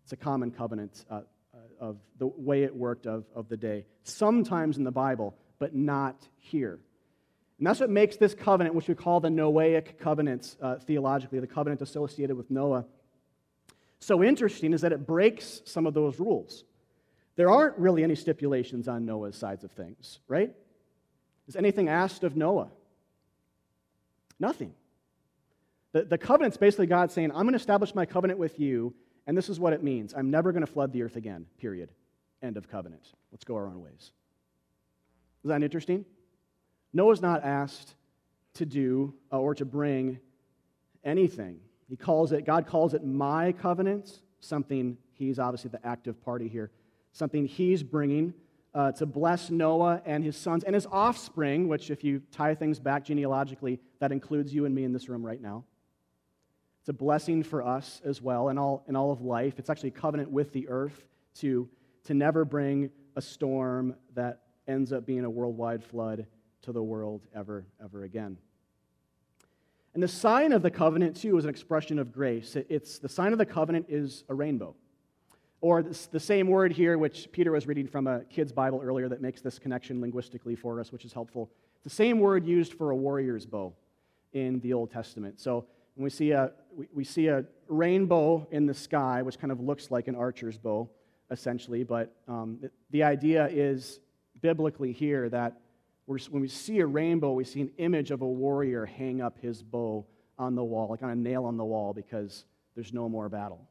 It's 0.04 0.12
a 0.12 0.18
common 0.18 0.52
covenant 0.52 1.06
uh, 1.10 1.22
of 1.80 1.98
the 2.18 2.28
way 2.28 2.64
it 2.64 2.76
worked 2.76 3.06
of, 3.06 3.26
of 3.36 3.50
the 3.50 3.58
day. 3.58 3.86
Sometimes 4.04 4.78
in 4.78 4.84
the 4.84 4.92
Bible, 4.92 5.36
but 5.60 5.76
not 5.76 6.28
here. 6.38 6.80
And 7.58 7.68
that's 7.68 7.80
what 7.80 7.90
makes 7.90 8.18
this 8.18 8.34
covenant, 8.34 8.76
which 8.76 8.88
we 8.88 8.96
call 8.96 9.20
the 9.20 9.30
Noahic 9.30 9.98
covenant 10.00 10.56
uh, 10.62 10.76
theologically, 10.78 11.40
the 11.40 11.48
covenant 11.48 11.82
associated 11.82 12.38
with 12.38 12.50
Noah, 12.50 12.86
so 14.00 14.24
interesting 14.24 14.74
is 14.74 14.82
that 14.82 14.94
it 14.94 15.06
breaks 15.06 15.62
some 15.66 15.86
of 15.86 15.94
those 15.94 16.20
rules. 16.20 16.64
There 17.36 17.50
aren't 17.50 17.78
really 17.78 18.04
any 18.04 18.16
stipulations 18.16 18.88
on 18.88 19.06
Noah's 19.06 19.36
sides 19.36 19.64
of 19.64 19.72
things, 19.72 20.20
right? 20.28 20.54
Is 21.48 21.56
anything 21.56 21.90
asked 21.90 22.24
of 22.24 22.36
Noah? 22.36 22.70
Nothing. 24.40 24.74
The, 25.92 26.04
the 26.04 26.18
covenant's 26.18 26.58
basically 26.58 26.88
God 26.88 27.12
saying, 27.12 27.32
I'm 27.32 27.42
going 27.42 27.54
to 27.54 27.58
establish 27.58 27.94
my 27.94 28.06
covenant 28.06 28.40
with 28.40 28.60
you, 28.60 28.94
and 29.28 29.38
this 29.38 29.50
is 29.50 29.60
what 29.60 29.74
it 29.74 29.84
means. 29.84 30.14
I'm 30.16 30.30
never 30.30 30.52
going 30.52 30.66
to 30.66 30.72
flood 30.72 30.92
the 30.92 31.04
earth 31.04 31.16
again, 31.16 31.46
period. 31.58 31.90
End 32.42 32.58
of 32.58 32.70
covenant. 32.70 33.14
Let's 33.32 33.44
go 33.44 33.56
our 33.56 33.68
own 33.68 33.82
ways. 33.82 34.12
Is 35.44 35.50
that 35.50 35.64
interesting? 35.64 36.06
Noah's 36.94 37.22
not 37.22 37.44
asked 37.44 37.96
to 38.56 38.66
do 38.66 39.14
uh, 39.32 39.38
or 39.38 39.56
to 39.56 39.66
bring 39.66 40.20
anything. 41.04 41.60
He 41.88 41.96
calls 41.96 42.32
it, 42.32 42.46
God 42.46 42.68
calls 42.68 42.94
it 42.94 43.04
my 43.04 43.52
covenant, 43.52 44.20
something 44.40 44.98
he's 45.14 45.40
obviously 45.40 45.70
the 45.70 45.86
active 45.86 46.22
party 46.24 46.48
here, 46.48 46.72
something 47.12 47.46
he's 47.46 47.84
bringing 47.84 48.34
uh, 48.74 48.92
to 48.94 49.06
bless 49.06 49.50
Noah 49.50 50.02
and 50.06 50.24
his 50.24 50.38
sons 50.38 50.64
and 50.64 50.76
his 50.76 50.86
offspring, 50.92 51.68
which, 51.68 51.90
if 51.90 52.04
you 52.04 52.22
tie 52.32 52.54
things 52.54 52.80
back 52.80 53.04
genealogically, 53.04 53.80
that 54.00 54.12
includes 54.12 54.54
you 54.54 54.66
and 54.66 54.76
me 54.76 54.84
in 54.84 54.94
this 54.94 55.10
room 55.10 55.26
right 55.26 55.42
now. 55.42 55.64
It's 56.90 56.96
a 56.96 57.04
blessing 57.04 57.44
for 57.44 57.62
us 57.62 58.02
as 58.04 58.20
well 58.20 58.50
in 58.50 58.58
all, 58.58 58.84
in 58.88 58.96
all 58.96 59.12
of 59.12 59.22
life. 59.22 59.60
It's 59.60 59.70
actually 59.70 59.90
a 59.90 59.92
covenant 59.92 60.32
with 60.32 60.52
the 60.54 60.68
earth 60.70 61.06
to, 61.36 61.70
to 62.06 62.16
never 62.16 62.46
bring 62.46 62.90
a 63.16 63.22
storm 63.22 63.94
that 64.16 64.42
ends 64.68 64.92
up 64.92 65.06
being 65.06 65.24
a 65.24 65.30
worldwide 65.30 65.84
flood 65.84 66.26
to 66.64 66.72
the 66.72 66.82
world 66.82 67.28
ever, 67.36 67.68
ever 67.80 68.06
again. 68.06 68.40
And 69.94 70.02
the 70.02 70.08
sign 70.08 70.52
of 70.52 70.64
the 70.64 70.72
covenant, 70.72 71.16
too, 71.16 71.38
is 71.38 71.44
an 71.44 71.52
expression 71.52 72.00
of 72.00 72.12
grace. 72.12 72.56
It's, 72.56 72.98
the 72.98 73.08
sign 73.08 73.34
of 73.34 73.38
the 73.38 73.46
covenant 73.46 73.86
is 73.88 74.24
a 74.28 74.34
rainbow. 74.34 74.76
Or 75.62 75.84
the 75.84 76.20
same 76.20 76.48
word 76.48 76.72
here, 76.72 76.98
which 76.98 77.32
Peter 77.32 77.52
was 77.52 77.68
reading 77.68 77.86
from 77.86 78.08
a 78.08 78.22
kid's 78.22 78.52
Bible 78.52 78.82
earlier 78.84 79.08
that 79.10 79.22
makes 79.22 79.42
this 79.42 79.60
connection 79.60 80.02
linguistically 80.02 80.56
for 80.56 80.80
us, 80.80 80.92
which 80.92 81.06
is 81.06 81.14
helpful. 81.14 81.52
The 81.84 81.92
same 81.92 82.18
word 82.18 82.48
used 82.48 82.74
for 82.74 82.90
a 82.90 82.96
warrior's 82.96 83.46
bow 83.46 83.76
in 84.34 84.60
the 84.62 84.74
Old 84.74 84.90
Testament. 84.90 85.40
So 85.40 85.68
when 85.96 86.04
we 86.04 86.10
see 86.10 86.32
a, 86.32 86.52
we, 86.76 86.88
we 86.94 87.04
see 87.04 87.28
a 87.28 87.46
rainbow 87.68 88.48
in 88.52 88.66
the 88.66 88.74
sky, 88.74 89.22
which 89.22 89.40
kind 89.40 89.52
of 89.52 89.60
looks 89.60 89.92
like 89.92 90.08
an 90.08 90.16
archer's 90.16 90.58
bow, 90.58 90.90
essentially, 91.32 91.84
but 91.84 92.16
um, 92.28 92.58
the, 92.62 92.72
the 92.92 93.04
idea 93.04 93.48
is 93.48 94.00
biblically 94.42 94.92
here 94.92 95.30
that 95.30 95.60
when 96.06 96.42
we 96.42 96.48
see 96.48 96.80
a 96.80 96.86
rainbow, 96.86 97.34
we 97.34 97.44
see 97.44 97.62
an 97.62 97.72
image 97.78 98.10
of 98.10 98.22
a 98.22 98.28
warrior 98.28 98.86
hang 98.86 99.22
up 99.22 99.38
his 99.40 99.62
bow 99.62 100.08
on 100.40 100.56
the 100.56 100.64
wall, 100.64 100.88
like 100.90 101.04
on 101.04 101.12
a 101.12 101.16
nail 101.16 101.46
on 101.46 101.56
the 101.56 101.66
wall, 101.66 101.94
because 101.94 102.46
there's 102.74 102.94
no 102.94 103.08
more 103.08 103.30
battle. 103.30 103.68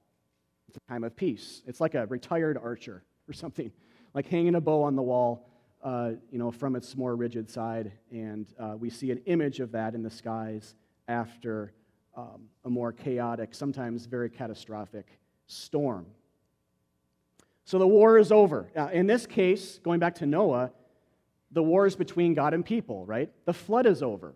It's 0.69 0.77
a 0.77 0.93
time 0.93 1.03
of 1.03 1.17
peace. 1.17 1.63
It's 1.67 1.81
like 1.81 1.95
a 1.95 2.07
retired 2.07 2.57
archer 2.57 3.03
or 3.29 3.33
something, 3.33 3.73
like 4.15 4.29
hanging 4.29 4.55
a 4.55 4.61
bow 4.61 4.83
on 4.85 4.95
the 4.95 5.03
wall, 5.03 5.49
uh, 5.83 6.13
you 6.31 6.39
know, 6.39 6.53
from 6.53 6.77
its 6.77 6.97
more 6.97 7.17
rigid 7.17 7.51
side. 7.51 7.91
And 8.13 8.47
uh, 8.59 8.77
we 8.79 8.91
see 8.91 9.11
an 9.11 9.19
image 9.27 9.59
of 9.59 9.73
that 9.73 9.95
in 9.95 10.03
the 10.03 10.11
skies 10.11 10.77
after 11.09 11.73
um, 12.19 12.49
a 12.65 12.71
more 12.71 12.93
chaotic, 12.93 13.55
sometimes 13.55 14.07
very 14.07 14.29
catastrophic 14.29 15.07
storm. 15.47 16.07
So 17.65 17.79
the 17.79 17.87
war 17.87 18.19
is 18.19 18.33
over. 18.33 18.69
Uh, 18.77 18.89
in 18.93 19.07
this 19.07 19.25
case, 19.25 19.79
going 19.79 20.01
back 20.01 20.17
to 20.17 20.27
Noah, 20.27 20.73
the 21.53 21.63
war 21.63 21.87
is 21.87 21.95
between 21.95 22.35
God 22.35 22.55
and 22.55 22.65
people, 22.65 23.07
right? 23.07 23.31
The 23.45 23.53
flood 23.53 23.87
is 23.87 24.03
over. 24.03 24.35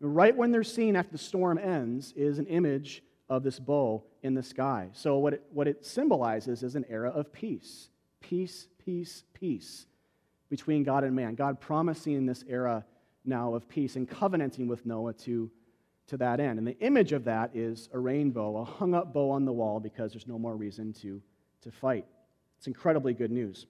Right 0.00 0.36
when 0.36 0.52
they're 0.52 0.62
seen 0.62 0.94
after 0.94 1.12
the 1.12 1.18
storm 1.18 1.58
ends 1.58 2.12
is 2.16 2.38
an 2.38 2.46
image 2.46 3.02
of 3.28 3.42
this 3.42 3.58
bow 3.58 4.04
in 4.22 4.34
the 4.34 4.42
sky. 4.42 4.90
So, 4.92 5.18
what 5.18 5.34
it, 5.34 5.42
what 5.52 5.66
it 5.66 5.84
symbolizes 5.84 6.62
is 6.62 6.76
an 6.76 6.84
era 6.88 7.10
of 7.10 7.32
peace. 7.32 7.88
Peace, 8.20 8.68
peace, 8.84 9.24
peace 9.34 9.86
between 10.48 10.84
God 10.84 11.02
and 11.02 11.16
man. 11.16 11.34
God 11.34 11.60
promising 11.60 12.24
this 12.26 12.44
era 12.48 12.84
now 13.24 13.54
of 13.54 13.68
peace 13.68 13.96
and 13.96 14.08
covenanting 14.08 14.68
with 14.68 14.86
Noah 14.86 15.14
to, 15.14 15.50
to 16.08 16.16
that 16.18 16.40
end. 16.40 16.58
And 16.58 16.66
the 16.66 16.78
image 16.78 17.12
of 17.12 17.24
that 17.24 17.50
is 17.54 17.88
a 17.92 17.98
rainbow, 17.98 18.58
a 18.58 18.64
hung 18.64 18.94
up 18.94 19.12
bow 19.12 19.30
on 19.30 19.44
the 19.44 19.52
wall 19.52 19.80
because 19.80 20.12
there's 20.12 20.26
no 20.26 20.38
more 20.38 20.56
reason 20.56 20.92
to, 20.94 21.20
to 21.62 21.70
fight. 21.70 22.04
It's 22.58 22.66
incredibly 22.66 23.12
good 23.12 23.30
news. 23.30 23.66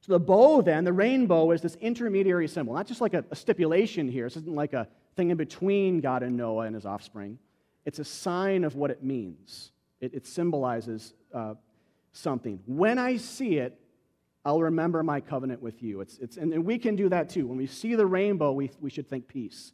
So 0.00 0.12
the 0.12 0.20
bow, 0.20 0.62
then, 0.62 0.84
the 0.84 0.92
rainbow, 0.92 1.50
is 1.50 1.60
this 1.60 1.74
intermediary 1.76 2.46
symbol, 2.46 2.74
not 2.74 2.86
just 2.86 3.00
like 3.00 3.14
a, 3.14 3.24
a 3.30 3.36
stipulation 3.36 4.08
here. 4.08 4.26
This 4.26 4.36
isn't 4.36 4.54
like 4.54 4.72
a 4.72 4.86
thing 5.16 5.30
in 5.30 5.36
between 5.36 6.00
God 6.00 6.22
and 6.22 6.36
Noah 6.36 6.66
and 6.66 6.74
his 6.74 6.86
offspring. 6.86 7.38
It's 7.84 7.98
a 7.98 8.04
sign 8.04 8.64
of 8.64 8.76
what 8.76 8.90
it 8.90 9.02
means. 9.02 9.72
It, 10.00 10.14
it 10.14 10.26
symbolizes 10.26 11.14
uh, 11.34 11.54
something. 12.12 12.60
When 12.66 12.98
I 12.98 13.16
see 13.16 13.58
it, 13.58 13.78
I'll 14.44 14.62
remember 14.62 15.02
my 15.02 15.20
covenant 15.20 15.60
with 15.60 15.82
you. 15.82 16.00
It's, 16.00 16.18
it's, 16.18 16.36
and, 16.36 16.52
and 16.52 16.64
we 16.64 16.78
can 16.78 16.94
do 16.94 17.08
that 17.08 17.28
too. 17.28 17.46
When 17.46 17.58
we 17.58 17.66
see 17.66 17.96
the 17.96 18.06
rainbow, 18.06 18.52
we, 18.52 18.70
we 18.80 18.90
should 18.90 19.08
think 19.08 19.26
peace. 19.26 19.72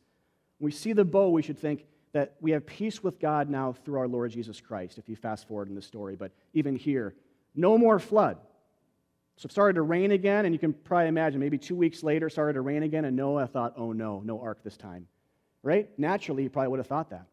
When 0.64 0.70
we 0.70 0.79
see 0.79 0.94
the 0.94 1.05
bow, 1.05 1.29
we 1.29 1.42
should 1.42 1.59
think 1.59 1.85
that 2.12 2.37
we 2.40 2.53
have 2.53 2.64
peace 2.64 3.03
with 3.03 3.20
God 3.20 3.50
now 3.50 3.74
through 3.85 3.98
our 3.98 4.09
Lord 4.09 4.31
Jesus 4.31 4.62
Christ, 4.62 4.96
if 4.96 5.11
you 5.11 5.14
fast 5.14 5.46
forward 5.46 5.68
in 5.68 5.74
the 5.74 5.83
story. 5.83 6.16
But 6.16 6.33
even 6.55 6.74
here, 6.74 7.14
no 7.55 7.77
more 7.77 7.98
flood. 7.98 8.38
So 9.37 9.44
it 9.44 9.53
started 9.53 9.74
to 9.74 9.83
rain 9.83 10.11
again, 10.11 10.46
and 10.46 10.55
you 10.55 10.59
can 10.59 10.72
probably 10.72 11.09
imagine 11.09 11.38
maybe 11.38 11.59
two 11.59 11.77
weeks 11.77 12.03
later 12.03 12.31
started 12.31 12.55
to 12.55 12.62
rain 12.62 12.83
again, 12.83 13.05
and 13.05 13.14
Noah 13.14 13.46
thought, 13.46 13.74
oh 13.77 13.92
no, 13.92 14.22
no 14.24 14.40
ark 14.40 14.61
this 14.64 14.79
time. 14.79 15.07
Right? 15.62 15.90
Naturally, 15.98 16.44
you 16.44 16.48
probably 16.48 16.68
would 16.68 16.81
have 16.81 16.87
thought 16.87 17.11
that. 17.11 17.27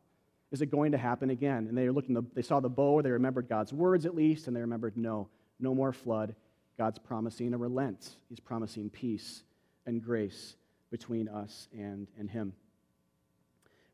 Is 0.51 0.61
it 0.61 0.65
going 0.65 0.91
to 0.91 0.97
happen 0.97 1.29
again? 1.29 1.67
And 1.69 1.77
they 1.77 1.85
were 1.85 1.93
looking, 1.93 2.17
they 2.33 2.41
saw 2.41 2.59
the 2.59 2.67
bow, 2.67 2.95
or 2.95 3.01
they 3.01 3.11
remembered 3.11 3.47
God's 3.47 3.71
words 3.71 4.05
at 4.05 4.13
least, 4.13 4.47
and 4.47 4.55
they 4.57 4.59
remembered, 4.59 4.97
no, 4.97 5.29
no 5.57 5.73
more 5.73 5.93
flood. 5.93 6.35
God's 6.77 6.99
promising 6.99 7.53
a 7.53 7.57
relent. 7.57 8.09
He's 8.27 8.41
promising 8.41 8.89
peace 8.89 9.43
and 9.85 10.03
grace 10.03 10.57
between 10.91 11.29
us 11.29 11.69
and, 11.71 12.09
and 12.19 12.29
Him. 12.29 12.51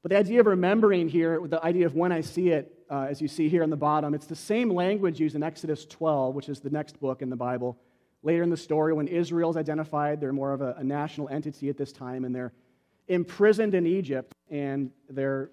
But 0.04 0.12
the 0.12 0.18
idea 0.18 0.40
of 0.40 0.46
remembering 0.46 1.10
here, 1.10 1.42
the 1.46 1.64
idea 1.64 1.86
of 1.86 1.96
when 1.96 2.12
I 2.12 2.22
see 2.22 2.50
it, 2.50 2.72
uh, 2.90 3.08
as 3.10 3.22
you 3.22 3.28
see 3.28 3.50
here 3.50 3.64
on 3.64 3.70
the 3.70 3.78
bottom, 3.78 4.14
it's 4.14 4.28
the 4.28 4.36
same 4.36 4.70
language 4.70 5.20
used 5.20 5.36
in 5.36 5.44
Exodus 5.44 5.86
12, 5.86 6.36
which 6.36 6.50
is 6.50 6.60
the 6.60 6.70
next 6.70 7.00
book 7.00 7.22
in 7.22 7.30
the 7.30 7.36
Bible. 7.36 7.78
Later 8.24 8.44
in 8.44 8.50
the 8.50 8.58
story, 8.58 8.94
when 8.94 9.08
Israel's 9.08 9.58
identified, 9.58 10.22
they're 10.22 10.34
more 10.34 10.54
of 10.54 10.62
a, 10.62 10.76
a 10.78 10.84
national 10.84 11.30
entity 11.30 11.70
at 11.70 11.78
this 11.78 11.92
time, 11.92 12.26
and 12.26 12.34
they're 12.34 12.54
imprisoned 13.08 13.74
in 13.74 13.86
Egypt, 13.86 14.34
and 14.50 14.92
they're 15.10 15.52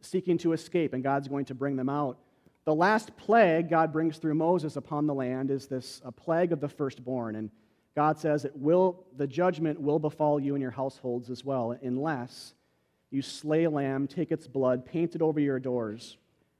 seeking 0.00 0.38
to 0.38 0.52
escape, 0.52 0.94
and 0.94 1.02
God's 1.02 1.28
going 1.28 1.44
to 1.46 1.54
bring 1.54 1.76
them 1.76 1.88
out. 1.88 2.18
The 2.64 2.74
last 2.74 3.16
plague 3.16 3.68
God 3.68 3.92
brings 3.92 4.18
through 4.18 4.34
Moses 4.34 4.76
upon 4.76 5.06
the 5.06 5.14
land 5.14 5.50
is 5.50 5.66
this 5.66 6.00
a 6.04 6.12
plague 6.12 6.52
of 6.52 6.60
the 6.60 6.68
firstborn. 6.68 7.34
And 7.34 7.50
God 7.96 8.18
says 8.18 8.44
it 8.44 8.56
will, 8.56 9.04
the 9.16 9.26
judgment 9.26 9.80
will 9.80 9.98
befall 9.98 10.38
you 10.38 10.54
and 10.54 10.62
your 10.62 10.70
households 10.70 11.28
as 11.28 11.44
well, 11.44 11.76
unless 11.82 12.54
you 13.12 13.22
slay 13.22 13.64
a 13.64 13.70
lamb, 13.70 14.06
take 14.06 14.32
its 14.32 14.46
blood, 14.46 14.84
paint 14.84 15.14
it 15.14 15.22
over 15.22 15.38
your 15.38 15.58
doors. 15.58 16.16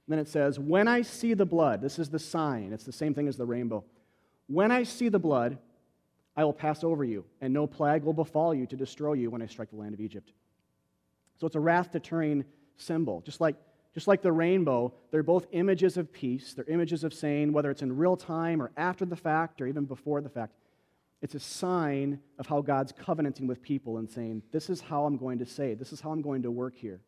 And 0.07 0.13
then 0.13 0.19
it 0.19 0.27
says, 0.27 0.59
When 0.59 0.87
I 0.87 1.01
see 1.01 1.33
the 1.33 1.45
blood, 1.45 1.81
this 1.81 1.99
is 1.99 2.09
the 2.09 2.19
sign, 2.19 2.73
it's 2.73 2.83
the 2.83 2.91
same 2.91 3.13
thing 3.13 3.27
as 3.27 3.37
the 3.37 3.45
rainbow. 3.45 3.83
When 4.47 4.71
I 4.71 4.83
see 4.83 5.09
the 5.09 5.19
blood, 5.19 5.57
I 6.35 6.43
will 6.43 6.53
pass 6.53 6.83
over 6.83 7.03
you, 7.03 7.25
and 7.41 7.53
no 7.53 7.67
plague 7.67 8.03
will 8.03 8.13
befall 8.13 8.53
you 8.53 8.65
to 8.67 8.75
destroy 8.75 9.13
you 9.13 9.29
when 9.29 9.41
I 9.41 9.45
strike 9.45 9.69
the 9.69 9.77
land 9.77 9.93
of 9.93 10.01
Egypt. 10.01 10.31
So 11.39 11.47
it's 11.47 11.55
a 11.55 11.59
wrath 11.59 11.91
deterring 11.91 12.43
symbol. 12.77 13.21
Just 13.21 13.39
like, 13.39 13.55
just 13.93 14.07
like 14.07 14.21
the 14.21 14.31
rainbow, 14.31 14.93
they're 15.11 15.23
both 15.23 15.45
images 15.51 15.97
of 15.97 16.11
peace. 16.11 16.53
They're 16.53 16.65
images 16.65 17.03
of 17.03 17.13
saying, 17.13 17.53
whether 17.53 17.69
it's 17.69 17.83
in 17.83 17.95
real 17.95 18.17
time 18.17 18.61
or 18.61 18.71
after 18.75 19.05
the 19.05 19.15
fact 19.15 19.61
or 19.61 19.67
even 19.67 19.85
before 19.85 20.21
the 20.21 20.29
fact, 20.29 20.53
it's 21.23 21.35
a 21.35 21.39
sign 21.39 22.19
of 22.37 22.47
how 22.47 22.59
God's 22.59 22.91
covenanting 22.91 23.47
with 23.47 23.61
people 23.61 23.97
and 23.97 24.11
saying, 24.11 24.43
This 24.51 24.69
is 24.69 24.81
how 24.81 25.05
I'm 25.05 25.15
going 25.15 25.39
to 25.39 25.45
say, 25.45 25.73
this 25.73 25.93
is 25.93 26.01
how 26.01 26.11
I'm 26.11 26.21
going 26.21 26.43
to 26.43 26.51
work 26.51 26.75
here. 26.75 26.99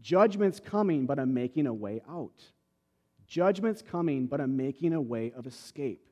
Judgment's 0.00 0.60
coming, 0.60 1.04
but 1.04 1.18
I'm 1.18 1.34
making 1.34 1.66
a 1.66 1.74
way 1.74 2.00
out. 2.08 2.44
Judgment's 3.26 3.82
coming, 3.82 4.26
but 4.26 4.40
I'm 4.40 4.56
making 4.56 4.92
a 4.92 5.00
way 5.00 5.32
of 5.36 5.48
escape. 5.48 6.06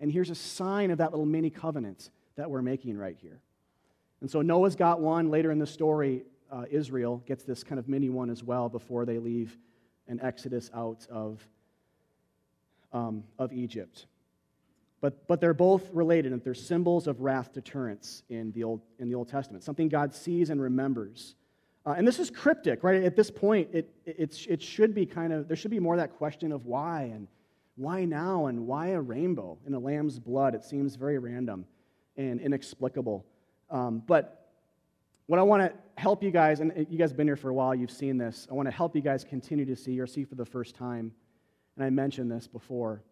And 0.00 0.10
here's 0.10 0.28
a 0.28 0.34
sign 0.34 0.90
of 0.90 0.98
that 0.98 1.12
little 1.12 1.24
mini 1.24 1.50
covenant 1.50 2.10
that 2.34 2.50
we're 2.50 2.62
making 2.62 2.98
right 2.98 3.16
here. 3.16 3.40
And 4.20 4.28
so 4.28 4.42
Noah's 4.42 4.74
got 4.74 5.00
one. 5.00 5.30
Later 5.30 5.52
in 5.52 5.60
the 5.60 5.66
story, 5.66 6.24
uh, 6.50 6.64
Israel 6.68 7.22
gets 7.26 7.44
this 7.44 7.62
kind 7.62 7.78
of 7.78 7.88
mini 7.88 8.10
one 8.10 8.28
as 8.28 8.42
well 8.42 8.68
before 8.68 9.04
they 9.04 9.18
leave 9.18 9.56
an 10.08 10.20
exodus 10.20 10.68
out 10.74 11.06
of, 11.08 11.46
um, 12.92 13.22
of 13.38 13.52
Egypt. 13.52 14.06
But, 15.02 15.26
but 15.26 15.40
they're 15.40 15.52
both 15.52 15.90
related, 15.92 16.32
and 16.32 16.42
they're 16.42 16.54
symbols 16.54 17.08
of 17.08 17.20
wrath 17.20 17.52
deterrence 17.52 18.22
in 18.30 18.52
the 18.52 18.62
Old, 18.62 18.80
in 19.00 19.08
the 19.08 19.16
Old 19.16 19.28
Testament, 19.28 19.64
something 19.64 19.88
God 19.88 20.14
sees 20.14 20.48
and 20.48 20.62
remembers. 20.62 21.34
Uh, 21.84 21.94
and 21.96 22.06
this 22.06 22.20
is 22.20 22.30
cryptic, 22.30 22.84
right? 22.84 23.02
At 23.02 23.16
this 23.16 23.28
point, 23.28 23.68
it, 23.72 23.90
it, 24.06 24.46
it 24.48 24.62
should 24.62 24.94
be 24.94 25.04
kind 25.04 25.32
of, 25.32 25.48
there 25.48 25.56
should 25.56 25.72
be 25.72 25.80
more 25.80 25.96
that 25.96 26.16
question 26.16 26.52
of 26.52 26.66
why 26.66 27.10
and 27.12 27.26
why 27.74 28.04
now 28.04 28.46
and 28.46 28.68
why 28.68 28.90
a 28.90 29.00
rainbow 29.00 29.58
in 29.66 29.74
a 29.74 29.78
lamb's 29.78 30.20
blood. 30.20 30.54
It 30.54 30.64
seems 30.64 30.94
very 30.94 31.18
random 31.18 31.66
and 32.16 32.40
inexplicable. 32.40 33.26
Um, 33.70 34.04
but 34.06 34.50
what 35.26 35.40
I 35.40 35.42
want 35.42 35.62
to 35.62 35.72
help 36.00 36.22
you 36.22 36.30
guys, 36.30 36.60
and 36.60 36.86
you 36.88 36.96
guys 36.96 37.10
have 37.10 37.16
been 37.16 37.26
here 37.26 37.36
for 37.36 37.48
a 37.48 37.54
while, 37.54 37.74
you've 37.74 37.90
seen 37.90 38.18
this. 38.18 38.46
I 38.48 38.54
want 38.54 38.66
to 38.66 38.72
help 38.72 38.94
you 38.94 39.02
guys 39.02 39.24
continue 39.24 39.64
to 39.64 39.74
see 39.74 39.98
or 39.98 40.06
see 40.06 40.24
for 40.24 40.36
the 40.36 40.46
first 40.46 40.76
time, 40.76 41.10
and 41.74 41.84
I 41.84 41.90
mentioned 41.90 42.30
this 42.30 42.46
before, 42.46 43.02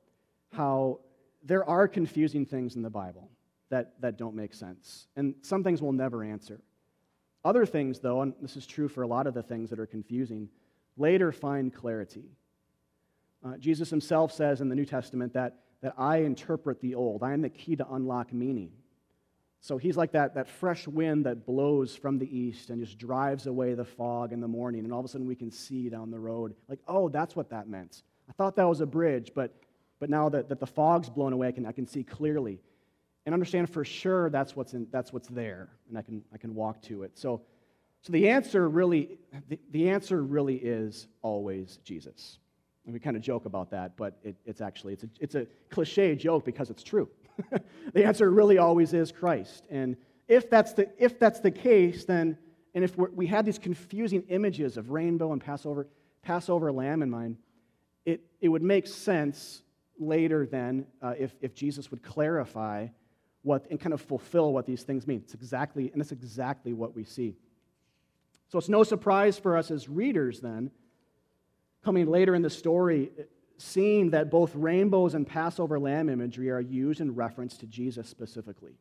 how 0.52 1.00
there 1.42 1.68
are 1.68 1.88
confusing 1.88 2.46
things 2.46 2.76
in 2.76 2.82
the 2.82 2.90
Bible 2.90 3.30
that, 3.70 3.94
that 4.00 4.18
don't 4.18 4.34
make 4.34 4.54
sense. 4.54 5.06
And 5.16 5.34
some 5.42 5.64
things 5.64 5.80
we'll 5.80 5.92
never 5.92 6.22
answer. 6.22 6.60
Other 7.44 7.64
things, 7.64 8.00
though, 8.00 8.20
and 8.22 8.34
this 8.42 8.56
is 8.56 8.66
true 8.66 8.88
for 8.88 9.02
a 9.02 9.06
lot 9.06 9.26
of 9.26 9.34
the 9.34 9.42
things 9.42 9.70
that 9.70 9.78
are 9.78 9.86
confusing, 9.86 10.48
later 10.96 11.32
find 11.32 11.72
clarity. 11.72 12.24
Uh, 13.44 13.56
Jesus 13.56 13.88
himself 13.88 14.32
says 14.32 14.60
in 14.60 14.68
the 14.68 14.74
New 14.74 14.84
Testament 14.84 15.32
that, 15.32 15.60
that 15.80 15.94
I 15.96 16.18
interpret 16.18 16.80
the 16.80 16.94
old. 16.94 17.22
I 17.22 17.32
am 17.32 17.40
the 17.40 17.48
key 17.48 17.76
to 17.76 17.86
unlock 17.90 18.32
meaning. 18.32 18.72
So 19.62 19.78
he's 19.78 19.96
like 19.96 20.12
that, 20.12 20.34
that 20.34 20.48
fresh 20.48 20.86
wind 20.86 21.26
that 21.26 21.46
blows 21.46 21.94
from 21.94 22.18
the 22.18 22.38
east 22.38 22.70
and 22.70 22.84
just 22.84 22.98
drives 22.98 23.46
away 23.46 23.74
the 23.74 23.84
fog 23.84 24.32
in 24.32 24.40
the 24.40 24.48
morning, 24.48 24.84
and 24.84 24.92
all 24.92 25.00
of 25.00 25.04
a 25.04 25.08
sudden 25.08 25.26
we 25.26 25.36
can 25.36 25.50
see 25.50 25.88
down 25.88 26.10
the 26.10 26.18
road. 26.18 26.54
Like, 26.68 26.80
oh, 26.88 27.08
that's 27.08 27.36
what 27.36 27.50
that 27.50 27.68
meant. 27.68 28.02
I 28.28 28.32
thought 28.32 28.56
that 28.56 28.68
was 28.68 28.80
a 28.80 28.86
bridge, 28.86 29.32
but 29.34 29.54
but 30.00 30.10
now 30.10 30.28
that, 30.30 30.48
that 30.48 30.58
the 30.58 30.66
fog's 30.66 31.08
blown 31.08 31.32
away, 31.32 31.48
I 31.48 31.52
can, 31.52 31.66
I 31.66 31.72
can 31.72 31.86
see 31.86 32.02
clearly 32.02 32.60
and 33.26 33.34
understand 33.34 33.70
for 33.70 33.84
sure 33.84 34.30
that's 34.30 34.56
what's, 34.56 34.72
in, 34.72 34.86
that's 34.90 35.12
what's 35.12 35.28
there, 35.28 35.68
and 35.88 35.98
I 35.98 36.02
can, 36.02 36.22
I 36.32 36.38
can 36.38 36.54
walk 36.54 36.82
to 36.82 37.02
it. 37.02 37.18
So, 37.18 37.42
so 38.02 38.12
the 38.12 38.28
answer 38.28 38.68
really, 38.68 39.18
the, 39.48 39.58
the 39.70 39.90
answer 39.90 40.22
really 40.22 40.56
is 40.56 41.06
always 41.22 41.78
Jesus. 41.84 42.38
And 42.84 42.94
we 42.94 42.98
kind 42.98 43.16
of 43.16 43.22
joke 43.22 43.44
about 43.44 43.70
that, 43.72 43.96
but 43.96 44.18
it, 44.24 44.36
it's 44.46 44.62
actually, 44.62 44.94
it's 44.94 45.04
a, 45.04 45.08
it's 45.20 45.34
a 45.34 45.46
cliche 45.68 46.14
joke 46.14 46.44
because 46.46 46.70
it's 46.70 46.82
true. 46.82 47.08
the 47.92 48.04
answer 48.04 48.30
really 48.30 48.56
always 48.56 48.94
is 48.94 49.12
Christ. 49.12 49.66
And 49.70 49.96
if 50.28 50.48
that's 50.48 50.72
the, 50.72 50.88
if 50.98 51.18
that's 51.18 51.40
the 51.40 51.50
case, 51.50 52.06
then, 52.06 52.38
and 52.74 52.82
if 52.82 52.96
we 52.96 53.26
had 53.26 53.44
these 53.44 53.58
confusing 53.58 54.22
images 54.28 54.78
of 54.78 54.90
rainbow 54.90 55.32
and 55.32 55.42
Passover, 55.42 55.86
Passover 56.22 56.72
lamb 56.72 57.02
in 57.02 57.10
mind, 57.10 57.36
it, 58.06 58.22
it 58.40 58.48
would 58.48 58.62
make 58.62 58.86
sense 58.86 59.62
later 60.00 60.46
then 60.46 60.86
uh, 61.02 61.14
if, 61.18 61.34
if 61.40 61.54
Jesus 61.54 61.90
would 61.90 62.02
clarify 62.02 62.88
what 63.42 63.66
and 63.70 63.80
kind 63.80 63.92
of 63.92 64.00
fulfill 64.00 64.52
what 64.52 64.66
these 64.66 64.82
things 64.82 65.06
mean. 65.06 65.20
It's 65.24 65.34
exactly, 65.34 65.90
and 65.92 66.00
it's 66.00 66.12
exactly 66.12 66.72
what 66.72 66.94
we 66.94 67.04
see. 67.04 67.36
So 68.48 68.58
it's 68.58 68.68
no 68.68 68.82
surprise 68.82 69.38
for 69.38 69.56
us 69.56 69.70
as 69.70 69.88
readers 69.88 70.40
then, 70.40 70.70
coming 71.84 72.06
later 72.06 72.34
in 72.34 72.42
the 72.42 72.50
story, 72.50 73.10
seeing 73.58 74.10
that 74.10 74.30
both 74.30 74.54
rainbows 74.54 75.14
and 75.14 75.26
Passover 75.26 75.78
lamb 75.78 76.08
imagery 76.08 76.50
are 76.50 76.60
used 76.60 77.00
in 77.00 77.14
reference 77.14 77.56
to 77.58 77.66
Jesus 77.66 78.08
specifically. 78.08 78.74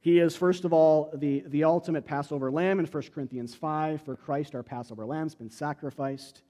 He 0.00 0.20
is, 0.20 0.36
first 0.36 0.64
of 0.64 0.72
all, 0.72 1.10
the, 1.14 1.44
the 1.46 1.64
ultimate 1.64 2.04
Passover 2.04 2.50
lamb 2.50 2.78
in 2.78 2.86
1 2.86 3.02
Corinthians 3.14 3.54
5. 3.54 4.02
For 4.02 4.16
Christ, 4.16 4.54
our 4.54 4.62
Passover 4.62 5.04
lamb, 5.04 5.24
has 5.24 5.34
been 5.34 5.50
sacrificed. 5.50 6.42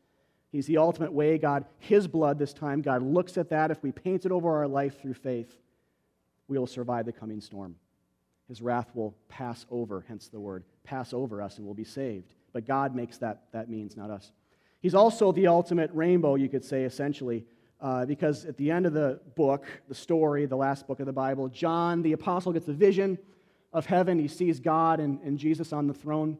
He's 0.51 0.67
the 0.67 0.79
ultimate 0.79 1.13
way. 1.13 1.39
God, 1.39 1.65
His 1.79 2.07
blood 2.07 2.39
this 2.39 2.53
time, 2.53 2.81
God 2.81 3.03
looks 3.03 3.37
at 3.37 3.51
that. 3.51 3.71
If 3.71 3.83
we 3.83 3.93
paint 3.93 4.25
it 4.25 4.33
over 4.33 4.57
our 4.57 4.69
life 4.69 5.01
through 5.01 5.15
faith, 5.15 5.55
we 6.49 6.59
will 6.59 6.67
survive 6.67 7.05
the 7.07 7.13
coming 7.13 7.41
storm. 7.41 7.77
His 8.49 8.63
wrath 8.63 8.91
will 8.95 9.15
pass 9.29 9.67
over, 9.71 10.05
hence 10.09 10.29
the 10.29 10.41
word, 10.41 10.65
pass 10.83 11.13
over 11.13 11.43
us 11.43 11.59
and 11.59 11.67
we'll 11.67 11.75
be 11.75 11.85
saved. 11.85 12.33
But 12.55 12.67
God 12.67 12.95
makes 12.95 13.19
that, 13.19 13.43
that 13.53 13.69
means, 13.69 13.95
not 13.95 14.11
us. 14.11 14.33
He's 14.81 14.95
also 14.95 15.33
the 15.33 15.49
ultimate 15.49 15.91
rainbow, 15.93 16.37
you 16.37 16.49
could 16.49 16.65
say, 16.65 16.85
essentially, 16.85 17.45
uh, 17.81 18.07
because 18.07 18.47
at 18.47 18.57
the 18.57 18.71
end 18.71 18.87
of 18.87 18.95
the 18.95 19.21
book, 19.37 19.67
the 19.89 19.95
story, 19.95 20.47
the 20.47 20.57
last 20.57 20.87
book 20.87 20.99
of 21.01 21.07
the 21.07 21.13
Bible, 21.13 21.49
John, 21.49 22.01
the 22.01 22.13
apostle, 22.13 22.53
gets 22.53 22.69
a 22.69 22.73
vision 22.73 23.19
of 23.73 23.85
heaven. 23.85 24.19
He 24.19 24.29
sees 24.29 24.61
God 24.61 24.99
and, 24.99 25.21
and 25.23 25.39
Jesus 25.39 25.73
on 25.73 25.87
the 25.87 25.95
throne. 25.95 26.39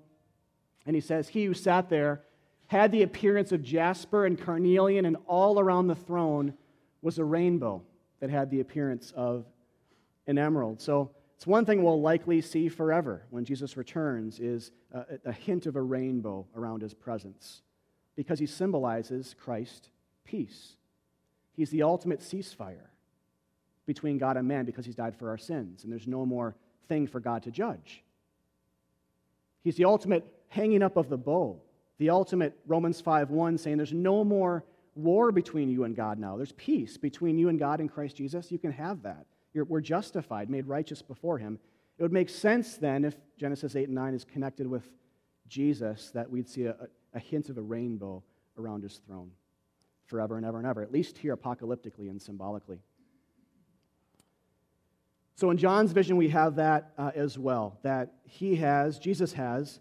And 0.87 0.97
he 0.97 1.01
says, 1.01 1.29
He 1.29 1.45
who 1.45 1.53
sat 1.53 1.91
there 1.91 2.23
had 2.69 2.93
the 2.93 3.03
appearance 3.03 3.53
of 3.53 3.63
jasper 3.63 4.25
and 4.25 4.41
carnelian, 4.41 5.05
and 5.05 5.17
all 5.27 5.59
around 5.59 5.89
the 5.89 5.95
throne 5.95 6.55
was 7.03 7.19
a 7.19 7.25
rainbow 7.25 7.83
that 8.21 8.31
had 8.31 8.51
the 8.51 8.61
appearance 8.61 9.13
of 9.17 9.45
an 10.27 10.39
emerald. 10.39 10.81
So 10.81 11.11
it's 11.37 11.47
one 11.47 11.65
thing 11.65 11.83
we'll 11.83 12.01
likely 12.01 12.41
see 12.41 12.69
forever 12.69 13.23
when 13.31 13.45
Jesus 13.45 13.77
returns 13.77 14.41
is 14.41 14.73
a, 14.93 15.05
a 15.25 15.33
hint 15.33 15.67
of 15.67 15.77
a 15.77 15.83
rainbow 15.83 16.47
around 16.57 16.83
his 16.83 16.95
presence 16.95 17.63
because 18.17 18.39
he 18.39 18.47
symbolizes 18.47 19.35
Christ 19.39 19.91
peace. 20.25 20.77
He's 21.53 21.71
the 21.71 21.85
ultimate 21.85 22.21
ceasefire 22.21 22.89
between 23.87 24.19
God 24.19 24.37
and 24.37 24.47
man 24.47 24.65
because 24.65 24.85
he's 24.85 24.95
died 24.95 25.17
for 25.17 25.31
our 25.31 25.39
sins, 25.39 25.85
and 25.85 25.93
there's 25.93 26.07
no 26.07 26.27
more 26.27 26.55
thing 26.89 27.07
for 27.07 27.21
God 27.21 27.45
to 27.45 27.51
judge. 27.51 28.03
He's 29.63 29.77
the 29.77 29.85
ultimate 29.85 30.27
hanging 30.49 30.83
up 30.83 30.97
of 30.97 31.09
the 31.09 31.17
bow, 31.17 31.61
the 31.99 32.11
ultimate 32.11 32.59
Romans 32.67 33.01
5:1 33.03 33.59
saying 33.59 33.77
there's 33.77 33.93
no 33.93 34.25
more 34.25 34.65
war 34.95 35.31
between 35.31 35.69
you 35.69 35.85
and 35.85 35.95
God 35.95 36.19
now. 36.19 36.37
There's 36.37 36.53
peace 36.53 36.97
between 36.97 37.39
you 37.39 37.49
and 37.49 37.59
God 37.59 37.81
in 37.81 37.89
Christ 37.89 38.17
Jesus. 38.17 38.51
You 38.51 38.59
can 38.59 38.73
have 38.73 39.03
that. 39.03 39.27
You're, 39.55 39.65
we're 39.65 39.81
justified, 39.81 40.51
made 40.51 40.67
righteous 40.67 41.03
before 41.03 41.39
Him. 41.39 41.59
It 41.99 42.03
would 42.03 42.13
make 42.13 42.29
sense 42.29 42.77
then 42.77 43.05
if 43.05 43.17
Genesis 43.37 43.75
8 43.75 43.89
and 43.89 43.95
9 43.95 44.15
is 44.15 44.25
connected 44.25 44.67
with 44.67 44.89
Jesus 45.49 46.11
that 46.11 46.31
we'd 46.31 46.49
see 46.49 46.65
a, 46.65 46.77
a 47.15 47.19
hint 47.19 47.49
of 47.49 47.59
a 47.59 47.63
rainbow 47.63 48.23
around 48.57 48.83
His 48.83 48.99
throne 48.99 49.31
forever 50.07 50.37
and 50.37 50.47
ever 50.47 50.59
and 50.59 50.67
ever, 50.67 50.83
at 50.83 50.93
least 50.93 51.19
here 51.19 51.37
apocalyptically 51.37 52.09
and 52.11 52.21
symbolically. 52.21 52.81
So 55.39 55.51
in 55.51 55.57
John's 55.57 55.93
vision, 55.93 56.17
we 56.17 56.31
have 56.31 56.57
that 56.57 56.93
uh, 56.99 57.13
as 57.15 57.39
well, 57.39 57.79
that 57.83 58.15
he 58.25 58.57
has, 58.57 58.99
Jesus 58.99 59.33
has, 59.35 59.79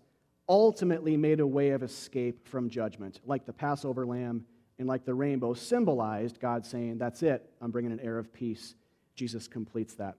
ultimately 0.49 1.17
made 1.17 1.39
a 1.39 1.47
way 1.47 1.71
of 1.71 1.83
escape 1.83 2.47
from 2.47 2.69
judgment, 2.69 3.19
like 3.25 3.45
the 3.45 3.53
Passover 3.53 4.05
lamb 4.05 4.45
and 4.79 4.87
like 4.87 5.05
the 5.05 5.13
rainbow 5.13 5.53
symbolized 5.53 6.39
God 6.39 6.65
saying, 6.65 6.97
That's 6.97 7.23
it, 7.23 7.49
I'm 7.61 7.71
bringing 7.71 7.91
an 7.91 7.99
air 7.99 8.17
of 8.17 8.33
peace 8.33 8.75
Jesus 9.17 9.47
completes 9.47 9.95
that. 9.95 10.15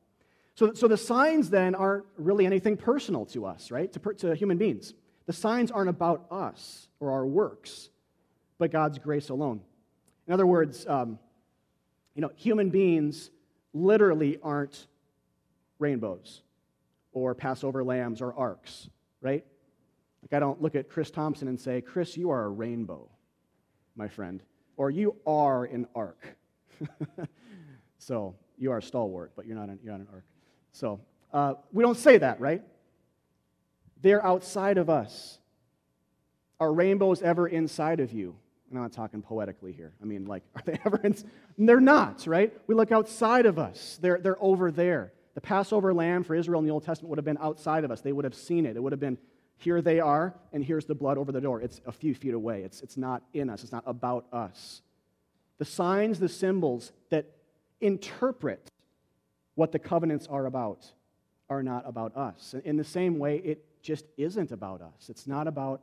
So, 0.54 0.74
so 0.74 0.88
the 0.88 0.96
signs 0.96 1.48
then 1.48 1.74
aren't 1.74 2.04
really 2.18 2.44
anything 2.44 2.76
personal 2.76 3.24
to 3.26 3.46
us, 3.46 3.70
right? 3.70 3.90
To, 3.92 4.14
to 4.14 4.34
human 4.34 4.58
beings. 4.58 4.92
The 5.26 5.32
signs 5.32 5.70
aren't 5.70 5.88
about 5.88 6.26
us 6.30 6.88
or 6.98 7.12
our 7.12 7.24
works, 7.24 7.88
but 8.58 8.72
God's 8.72 8.98
grace 8.98 9.28
alone. 9.28 9.60
In 10.26 10.34
other 10.34 10.46
words, 10.46 10.84
um, 10.86 11.18
you 12.14 12.22
know, 12.22 12.32
human 12.34 12.70
beings 12.70 13.30
literally 13.72 14.38
aren't 14.42 14.88
rainbows 15.78 16.42
or 17.12 17.34
Passover 17.36 17.84
lambs 17.84 18.20
or 18.20 18.34
arks, 18.34 18.88
right? 19.20 19.44
Like, 20.30 20.36
I 20.36 20.40
don't 20.40 20.60
look 20.60 20.74
at 20.74 20.88
Chris 20.88 21.10
Thompson 21.10 21.48
and 21.48 21.58
say, 21.58 21.80
Chris, 21.80 22.16
you 22.16 22.30
are 22.30 22.44
a 22.44 22.48
rainbow, 22.48 23.08
my 23.96 24.08
friend, 24.08 24.42
or 24.76 24.90
you 24.90 25.16
are 25.26 25.64
an 25.64 25.86
ark. 25.94 26.36
so, 27.98 28.36
you 28.58 28.72
are 28.72 28.78
a 28.78 28.82
stalwart, 28.82 29.32
but 29.36 29.46
you're 29.46 29.56
not 29.56 29.68
an, 29.68 29.78
you're 29.82 29.92
not 29.92 30.00
an 30.00 30.08
ark. 30.12 30.24
So 30.72 31.00
uh, 31.32 31.54
we 31.72 31.82
don't 31.82 31.96
say 31.96 32.18
that, 32.18 32.40
right? 32.40 32.62
They're 34.02 34.24
outside 34.24 34.78
of 34.78 34.90
us. 34.90 35.38
Are 36.60 36.72
rainbows 36.72 37.22
ever 37.22 37.46
inside 37.46 38.00
of 38.00 38.12
you? 38.12 38.36
I'm 38.70 38.78
not 38.78 38.92
talking 38.92 39.22
poetically 39.22 39.72
here. 39.72 39.94
I 40.02 40.04
mean, 40.04 40.26
like, 40.26 40.42
are 40.54 40.62
they 40.64 40.78
ever 40.84 41.00
in? 41.02 41.16
They're 41.56 41.80
not, 41.80 42.26
right? 42.26 42.52
We 42.66 42.74
look 42.74 42.92
outside 42.92 43.46
of 43.46 43.58
us. 43.58 43.98
They're, 44.00 44.18
they're 44.18 44.42
over 44.42 44.70
there. 44.70 45.12
The 45.34 45.40
Passover 45.40 45.94
lamb 45.94 46.24
for 46.24 46.34
Israel 46.34 46.58
in 46.58 46.66
the 46.66 46.72
Old 46.72 46.84
Testament 46.84 47.10
would 47.10 47.18
have 47.18 47.24
been 47.24 47.38
outside 47.40 47.84
of 47.84 47.90
us. 47.90 48.00
They 48.00 48.12
would 48.12 48.24
have 48.24 48.34
seen 48.34 48.66
it. 48.66 48.76
It 48.76 48.82
would 48.82 48.92
have 48.92 49.00
been, 49.00 49.18
here 49.58 49.82
they 49.82 49.98
are, 49.98 50.34
and 50.52 50.64
here's 50.64 50.84
the 50.84 50.94
blood 50.94 51.18
over 51.18 51.32
the 51.32 51.40
door. 51.40 51.60
It's 51.60 51.80
a 51.84 51.92
few 51.92 52.14
feet 52.14 52.32
away. 52.32 52.62
It's, 52.62 52.80
it's 52.80 52.96
not 52.96 53.22
in 53.34 53.50
us. 53.50 53.64
It's 53.64 53.72
not 53.72 53.82
about 53.86 54.26
us. 54.32 54.82
The 55.58 55.64
signs, 55.64 56.20
the 56.20 56.28
symbols 56.28 56.92
that 57.10 57.26
interpret 57.80 58.70
what 59.56 59.72
the 59.72 59.78
covenants 59.80 60.28
are 60.28 60.46
about 60.46 60.86
are 61.50 61.64
not 61.64 61.82
about 61.86 62.16
us. 62.16 62.54
In 62.64 62.76
the 62.76 62.84
same 62.84 63.18
way, 63.18 63.38
it 63.38 63.64
just 63.82 64.04
isn't 64.16 64.52
about 64.52 64.80
us. 64.80 65.08
It's 65.08 65.26
not 65.26 65.48
about 65.48 65.82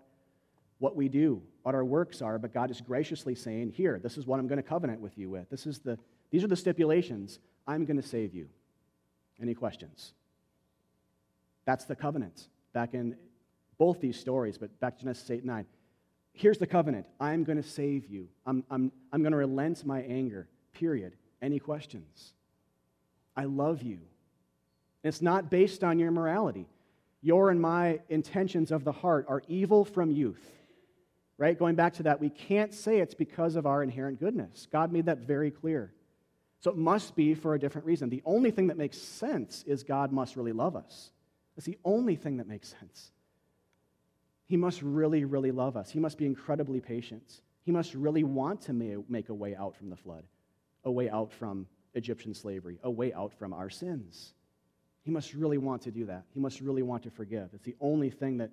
what 0.80 0.96
we 0.96 1.10
do, 1.10 1.42
what 1.64 1.76
our 1.76 1.84
works 1.84 2.22
are, 2.22 2.38
but 2.38 2.54
God 2.54 2.72
is 2.72 2.80
graciously 2.80 3.36
saying, 3.36 3.72
Here, 3.72 4.00
this 4.02 4.18
is 4.18 4.26
what 4.26 4.40
I'm 4.40 4.48
going 4.48 4.58
to 4.58 4.64
covenant 4.64 5.02
with 5.02 5.18
you 5.18 5.30
with. 5.30 5.50
This 5.50 5.66
is 5.66 5.80
the, 5.80 5.98
these 6.32 6.44
are 6.44 6.48
the 6.48 6.56
stipulations. 6.56 7.40
I'm 7.68 7.84
going 7.84 8.02
to 8.02 8.08
save 8.08 8.34
you. 8.34 8.48
Any 9.42 9.54
questions? 9.54 10.14
That's 11.66 11.86
the 11.86 11.96
covenant. 11.96 12.48
Back 12.74 12.94
in 12.94 13.16
both 13.78 14.00
these 14.00 14.20
stories, 14.20 14.58
but 14.58 14.80
back 14.80 14.98
to 14.98 15.04
Genesis 15.04 15.30
8 15.30 15.46
9. 15.46 15.66
Here's 16.34 16.58
the 16.58 16.68
covenant 16.68 17.08
I'm 17.20 17.44
going 17.44 17.62
to 17.62 17.68
save 17.68 18.08
you. 18.08 18.28
I'm, 18.46 18.64
I'm, 18.70 18.92
I'm 19.12 19.22
going 19.22 19.32
to 19.32 19.38
relent 19.38 19.86
my 19.86 20.02
anger, 20.02 20.48
period. 20.74 21.14
Any 21.42 21.60
questions? 21.60 22.34
I 23.36 23.46
love 23.46 23.82
you. 23.82 24.00
It's 25.04 25.22
not 25.22 25.50
based 25.50 25.84
on 25.84 26.00
your 26.00 26.12
morality. 26.12 26.68
Your 27.22 27.50
and 27.50 27.62
my 27.62 28.00
intentions 28.10 28.72
of 28.72 28.84
the 28.84 28.92
heart 28.92 29.26
are 29.28 29.44
evil 29.48 29.86
from 29.86 30.12
youth. 30.12 30.52
Right? 31.38 31.58
Going 31.58 31.76
back 31.76 31.94
to 31.96 32.04
that, 32.04 32.22
we 32.22 32.30
can't 32.30 32.74
say 32.74 33.00
it's 33.00 33.14
because 33.14 33.56
of 33.56 33.66
our 33.66 33.84
inherent 33.84 34.20
goodness. 34.20 34.68
God 34.72 34.92
made 34.92 35.06
that 35.08 35.20
very 35.20 35.52
clear. 35.52 35.94
So 36.60 36.72
it 36.72 36.78
must 36.78 37.16
be 37.16 37.36
for 37.36 37.54
a 37.54 37.60
different 37.60 37.86
reason. 37.86 38.10
The 38.10 38.24
only 38.26 38.52
thing 38.52 38.68
that 38.68 38.78
makes 38.78 38.98
sense 38.98 39.64
is 39.68 39.84
God 39.84 40.12
must 40.12 40.36
really 40.36 40.54
love 40.54 40.76
us. 40.76 41.12
That's 41.56 41.66
the 41.66 41.78
only 41.86 42.16
thing 42.16 42.38
that 42.38 42.48
makes 42.48 42.70
sense. 42.80 43.12
He 44.48 44.58
must 44.58 44.82
really, 44.82 45.26
really 45.26 45.52
love 45.52 45.76
us. 45.76 45.90
He 45.90 46.00
must 46.00 46.18
be 46.18 46.26
incredibly 46.26 46.80
patient. 46.80 47.42
He 47.64 47.72
must 47.72 47.96
really 47.96 48.24
want 48.24 48.62
to 48.62 48.74
make 48.74 49.30
a 49.30 49.34
way 49.34 49.56
out 49.56 49.76
from 49.76 49.90
the 49.90 49.96
flood 49.96 50.24
a 50.86 50.92
way 50.92 51.10
out 51.10 51.32
from 51.32 51.68
Egyptian 51.96 52.34
slavery, 52.34 52.80
a 52.84 52.90
way 52.90 53.12
out 53.14 53.34
from 53.34 53.54
our 53.54 53.70
sins. 53.70 54.34
He 55.02 55.12
must 55.12 55.34
really 55.34 55.58
want 55.58 55.82
to 55.84 55.92
do 55.92 56.06
that. 56.06 56.24
He 56.34 56.40
must 56.40 56.62
really 56.62 56.84
want 56.84 57.04
to 57.04 57.10
forgive. 57.10 57.50
It's 57.54 57.66
the 57.66 57.76
only 57.82 58.10
thing 58.10 58.38
that, 58.38 58.52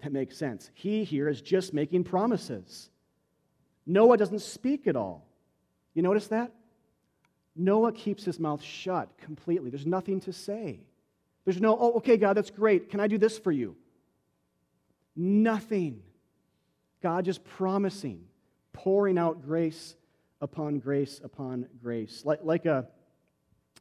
that 0.00 0.12
makes 0.12 0.36
sense. 0.36 0.70
He 0.74 1.04
here 1.04 1.28
is 1.28 1.40
just 1.40 1.72
making 1.72 2.04
promises. 2.04 2.90
Noah 3.86 4.16
doesn't 4.16 4.42
speak 4.42 4.86
at 4.86 4.96
all. 4.96 5.26
You 5.94 6.02
notice 6.02 6.28
that? 6.28 6.52
Noah 7.56 7.92
keeps 7.92 8.24
his 8.24 8.38
mouth 8.38 8.62
shut 8.62 9.16
completely. 9.18 9.70
There's 9.70 9.86
nothing 9.86 10.20
to 10.20 10.32
say. 10.32 10.80
There's 11.44 11.60
no, 11.60 11.76
oh, 11.78 11.92
okay, 11.94 12.16
God, 12.16 12.36
that's 12.36 12.50
great. 12.50 12.90
Can 12.90 13.00
I 13.00 13.08
do 13.08 13.18
this 13.18 13.38
for 13.38 13.50
you? 13.50 13.76
Nothing. 15.18 16.00
God 17.02 17.24
just 17.24 17.44
promising, 17.44 18.22
pouring 18.72 19.18
out 19.18 19.44
grace 19.44 19.96
upon 20.40 20.78
grace 20.78 21.20
upon 21.24 21.66
grace. 21.82 22.22
Like, 22.24 22.40
like 22.44 22.66
a, 22.66 22.86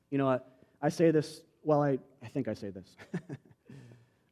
you 0.10 0.18
know, 0.18 0.28
I, 0.28 0.40
I 0.82 0.90
say 0.90 1.12
this, 1.12 1.42
well, 1.64 1.84
I, 1.84 2.00
I 2.24 2.28
think 2.28 2.48
I 2.48 2.56
say 2.56 2.72
this. 2.72 2.96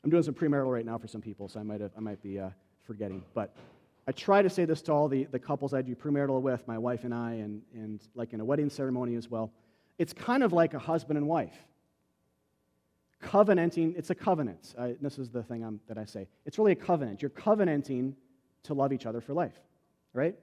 I'm 0.03 0.09
doing 0.09 0.23
some 0.23 0.33
premarital 0.33 0.71
right 0.71 0.85
now 0.85 0.97
for 0.97 1.07
some 1.07 1.21
people, 1.21 1.47
so 1.47 1.59
I 1.59 1.63
might, 1.63 1.81
have, 1.81 1.91
I 1.95 1.99
might 1.99 2.23
be 2.23 2.39
uh, 2.39 2.49
forgetting. 2.83 3.23
But 3.35 3.55
I 4.07 4.11
try 4.11 4.41
to 4.41 4.49
say 4.49 4.65
this 4.65 4.81
to 4.83 4.91
all 4.91 5.07
the, 5.07 5.25
the 5.25 5.39
couples 5.39 5.75
I 5.75 5.83
do 5.83 5.95
premarital 5.95 6.41
with, 6.41 6.67
my 6.67 6.79
wife 6.79 7.03
and 7.03 7.13
I, 7.13 7.33
and, 7.33 7.61
and 7.73 8.01
like 8.15 8.33
in 8.33 8.39
a 8.39 8.45
wedding 8.45 8.71
ceremony 8.71 9.15
as 9.15 9.29
well. 9.29 9.51
It's 9.99 10.11
kind 10.11 10.43
of 10.43 10.53
like 10.53 10.73
a 10.73 10.79
husband 10.79 11.17
and 11.17 11.27
wife. 11.27 11.55
Covenanting, 13.25 13.95
it's 13.97 14.11
a 14.11 14.15
covenant. 14.15 14.75
I, 14.77 14.95
this 15.01 15.17
is 15.17 15.31
the 15.31 15.41
thing 15.41 15.63
I'm, 15.63 15.79
that 15.87 15.97
I 15.97 16.05
say. 16.05 16.27
It's 16.45 16.59
really 16.59 16.73
a 16.73 16.75
covenant. 16.75 17.23
You're 17.23 17.31
covenanting 17.31 18.15
to 18.63 18.73
love 18.75 18.93
each 18.93 19.07
other 19.07 19.19
for 19.19 19.33
life, 19.33 19.59
right? 20.13 20.35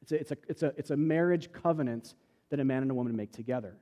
It's 0.00 0.12
a, 0.12 0.20
it's 0.20 0.30
a, 0.30 0.36
it's 0.48 0.62
a, 0.62 0.72
it's 0.76 0.90
a 0.90 0.96
marriage 0.96 1.50
covenant 1.52 2.14
that 2.50 2.60
a 2.60 2.64
man 2.64 2.82
and 2.82 2.90
a 2.90 2.94
woman 2.94 3.16
make 3.16 3.32
together. 3.32 3.74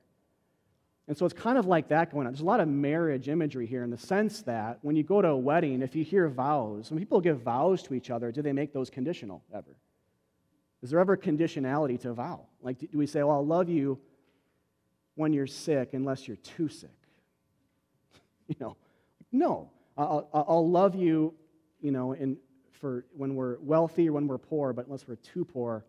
And 1.07 1.15
so 1.15 1.25
it's 1.25 1.33
kind 1.33 1.57
of 1.57 1.67
like 1.67 1.89
that 1.89 2.11
going 2.11 2.25
on. 2.25 2.33
There's 2.33 2.41
a 2.41 2.45
lot 2.45 2.61
of 2.61 2.67
marriage 2.67 3.29
imagery 3.29 3.67
here 3.67 3.83
in 3.83 3.91
the 3.91 3.97
sense 3.97 4.41
that 4.43 4.79
when 4.81 4.95
you 4.95 5.03
go 5.03 5.21
to 5.21 5.27
a 5.27 5.37
wedding, 5.37 5.83
if 5.83 5.95
you 5.95 6.03
hear 6.03 6.27
vows, 6.29 6.89
when 6.89 6.97
people 6.97 7.21
give 7.21 7.41
vows 7.41 7.83
to 7.83 7.93
each 7.93 8.09
other, 8.09 8.31
do 8.31 8.41
they 8.41 8.53
make 8.53 8.73
those 8.73 8.89
conditional 8.89 9.43
ever? 9.53 9.75
Is 10.81 10.89
there 10.89 10.99
ever 10.99 11.15
conditionality 11.15 11.99
to 12.01 12.09
a 12.09 12.13
vow? 12.13 12.47
Like, 12.61 12.79
do 12.79 12.97
we 12.97 13.05
say, 13.05 13.21
well, 13.21 13.35
I'll 13.35 13.45
love 13.45 13.69
you 13.69 13.99
when 15.15 15.31
you're 15.31 15.45
sick 15.45 15.89
unless 15.93 16.27
you're 16.27 16.37
too 16.37 16.69
sick? 16.69 16.89
You 18.47 18.55
know, 18.59 18.77
no. 19.31 19.69
I'll, 19.97 20.27
I'll 20.33 20.69
love 20.69 20.95
you, 20.95 21.33
you 21.79 21.91
know, 21.91 22.13
in, 22.13 22.37
for 22.71 23.05
when 23.15 23.35
we're 23.35 23.57
wealthy 23.59 24.09
or 24.09 24.13
when 24.13 24.27
we're 24.27 24.37
poor, 24.37 24.73
but 24.73 24.85
unless 24.85 25.07
we're 25.07 25.15
too 25.17 25.45
poor. 25.45 25.85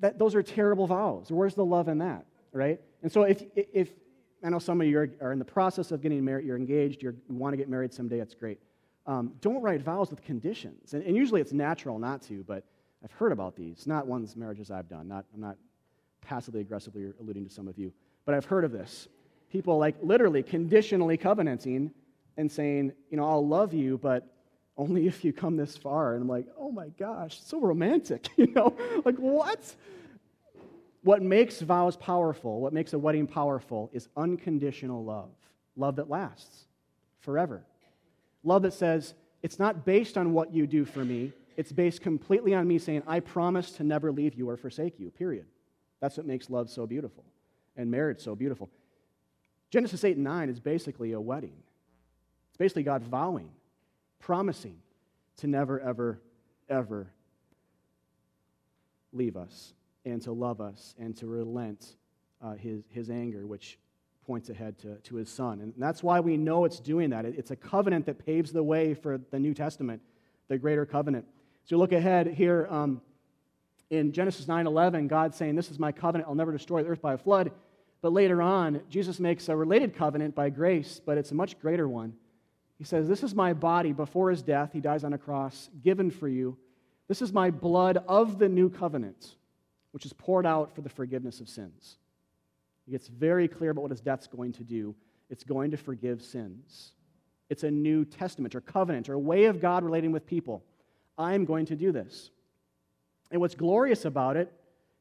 That, 0.00 0.18
those 0.18 0.34
are 0.34 0.42
terrible 0.42 0.86
vows. 0.86 1.30
Where's 1.30 1.54
the 1.54 1.64
love 1.64 1.88
in 1.88 1.98
that, 1.98 2.26
right? 2.52 2.80
And 3.02 3.10
so 3.10 3.22
if, 3.22 3.42
if 3.54 3.90
I 4.44 4.50
know 4.50 4.58
some 4.58 4.80
of 4.80 4.86
you 4.86 4.98
are, 4.98 5.08
are 5.20 5.32
in 5.32 5.38
the 5.38 5.44
process 5.44 5.92
of 5.92 6.02
getting 6.02 6.24
married, 6.24 6.44
you're 6.44 6.56
engaged, 6.56 7.02
you're, 7.02 7.14
you 7.28 7.36
want 7.36 7.52
to 7.52 7.56
get 7.56 7.68
married 7.68 7.92
someday, 7.92 8.18
that's 8.18 8.34
great. 8.34 8.58
Um, 9.06 9.32
don't 9.40 9.62
write 9.62 9.80
vows 9.82 10.10
with 10.10 10.22
conditions. 10.22 10.94
And, 10.94 11.02
and, 11.02 11.16
usually 11.16 11.40
it's 11.40 11.52
natural 11.52 11.98
not 11.98 12.22
to, 12.22 12.44
but 12.44 12.64
I've 13.02 13.10
heard 13.12 13.32
about 13.32 13.56
these. 13.56 13.86
Not 13.86 14.06
ones 14.06 14.36
marriages 14.36 14.70
I've 14.70 14.88
done. 14.88 15.08
Not, 15.08 15.24
I'm 15.34 15.40
not 15.40 15.56
passively 16.20 16.60
aggressively 16.60 17.12
alluding 17.20 17.44
to 17.44 17.50
some 17.50 17.66
of 17.66 17.78
you, 17.78 17.92
but 18.24 18.34
I've 18.34 18.44
heard 18.44 18.64
of 18.64 18.70
this. 18.70 19.08
People 19.52 19.76
like 19.76 19.96
literally 20.02 20.42
conditionally 20.42 21.18
covenanting 21.18 21.90
and 22.38 22.50
saying, 22.50 22.92
you 23.10 23.18
know, 23.18 23.28
I'll 23.28 23.46
love 23.46 23.74
you, 23.74 23.98
but 23.98 24.26
only 24.78 25.06
if 25.06 25.24
you 25.24 25.32
come 25.34 25.58
this 25.58 25.76
far. 25.76 26.14
And 26.14 26.22
I'm 26.22 26.28
like, 26.28 26.46
oh 26.58 26.72
my 26.72 26.88
gosh, 26.98 27.38
so 27.38 27.60
romantic, 27.60 28.28
you 28.36 28.46
know? 28.46 28.74
like, 29.04 29.16
what? 29.16 29.60
What 31.02 31.20
makes 31.20 31.60
vows 31.60 31.96
powerful, 31.96 32.60
what 32.60 32.72
makes 32.72 32.94
a 32.94 32.98
wedding 32.98 33.26
powerful, 33.26 33.90
is 33.92 34.08
unconditional 34.16 35.04
love. 35.04 35.28
Love 35.76 35.96
that 35.96 36.08
lasts 36.08 36.64
forever. 37.20 37.62
Love 38.44 38.62
that 38.62 38.72
says, 38.72 39.12
it's 39.42 39.58
not 39.58 39.84
based 39.84 40.16
on 40.16 40.32
what 40.32 40.54
you 40.54 40.66
do 40.66 40.84
for 40.86 41.04
me, 41.04 41.32
it's 41.58 41.72
based 41.72 42.00
completely 42.00 42.54
on 42.54 42.66
me 42.66 42.78
saying, 42.78 43.02
I 43.06 43.20
promise 43.20 43.72
to 43.72 43.84
never 43.84 44.10
leave 44.10 44.34
you 44.34 44.48
or 44.48 44.56
forsake 44.56 44.98
you, 44.98 45.10
period. 45.10 45.44
That's 46.00 46.16
what 46.16 46.24
makes 46.24 46.48
love 46.48 46.70
so 46.70 46.86
beautiful 46.86 47.24
and 47.76 47.90
marriage 47.90 48.20
so 48.20 48.34
beautiful. 48.34 48.70
Genesis 49.72 50.04
8 50.04 50.16
and 50.16 50.24
9 50.24 50.50
is 50.50 50.60
basically 50.60 51.12
a 51.12 51.20
wedding. 51.20 51.54
It's 52.50 52.58
basically 52.58 52.82
God 52.82 53.02
vowing, 53.02 53.48
promising 54.20 54.76
to 55.38 55.46
never, 55.46 55.80
ever, 55.80 56.20
ever 56.68 57.10
leave 59.14 59.34
us 59.34 59.72
and 60.04 60.20
to 60.22 60.32
love 60.32 60.60
us 60.60 60.94
and 60.98 61.16
to 61.16 61.26
relent 61.26 61.96
uh, 62.42 62.52
his, 62.52 62.82
his 62.90 63.08
anger, 63.08 63.46
which 63.46 63.78
points 64.26 64.50
ahead 64.50 64.78
to, 64.80 64.96
to 64.96 65.16
his 65.16 65.30
son. 65.30 65.62
And 65.62 65.72
that's 65.78 66.02
why 66.02 66.20
we 66.20 66.36
know 66.36 66.66
it's 66.66 66.78
doing 66.78 67.08
that. 67.10 67.24
It's 67.24 67.50
a 67.50 67.56
covenant 67.56 68.04
that 68.06 68.24
paves 68.24 68.52
the 68.52 68.62
way 68.62 68.92
for 68.92 69.18
the 69.30 69.38
New 69.38 69.54
Testament, 69.54 70.02
the 70.48 70.58
greater 70.58 70.84
covenant. 70.84 71.24
So 71.64 71.78
look 71.78 71.92
ahead 71.92 72.26
here 72.26 72.66
um, 72.68 73.00
in 73.88 74.12
Genesis 74.12 74.44
9:11, 74.46 75.08
God 75.08 75.34
saying, 75.34 75.54
"This 75.54 75.70
is 75.70 75.78
my 75.78 75.92
covenant; 75.92 76.28
I'll 76.28 76.34
never 76.34 76.52
destroy 76.52 76.82
the 76.82 76.90
earth 76.90 77.00
by 77.00 77.14
a 77.14 77.18
flood." 77.18 77.52
But 78.02 78.12
later 78.12 78.42
on, 78.42 78.82
Jesus 78.90 79.18
makes 79.18 79.48
a 79.48 79.56
related 79.56 79.94
covenant 79.94 80.34
by 80.34 80.50
grace, 80.50 81.00
but 81.04 81.16
it's 81.16 81.30
a 81.30 81.36
much 81.36 81.58
greater 81.58 81.88
one. 81.88 82.14
He 82.76 82.84
says, 82.84 83.08
"This 83.08 83.22
is 83.22 83.34
my 83.34 83.54
body 83.54 83.92
before 83.92 84.30
his 84.30 84.42
death; 84.42 84.72
he 84.72 84.80
dies 84.80 85.04
on 85.04 85.12
a 85.12 85.18
cross, 85.18 85.70
given 85.82 86.10
for 86.10 86.28
you. 86.28 86.58
This 87.08 87.22
is 87.22 87.32
my 87.32 87.50
blood 87.50 87.98
of 88.08 88.38
the 88.38 88.48
new 88.48 88.68
covenant." 88.68 89.36
which 89.92 90.06
is 90.06 90.12
poured 90.12 90.44
out 90.44 90.74
for 90.74 90.80
the 90.80 90.88
forgiveness 90.88 91.40
of 91.40 91.48
sins. 91.48 91.98
He 92.84 92.90
gets 92.90 93.08
very 93.08 93.46
clear 93.46 93.70
about 93.70 93.82
what 93.82 93.90
his 93.90 94.00
death's 94.00 94.26
going 94.26 94.52
to 94.52 94.64
do. 94.64 94.94
It's 95.30 95.44
going 95.44 95.70
to 95.70 95.76
forgive 95.76 96.22
sins. 96.22 96.92
It's 97.48 97.62
a 97.62 97.70
new 97.70 98.04
testament 98.04 98.54
or 98.54 98.60
covenant 98.60 99.08
or 99.08 99.14
a 99.14 99.18
way 99.18 99.44
of 99.44 99.60
God 99.60 99.84
relating 99.84 100.10
with 100.10 100.26
people. 100.26 100.64
I'm 101.16 101.44
going 101.44 101.66
to 101.66 101.76
do 101.76 101.92
this. 101.92 102.30
And 103.30 103.40
what's 103.40 103.54
glorious 103.54 104.04
about 104.04 104.36
it, 104.36 104.52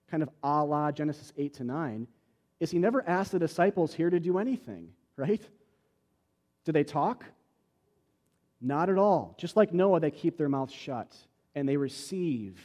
kind 0.10 0.22
of 0.22 0.30
a 0.44 0.64
la 0.64 0.92
Genesis 0.92 1.34
8 1.38 1.54
to 1.56 1.64
9, 1.64 2.08
is 2.62 2.70
he 2.70 2.78
never 2.78 3.04
asked 3.10 3.32
the 3.32 3.40
disciples 3.40 3.94
here 3.94 4.12
to 4.12 4.20
do 4.20 4.38
anything, 4.38 4.90
right? 5.18 5.42
Do 6.64 6.72
they 6.72 6.84
talk? 6.84 7.26
Not 8.62 8.88
at 8.88 9.00
all. 9.00 9.36
Just 9.40 9.58
like 9.58 9.74
Noah, 9.74 10.00
they 10.00 10.12
keep 10.12 10.38
their 10.38 10.48
mouths 10.48 10.72
shut 10.72 11.12
and 11.56 11.68
they 11.68 11.76
receive 11.76 12.62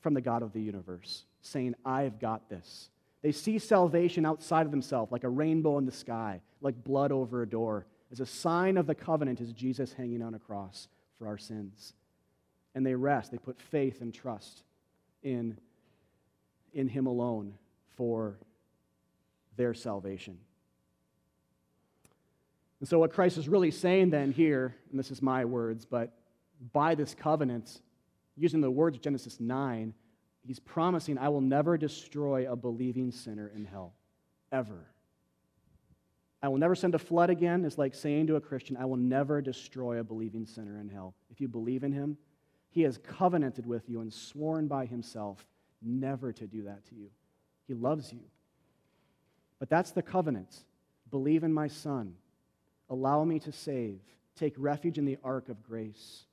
from 0.00 0.14
the 0.14 0.20
God 0.20 0.44
of 0.44 0.52
the 0.52 0.62
universe 0.62 1.24
saying, 1.42 1.74
I've 1.84 2.20
got 2.20 2.48
this. 2.48 2.90
They 3.20 3.32
see 3.32 3.58
salvation 3.58 4.24
outside 4.24 4.66
of 4.66 4.70
themselves, 4.70 5.10
like 5.10 5.24
a 5.24 5.28
rainbow 5.28 5.78
in 5.78 5.84
the 5.84 5.90
sky, 5.90 6.40
like 6.60 6.84
blood 6.84 7.10
over 7.10 7.42
a 7.42 7.48
door, 7.48 7.86
as 8.12 8.20
a 8.20 8.26
sign 8.26 8.76
of 8.76 8.86
the 8.86 8.94
covenant 8.94 9.40
is 9.40 9.52
Jesus 9.52 9.92
hanging 9.92 10.22
on 10.22 10.34
a 10.34 10.38
cross 10.38 10.86
for 11.18 11.26
our 11.26 11.38
sins. 11.38 11.92
And 12.76 12.86
they 12.86 12.94
rest, 12.94 13.32
they 13.32 13.38
put 13.38 13.60
faith 13.60 14.00
and 14.00 14.14
trust 14.14 14.62
in, 15.24 15.58
in 16.72 16.86
Him 16.86 17.06
alone 17.06 17.54
for 17.96 18.38
their 19.58 19.74
salvation. 19.74 20.38
And 22.80 22.88
so, 22.88 22.98
what 22.98 23.12
Christ 23.12 23.36
is 23.36 23.48
really 23.48 23.70
saying 23.70 24.08
then 24.08 24.32
here, 24.32 24.74
and 24.90 24.98
this 24.98 25.10
is 25.10 25.20
my 25.20 25.44
words, 25.44 25.84
but 25.84 26.14
by 26.72 26.94
this 26.94 27.14
covenant, 27.14 27.82
using 28.36 28.62
the 28.62 28.70
words 28.70 28.96
of 28.96 29.02
Genesis 29.02 29.38
9, 29.38 29.92
He's 30.48 30.60
promising, 30.60 31.18
I 31.18 31.28
will 31.28 31.42
never 31.42 31.76
destroy 31.76 32.50
a 32.50 32.56
believing 32.56 33.12
sinner 33.12 33.52
in 33.54 33.66
hell, 33.66 33.92
ever. 34.50 34.86
I 36.42 36.48
will 36.48 36.56
never 36.56 36.74
send 36.74 36.94
a 36.94 36.98
flood 36.98 37.28
again 37.28 37.66
is 37.66 37.76
like 37.76 37.94
saying 37.94 38.28
to 38.28 38.36
a 38.36 38.40
Christian, 38.40 38.76
I 38.78 38.86
will 38.86 38.96
never 38.96 39.42
destroy 39.42 39.98
a 39.98 40.04
believing 40.04 40.46
sinner 40.46 40.78
in 40.78 40.88
hell. 40.88 41.14
If 41.30 41.38
you 41.40 41.48
believe 41.48 41.84
in 41.84 41.92
him, 41.92 42.16
he 42.70 42.80
has 42.82 42.96
covenanted 42.96 43.66
with 43.66 43.90
you 43.90 44.00
and 44.00 44.10
sworn 44.10 44.68
by 44.68 44.86
himself 44.86 45.44
never 45.82 46.32
to 46.32 46.46
do 46.46 46.62
that 46.62 46.86
to 46.86 46.94
you. 46.94 47.10
He 47.66 47.74
loves 47.74 48.10
you. 48.10 48.20
But 49.58 49.68
that's 49.68 49.90
the 49.90 50.02
covenant. 50.02 50.64
Believe 51.10 51.44
in 51.44 51.52
my 51.52 51.68
Son. 51.68 52.14
Allow 52.90 53.24
me 53.24 53.38
to 53.40 53.52
save. 53.52 54.00
Take 54.36 54.54
refuge 54.56 54.98
in 54.98 55.04
the 55.04 55.18
ark 55.24 55.48
of 55.48 55.62
grace. 55.62 56.24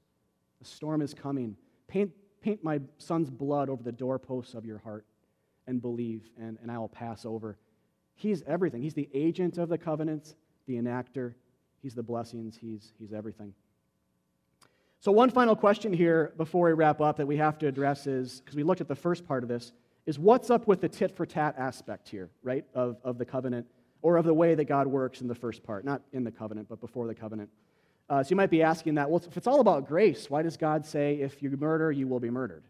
A 0.61 0.65
storm 0.65 1.01
is 1.01 1.13
coming. 1.13 1.57
Paint 1.87 2.11
paint 2.45 2.63
my 2.63 2.79
son's 2.99 3.31
blood 3.31 3.69
over 3.69 3.81
the 3.81 3.91
doorposts 3.91 4.53
of 4.53 4.65
your 4.65 4.77
heart 4.77 5.03
and 5.65 5.81
believe, 5.81 6.29
and, 6.39 6.59
and 6.61 6.71
I 6.71 6.77
will 6.77 6.87
pass 6.87 7.25
over. 7.25 7.57
He's 8.13 8.43
everything. 8.43 8.83
He's 8.83 8.93
the 8.93 9.09
agent 9.15 9.57
of 9.57 9.67
the 9.67 9.79
covenant, 9.79 10.35
the 10.67 10.75
enactor. 10.75 11.33
He's 11.81 11.95
the 11.95 12.03
blessings. 12.03 12.55
He's, 12.55 12.93
he's 12.99 13.13
everything. 13.13 13.55
So, 14.99 15.11
one 15.11 15.31
final 15.31 15.55
question 15.55 15.91
here 15.91 16.33
before 16.37 16.67
we 16.67 16.73
wrap 16.73 17.01
up 17.01 17.17
that 17.17 17.25
we 17.25 17.37
have 17.37 17.57
to 17.59 17.67
address 17.67 18.05
is 18.05 18.41
because 18.41 18.55
we 18.55 18.61
looked 18.61 18.81
at 18.81 18.87
the 18.87 18.95
first 18.95 19.27
part 19.27 19.41
of 19.41 19.49
this 19.49 19.71
is 20.05 20.19
what's 20.19 20.49
up 20.49 20.67
with 20.67 20.81
the 20.81 20.89
tit 20.89 21.15
for 21.15 21.25
tat 21.25 21.55
aspect 21.57 22.09
here, 22.09 22.29
right, 22.43 22.65
of, 22.73 22.97
of 23.03 23.17
the 23.17 23.25
covenant 23.25 23.65
or 24.01 24.17
of 24.17 24.25
the 24.25 24.33
way 24.33 24.53
that 24.53 24.65
God 24.65 24.87
works 24.87 25.21
in 25.21 25.27
the 25.27 25.35
first 25.35 25.63
part, 25.63 25.83
not 25.83 26.01
in 26.13 26.23
the 26.23 26.31
covenant, 26.31 26.69
but 26.69 26.79
before 26.79 27.07
the 27.07 27.15
covenant. 27.15 27.49
Uh, 28.07 28.21
so 28.21 28.29
you 28.29 28.35
might 28.35 28.51
be 28.51 28.61
asking 28.61 28.95
that, 28.95 29.09
well, 29.09 29.23
if 29.27 29.35
it's 29.35 29.47
all 29.47 29.61
about 29.61 29.87
grace, 29.87 30.29
why 30.29 30.43
does 30.43 30.57
God 30.57 30.85
say, 30.85 31.15
if 31.15 31.41
you 31.41 31.49
murder, 31.57 31.91
you 31.91 32.07
will 32.07 32.19
be 32.19 32.29
murdered? 32.29 32.63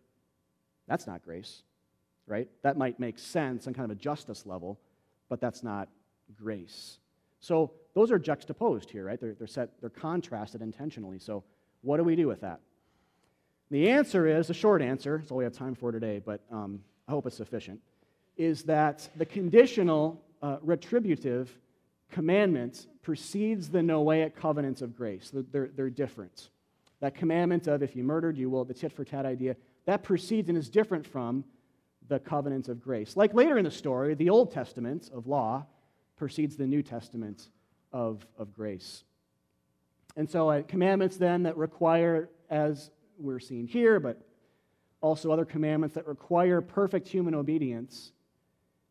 That's 0.87 1.07
not 1.07 1.23
grace, 1.25 1.63
right? 2.25 2.47
That 2.61 2.77
might 2.77 2.99
make 3.01 3.19
sense 3.19 3.67
on 3.67 3.73
kind 3.73 3.91
of 3.91 3.97
a 3.97 3.99
justice 3.99 4.45
level, 4.45 4.79
but 5.27 5.41
that's 5.41 5.61
not 5.61 5.89
grace. 6.37 6.99
So 7.41 7.73
those 7.95 8.11
are 8.11 8.19
juxtaposed 8.19 8.89
here, 8.89 9.03
right? 9.05 9.19
They're, 9.19 9.33
they're 9.33 9.47
set, 9.47 9.71
they're 9.81 9.89
contrasted 9.89 10.61
intentionally. 10.61 11.19
So 11.19 11.43
what 11.81 11.97
do 11.97 12.03
we 12.03 12.15
do 12.15 12.27
with 12.27 12.41
that? 12.41 12.61
The 13.71 13.89
answer 13.89 14.25
is, 14.27 14.47
the 14.47 14.53
short 14.53 14.81
answer, 14.81 15.17
it's 15.17 15.31
all 15.31 15.37
we 15.37 15.43
have 15.43 15.53
time 15.53 15.75
for 15.75 15.91
today, 15.91 16.21
but 16.23 16.41
um, 16.49 16.79
I 17.07 17.11
hope 17.11 17.27
it's 17.27 17.37
sufficient, 17.37 17.81
is 18.37 18.63
that 18.63 19.07
the 19.15 19.25
conditional 19.25 20.21
uh, 20.41 20.57
retributive 20.61 21.55
commandment 22.11 22.87
precedes 23.01 23.69
the 23.69 23.79
Noahic 23.79 24.35
covenants 24.35 24.81
of 24.81 24.95
grace. 24.95 25.31
They're, 25.51 25.69
they're 25.75 25.89
different. 25.89 26.49
That 26.99 27.15
commandment 27.15 27.67
of 27.67 27.83
if 27.83 27.95
you 27.95 28.03
murdered, 28.03 28.37
you 28.37 28.49
will, 28.49 28.65
the 28.65 28.73
tit 28.73 28.91
for 28.91 29.03
tat 29.03 29.25
idea, 29.25 29.55
that 29.85 30.03
precedes 30.03 30.49
and 30.49 30.57
is 30.57 30.69
different 30.69 31.05
from 31.05 31.43
the 32.07 32.19
covenants 32.19 32.69
of 32.69 32.81
grace. 32.81 33.15
Like 33.15 33.33
later 33.33 33.57
in 33.57 33.65
the 33.65 33.71
story, 33.71 34.13
the 34.15 34.29
Old 34.29 34.51
Testament 34.51 35.09
of 35.13 35.27
law 35.27 35.65
precedes 36.15 36.55
the 36.55 36.67
New 36.67 36.81
Testament 36.81 37.49
of, 37.91 38.25
of 38.37 38.53
grace. 38.53 39.03
And 40.15 40.29
so, 40.29 40.49
uh, 40.49 40.61
commandments 40.63 41.17
then 41.17 41.43
that 41.43 41.57
require, 41.57 42.29
as 42.49 42.89
we're 43.17 43.39
seeing 43.39 43.67
here, 43.67 43.99
but 43.99 44.21
also 45.05 45.31
other 45.31 45.45
commandments 45.45 45.93
that 45.93 46.07
require 46.07 46.61
perfect 46.61 47.07
human 47.07 47.35
obedience, 47.35 48.11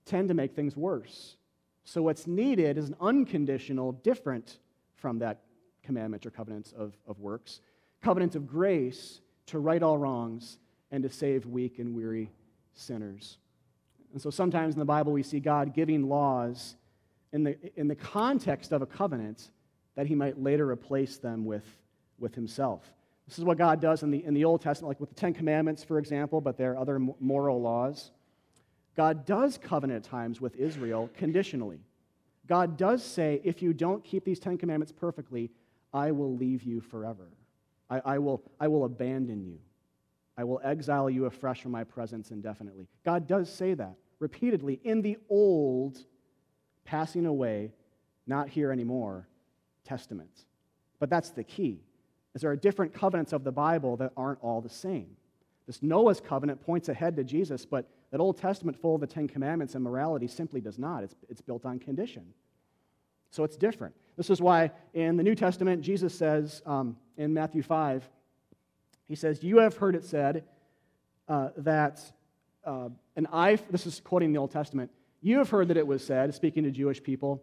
tend 0.04 0.28
to 0.28 0.34
make 0.34 0.54
things 0.54 0.76
worse. 0.76 1.36
So, 1.82 2.02
what's 2.02 2.26
needed 2.26 2.78
is 2.78 2.88
an 2.88 2.96
unconditional, 3.00 3.92
different 3.92 4.58
from 4.94 5.18
that 5.18 5.40
commandment 5.82 6.24
or 6.24 6.30
covenant 6.30 6.72
of, 6.78 6.96
of 7.06 7.18
works, 7.18 7.60
covenant 8.00 8.36
of 8.36 8.46
grace 8.46 9.20
to 9.46 9.58
right 9.58 9.82
all 9.82 9.98
wrongs 9.98 10.58
and 10.92 11.02
to 11.02 11.10
save 11.10 11.46
weak 11.46 11.80
and 11.80 11.94
weary 11.94 12.30
sinners. 12.74 13.38
And 14.12 14.22
so 14.22 14.30
sometimes 14.30 14.74
in 14.74 14.78
the 14.78 14.84
Bible 14.84 15.12
we 15.12 15.24
see 15.24 15.40
God 15.40 15.74
giving 15.74 16.08
laws 16.08 16.76
in 17.32 17.42
the, 17.42 17.56
in 17.74 17.88
the 17.88 17.96
context 17.96 18.72
of 18.72 18.80
a 18.80 18.86
covenant 18.86 19.50
that 19.96 20.06
he 20.06 20.14
might 20.14 20.40
later 20.40 20.70
replace 20.70 21.16
them 21.18 21.44
with, 21.44 21.64
with 22.18 22.34
himself. 22.34 22.82
This 23.26 23.38
is 23.38 23.44
what 23.44 23.56
God 23.58 23.80
does 23.80 24.02
in 24.02 24.10
the, 24.10 24.24
in 24.24 24.34
the 24.34 24.44
Old 24.44 24.60
Testament, 24.60 24.90
like 24.90 25.00
with 25.00 25.08
the 25.08 25.14
Ten 25.14 25.32
Commandments, 25.32 25.82
for 25.82 25.98
example, 25.98 26.40
but 26.40 26.58
there 26.58 26.72
are 26.72 26.78
other 26.78 26.98
moral 26.98 27.60
laws. 27.60 28.10
God 28.96 29.24
does 29.24 29.58
covenant 29.58 30.04
at 30.04 30.10
times 30.10 30.40
with 30.40 30.56
Israel 30.56 31.10
conditionally. 31.16 31.80
God 32.46 32.76
does 32.76 33.02
say, 33.02 33.40
if 33.42 33.62
you 33.62 33.72
don't 33.72 34.04
keep 34.04 34.24
these 34.24 34.38
Ten 34.38 34.58
Commandments 34.58 34.92
perfectly, 34.92 35.50
I 35.92 36.12
will 36.12 36.36
leave 36.36 36.62
you 36.62 36.80
forever. 36.80 37.28
I, 37.88 38.02
I, 38.04 38.18
will, 38.18 38.42
I 38.60 38.68
will 38.68 38.84
abandon 38.84 39.44
you. 39.44 39.58
I 40.36 40.44
will 40.44 40.60
exile 40.62 41.08
you 41.08 41.26
afresh 41.26 41.62
from 41.62 41.72
my 41.72 41.84
presence 41.84 42.30
indefinitely. 42.30 42.88
God 43.04 43.26
does 43.26 43.50
say 43.52 43.74
that 43.74 43.94
repeatedly 44.18 44.80
in 44.84 45.02
the 45.02 45.16
old, 45.28 45.98
passing 46.84 47.26
away, 47.26 47.72
not 48.26 48.48
here 48.48 48.72
anymore, 48.72 49.28
Testament. 49.84 50.46
But 50.98 51.10
that's 51.10 51.30
the 51.30 51.44
key. 51.44 51.80
Is 52.34 52.42
there 52.42 52.50
are 52.50 52.56
different 52.56 52.94
covenants 52.94 53.32
of 53.32 53.44
the 53.44 53.52
Bible 53.52 53.96
that 53.98 54.12
aren't 54.16 54.40
all 54.42 54.60
the 54.60 54.68
same. 54.68 55.16
This 55.66 55.82
Noah's 55.82 56.20
covenant 56.20 56.60
points 56.60 56.88
ahead 56.88 57.16
to 57.16 57.24
Jesus, 57.24 57.64
but 57.64 57.88
that 58.10 58.20
Old 58.20 58.36
Testament 58.38 58.76
full 58.76 58.96
of 58.96 59.00
the 59.00 59.06
Ten 59.06 59.28
Commandments 59.28 59.74
and 59.74 59.82
morality 59.82 60.26
simply 60.26 60.60
does 60.60 60.78
not. 60.78 61.04
It's, 61.04 61.14
it's 61.28 61.40
built 61.40 61.64
on 61.64 61.78
condition. 61.78 62.24
So 63.30 63.44
it's 63.44 63.56
different. 63.56 63.94
This 64.16 64.30
is 64.30 64.40
why 64.40 64.70
in 64.92 65.16
the 65.16 65.22
New 65.22 65.34
Testament, 65.34 65.82
Jesus 65.82 66.14
says 66.14 66.62
um, 66.66 66.96
in 67.16 67.34
Matthew 67.34 67.62
5, 67.62 68.08
he 69.08 69.14
says, 69.14 69.42
You 69.42 69.58
have 69.58 69.76
heard 69.76 69.94
it 69.94 70.04
said 70.04 70.44
uh, 71.28 71.48
that 71.58 72.00
uh, 72.64 72.90
an 73.16 73.26
eye, 73.32 73.58
this 73.70 73.86
is 73.86 74.00
quoting 74.00 74.32
the 74.32 74.38
Old 74.38 74.50
Testament, 74.50 74.90
you 75.20 75.38
have 75.38 75.50
heard 75.50 75.68
that 75.68 75.76
it 75.76 75.86
was 75.86 76.04
said, 76.04 76.34
speaking 76.34 76.64
to 76.64 76.70
Jewish 76.70 77.02
people, 77.02 77.42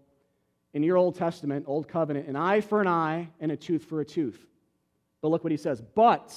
in 0.73 0.83
your 0.83 0.97
Old 0.97 1.15
Testament, 1.15 1.65
Old 1.67 1.87
Covenant, 1.87 2.27
an 2.27 2.35
eye 2.35 2.61
for 2.61 2.81
an 2.81 2.87
eye 2.87 3.29
and 3.39 3.51
a 3.51 3.57
tooth 3.57 3.83
for 3.85 3.99
a 3.99 4.05
tooth. 4.05 4.45
But 5.21 5.29
look 5.29 5.43
what 5.43 5.51
he 5.51 5.57
says. 5.57 5.81
But, 5.81 6.33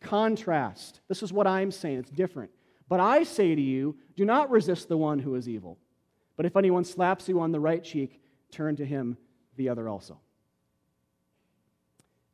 contrast. 0.00 1.00
This 1.08 1.22
is 1.22 1.32
what 1.32 1.46
I'm 1.46 1.70
saying. 1.70 1.98
It's 1.98 2.10
different. 2.10 2.50
But 2.88 3.00
I 3.00 3.22
say 3.22 3.54
to 3.54 3.60
you, 3.60 3.96
do 4.16 4.24
not 4.24 4.50
resist 4.50 4.88
the 4.88 4.96
one 4.96 5.18
who 5.18 5.34
is 5.34 5.48
evil. 5.48 5.78
But 6.36 6.46
if 6.46 6.56
anyone 6.56 6.84
slaps 6.84 7.28
you 7.28 7.40
on 7.40 7.52
the 7.52 7.60
right 7.60 7.82
cheek, 7.82 8.20
turn 8.50 8.76
to 8.76 8.84
him 8.84 9.16
the 9.56 9.68
other 9.68 9.88
also. 9.88 10.18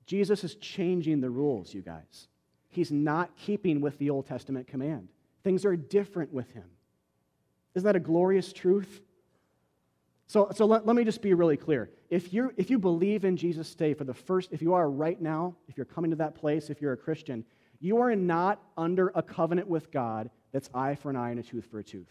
Jesus 0.07 0.45
is 0.45 0.57
changing 0.57 1.20
the 1.20 1.30
rules, 1.30 1.72
you 1.72 1.80
guys. 1.80 2.28
He's 2.68 2.92
not 2.92 3.36
keeping 3.36 3.80
with 3.80 3.99
the 3.99 4.11
Old 4.11 4.26
Testament 4.26 4.66
command. 4.66 5.09
Things 5.42 5.64
are 5.64 5.76
different 5.76 6.32
with 6.32 6.51
him. 6.51 6.64
Isn't 7.74 7.86
that 7.86 7.97
a 7.97 8.01
glorious 8.01 8.53
truth? 8.53 9.01
So, 10.27 10.49
so 10.55 10.64
let, 10.64 10.87
let 10.87 10.97
me 10.97 11.05
just 11.05 11.20
be 11.20 11.35
really 11.35 11.57
clear. 11.57 11.91
If, 12.09 12.33
you 12.33 12.53
if 12.57 12.70
you 12.70 12.79
believe 12.79 13.25
in 13.25 13.37
Jesus 13.37 13.70
today 13.72 13.95
for 13.95 14.05
the 14.05 14.14
first, 14.14 14.53
if 14.53 14.62
you 14.62 14.75
are 14.75 14.91
right 14.91 15.20
now, 15.20 15.55
if 15.68 15.77
you're 15.77 15.85
coming 15.85 16.11
to 16.11 16.16
that 16.16 16.35
place, 16.35 16.70
if 16.70 16.81
you're 16.81 16.93
a 16.93 16.97
Christian, 16.97 17.45
you 17.81 17.99
are 17.99 18.14
not 18.16 18.62
under 18.77 19.12
a 19.14 19.22
covenant 19.22 19.68
with 19.68 19.91
God 19.91 20.31
that's 20.53 20.70
eye 20.72 20.95
for 20.95 21.11
an 21.11 21.16
eye 21.16 21.31
and 21.31 21.41
a 21.41 21.43
tooth 21.43 21.66
for 21.70 21.79
a 21.79 21.85
tooth. 21.85 22.09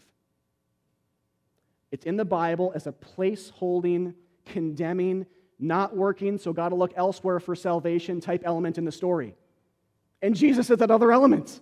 It's 1.90 2.06
in 2.06 2.16
the 2.16 2.24
Bible 2.24 2.72
as 2.74 2.86
a 2.86 2.92
place 2.92 3.50
holding, 3.50 4.14
condemning, 4.44 5.26
not 5.58 5.96
working, 5.96 6.38
so 6.38 6.52
God 6.52 6.72
will 6.72 6.78
look 6.78 6.92
elsewhere 6.96 7.40
for 7.40 7.54
salvation 7.54 8.20
type 8.20 8.42
element 8.44 8.78
in 8.78 8.84
the 8.84 8.92
story. 8.92 9.34
And 10.20 10.34
Jesus 10.34 10.70
is 10.70 10.78
that 10.78 10.90
other 10.90 11.12
element. 11.12 11.60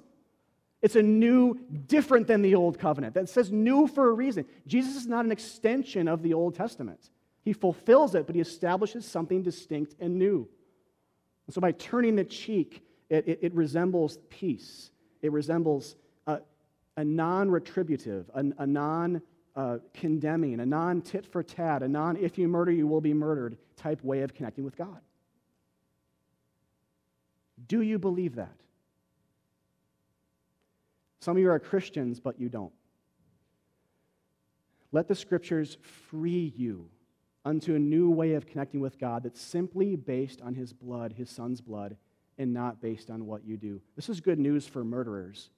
It's 0.82 0.96
a 0.96 1.02
new, 1.02 1.60
different 1.86 2.26
than 2.26 2.42
the 2.42 2.56
old 2.56 2.78
covenant. 2.78 3.14
That 3.14 3.28
says 3.28 3.52
new 3.52 3.86
for 3.86 4.08
a 4.08 4.12
reason. 4.12 4.44
Jesus 4.66 4.96
is 4.96 5.06
not 5.06 5.24
an 5.24 5.30
extension 5.30 6.08
of 6.08 6.22
the 6.22 6.34
Old 6.34 6.56
Testament. 6.56 7.08
He 7.44 7.52
fulfills 7.52 8.16
it, 8.16 8.26
but 8.26 8.34
he 8.34 8.40
establishes 8.40 9.06
something 9.06 9.42
distinct 9.42 9.94
and 10.00 10.18
new. 10.18 10.48
And 11.46 11.54
so 11.54 11.60
by 11.60 11.72
turning 11.72 12.16
the 12.16 12.24
cheek, 12.24 12.84
it, 13.08 13.28
it, 13.28 13.38
it 13.42 13.54
resembles 13.54 14.18
peace. 14.28 14.90
It 15.22 15.30
resembles 15.30 15.94
a, 16.26 16.40
a 16.96 17.04
non 17.04 17.48
retributive, 17.48 18.28
a, 18.34 18.44
a 18.58 18.66
non 18.66 19.22
uh, 19.54 19.78
condemning, 19.94 20.60
a 20.60 20.66
non 20.66 21.00
tit 21.00 21.26
for 21.26 21.44
tat, 21.44 21.82
a 21.82 21.88
non 21.88 22.16
if 22.16 22.38
you 22.38 22.48
murder, 22.48 22.72
you 22.72 22.88
will 22.88 23.00
be 23.00 23.14
murdered 23.14 23.56
type 23.76 24.02
way 24.02 24.22
of 24.22 24.34
connecting 24.34 24.64
with 24.64 24.76
God. 24.76 25.00
Do 27.68 27.82
you 27.82 28.00
believe 28.00 28.34
that? 28.36 28.61
Some 31.22 31.36
of 31.36 31.40
you 31.40 31.52
are 31.52 31.60
Christians, 31.60 32.18
but 32.18 32.40
you 32.40 32.48
don't. 32.48 32.72
Let 34.90 35.06
the 35.06 35.14
scriptures 35.14 35.78
free 36.10 36.52
you 36.56 36.90
unto 37.44 37.76
a 37.76 37.78
new 37.78 38.10
way 38.10 38.34
of 38.34 38.44
connecting 38.44 38.80
with 38.80 38.98
God 38.98 39.22
that's 39.22 39.40
simply 39.40 39.94
based 39.94 40.42
on 40.42 40.56
his 40.56 40.72
blood, 40.72 41.12
his 41.12 41.30
son's 41.30 41.60
blood, 41.60 41.96
and 42.38 42.52
not 42.52 42.82
based 42.82 43.08
on 43.08 43.24
what 43.24 43.44
you 43.44 43.56
do. 43.56 43.80
This 43.94 44.08
is 44.08 44.20
good 44.20 44.40
news 44.40 44.66
for 44.66 44.82
murderers. 44.82 45.50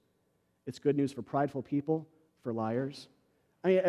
It's 0.67 0.77
good 0.77 0.95
news 0.95 1.11
for 1.11 1.23
prideful 1.23 1.63
people, 1.63 2.07
for 2.43 2.53
liars. 2.53 3.07
I 3.63 3.67
mean, 3.67 3.81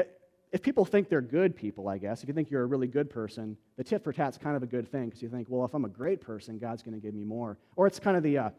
if 0.53 0.63
people 0.63 0.87
think 0.87 1.11
they're 1.11 1.21
good 1.21 1.55
people, 1.55 1.89
I 1.89 1.99
guess, 1.99 2.23
if 2.23 2.29
you 2.29 2.35
think 2.35 2.51
you're 2.51 2.63
a 2.63 2.67
really 2.67 2.87
good 2.89 3.11
person, 3.11 3.55
the 3.77 3.85
tit 3.85 4.03
for 4.03 4.15
tat's 4.15 4.39
kind 4.39 4.57
of 4.57 4.63
a 4.63 4.67
good 4.67 4.91
thing 4.91 5.07
because 5.07 5.21
you 5.21 5.29
think, 5.29 5.49
well, 5.51 5.67
if 5.67 5.75
I'm 5.75 5.85
a 5.85 5.91
great 5.91 6.23
person, 6.23 6.57
God's 6.57 6.83
going 6.83 6.95
to 6.95 7.01
give 7.01 7.13
me 7.13 7.25
more. 7.25 7.59
Or 7.77 7.87
it's 7.87 7.99
kind 7.99 8.17
of 8.17 8.23
the, 8.23 8.39
uh, 8.39 8.51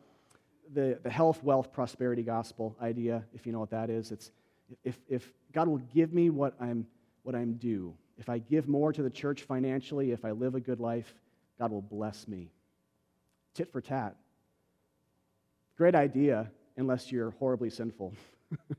the, 0.73 0.99
the 1.03 1.09
health, 1.09 1.43
wealth, 1.43 1.71
prosperity 1.71 2.23
gospel 2.23 2.75
idea, 2.81 3.23
if 3.33 3.45
you 3.45 3.51
know 3.51 3.59
what 3.59 3.71
that 3.71 3.89
is. 3.89 4.11
It's 4.11 4.31
if, 4.83 4.99
if 5.07 5.31
God 5.53 5.67
will 5.67 5.81
give 5.93 6.13
me 6.13 6.29
what 6.29 6.53
I'm, 6.59 6.85
what 7.23 7.35
I'm 7.35 7.53
due, 7.53 7.93
if 8.17 8.29
I 8.29 8.39
give 8.39 8.67
more 8.67 8.91
to 8.91 9.03
the 9.03 9.09
church 9.09 9.43
financially, 9.43 10.11
if 10.11 10.25
I 10.25 10.31
live 10.31 10.55
a 10.55 10.59
good 10.59 10.79
life, 10.79 11.13
God 11.59 11.71
will 11.71 11.81
bless 11.81 12.27
me. 12.27 12.51
Tit 13.53 13.71
for 13.71 13.81
tat. 13.81 14.15
Great 15.77 15.95
idea, 15.95 16.51
unless 16.75 17.11
you're 17.11 17.31
horribly 17.31 17.69
sinful. 17.69 18.13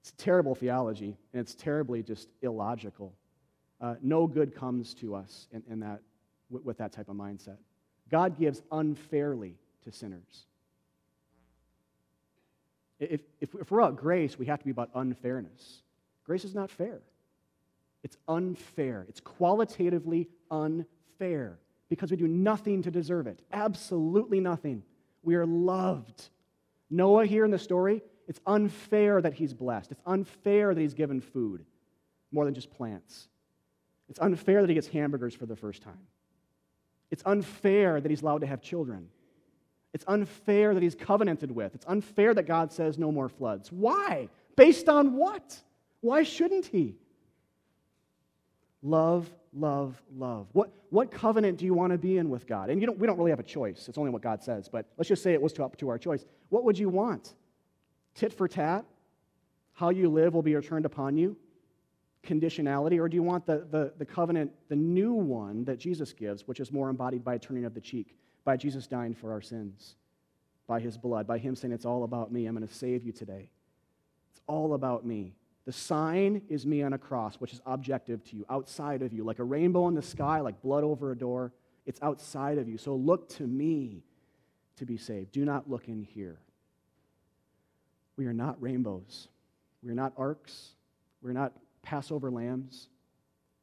it's 0.00 0.12
terrible 0.16 0.54
theology, 0.54 1.16
and 1.32 1.40
it's 1.40 1.54
terribly 1.54 2.02
just 2.02 2.28
illogical. 2.42 3.12
Uh, 3.80 3.96
no 4.02 4.26
good 4.26 4.54
comes 4.54 4.94
to 4.94 5.14
us 5.14 5.48
in, 5.52 5.62
in 5.68 5.80
that, 5.80 6.00
with 6.48 6.78
that 6.78 6.92
type 6.92 7.08
of 7.08 7.16
mindset. 7.16 7.56
God 8.10 8.38
gives 8.38 8.62
unfairly 8.70 9.56
to 9.82 9.92
sinners. 9.92 10.46
If, 12.98 13.20
if, 13.40 13.70
we're 13.70 13.80
about 13.80 13.96
grace, 13.96 14.38
we 14.38 14.46
have 14.46 14.58
to 14.58 14.64
be 14.64 14.70
about 14.70 14.90
unfairness. 14.94 15.82
Grace 16.24 16.44
is 16.44 16.54
not 16.54 16.70
fair. 16.70 17.00
It's 18.02 18.16
unfair. 18.28 19.04
It's 19.08 19.20
qualitatively 19.20 20.28
unfair 20.50 21.58
because 21.88 22.10
we 22.10 22.16
do 22.16 22.28
nothing 22.28 22.82
to 22.82 22.90
deserve 22.90 23.26
it. 23.26 23.40
Absolutely 23.52 24.40
nothing. 24.40 24.82
We 25.22 25.34
are 25.34 25.46
loved. 25.46 26.30
Noah, 26.88 27.26
here 27.26 27.44
in 27.44 27.50
the 27.50 27.58
story, 27.58 28.02
it's 28.28 28.40
unfair 28.46 29.20
that 29.20 29.34
he's 29.34 29.52
blessed. 29.52 29.92
It's 29.92 30.02
unfair 30.06 30.74
that 30.74 30.80
he's 30.80 30.94
given 30.94 31.20
food 31.20 31.64
more 32.32 32.44
than 32.44 32.54
just 32.54 32.70
plants. 32.70 33.28
It's 34.08 34.18
unfair 34.20 34.60
that 34.60 34.68
he 34.68 34.74
gets 34.74 34.88
hamburgers 34.88 35.34
for 35.34 35.46
the 35.46 35.56
first 35.56 35.82
time. 35.82 36.06
It's 37.10 37.22
unfair 37.26 38.00
that 38.00 38.08
he's 38.08 38.22
allowed 38.22 38.40
to 38.40 38.46
have 38.46 38.60
children. 38.60 39.08
It's 39.96 40.04
unfair 40.08 40.74
that 40.74 40.82
he's 40.82 40.94
covenanted 40.94 41.50
with. 41.50 41.74
It's 41.74 41.86
unfair 41.88 42.34
that 42.34 42.42
God 42.42 42.70
says 42.70 42.98
no 42.98 43.10
more 43.10 43.30
floods. 43.30 43.72
Why? 43.72 44.28
Based 44.54 44.90
on 44.90 45.14
what? 45.16 45.58
Why 46.02 46.22
shouldn't 46.22 46.66
he? 46.66 46.96
Love, 48.82 49.30
love, 49.54 50.02
love. 50.14 50.48
What, 50.52 50.68
what 50.90 51.10
covenant 51.10 51.56
do 51.56 51.64
you 51.64 51.72
want 51.72 51.92
to 51.92 51.98
be 51.98 52.18
in 52.18 52.28
with 52.28 52.46
God? 52.46 52.68
And 52.68 52.78
you 52.78 52.86
don't, 52.86 52.98
we 52.98 53.06
don't 53.06 53.16
really 53.16 53.30
have 53.30 53.40
a 53.40 53.42
choice. 53.42 53.88
It's 53.88 53.96
only 53.96 54.10
what 54.10 54.20
God 54.20 54.42
says. 54.42 54.68
But 54.68 54.84
let's 54.98 55.08
just 55.08 55.22
say 55.22 55.32
it 55.32 55.40
was 55.40 55.54
to, 55.54 55.64
up 55.64 55.78
to 55.78 55.88
our 55.88 55.96
choice. 55.96 56.26
What 56.50 56.64
would 56.64 56.78
you 56.78 56.90
want? 56.90 57.32
Tit 58.14 58.34
for 58.34 58.48
tat? 58.48 58.84
How 59.72 59.88
you 59.88 60.10
live 60.10 60.34
will 60.34 60.42
be 60.42 60.54
returned 60.54 60.84
upon 60.84 61.16
you? 61.16 61.38
Conditionality? 62.22 63.00
Or 63.00 63.08
do 63.08 63.14
you 63.14 63.22
want 63.22 63.46
the, 63.46 63.66
the, 63.70 63.94
the 63.96 64.04
covenant, 64.04 64.52
the 64.68 64.76
new 64.76 65.14
one 65.14 65.64
that 65.64 65.78
Jesus 65.78 66.12
gives, 66.12 66.46
which 66.46 66.60
is 66.60 66.70
more 66.70 66.90
embodied 66.90 67.24
by 67.24 67.36
a 67.36 67.38
turning 67.38 67.64
of 67.64 67.72
the 67.72 67.80
cheek? 67.80 68.14
By 68.46 68.56
Jesus 68.56 68.86
dying 68.86 69.12
for 69.12 69.32
our 69.32 69.42
sins, 69.42 69.96
by 70.66 70.80
his 70.80 70.96
blood, 70.96 71.26
by 71.26 71.36
him 71.36 71.54
saying, 71.54 71.74
It's 71.74 71.84
all 71.84 72.04
about 72.04 72.32
me. 72.32 72.46
I'm 72.46 72.56
going 72.56 72.66
to 72.66 72.72
save 72.72 73.04
you 73.04 73.12
today. 73.12 73.50
It's 74.30 74.40
all 74.46 74.72
about 74.72 75.04
me. 75.04 75.34
The 75.66 75.72
sign 75.72 76.42
is 76.48 76.64
me 76.64 76.82
on 76.82 76.92
a 76.92 76.98
cross, 76.98 77.34
which 77.36 77.52
is 77.52 77.60
objective 77.66 78.22
to 78.30 78.36
you, 78.36 78.46
outside 78.48 79.02
of 79.02 79.12
you, 79.12 79.24
like 79.24 79.40
a 79.40 79.44
rainbow 79.44 79.88
in 79.88 79.94
the 79.94 80.00
sky, 80.00 80.40
like 80.40 80.62
blood 80.62 80.84
over 80.84 81.10
a 81.10 81.18
door. 81.18 81.52
It's 81.86 82.00
outside 82.02 82.56
of 82.56 82.68
you. 82.68 82.78
So 82.78 82.94
look 82.94 83.28
to 83.30 83.42
me 83.42 84.04
to 84.76 84.86
be 84.86 84.96
saved. 84.96 85.32
Do 85.32 85.44
not 85.44 85.68
look 85.68 85.88
in 85.88 86.04
here. 86.04 86.38
We 88.16 88.26
are 88.26 88.32
not 88.32 88.62
rainbows. 88.62 89.26
We 89.82 89.90
are 89.90 89.94
not 89.94 90.12
arks. 90.16 90.70
We're 91.20 91.32
not 91.32 91.52
Passover 91.82 92.30
lambs. 92.30 92.88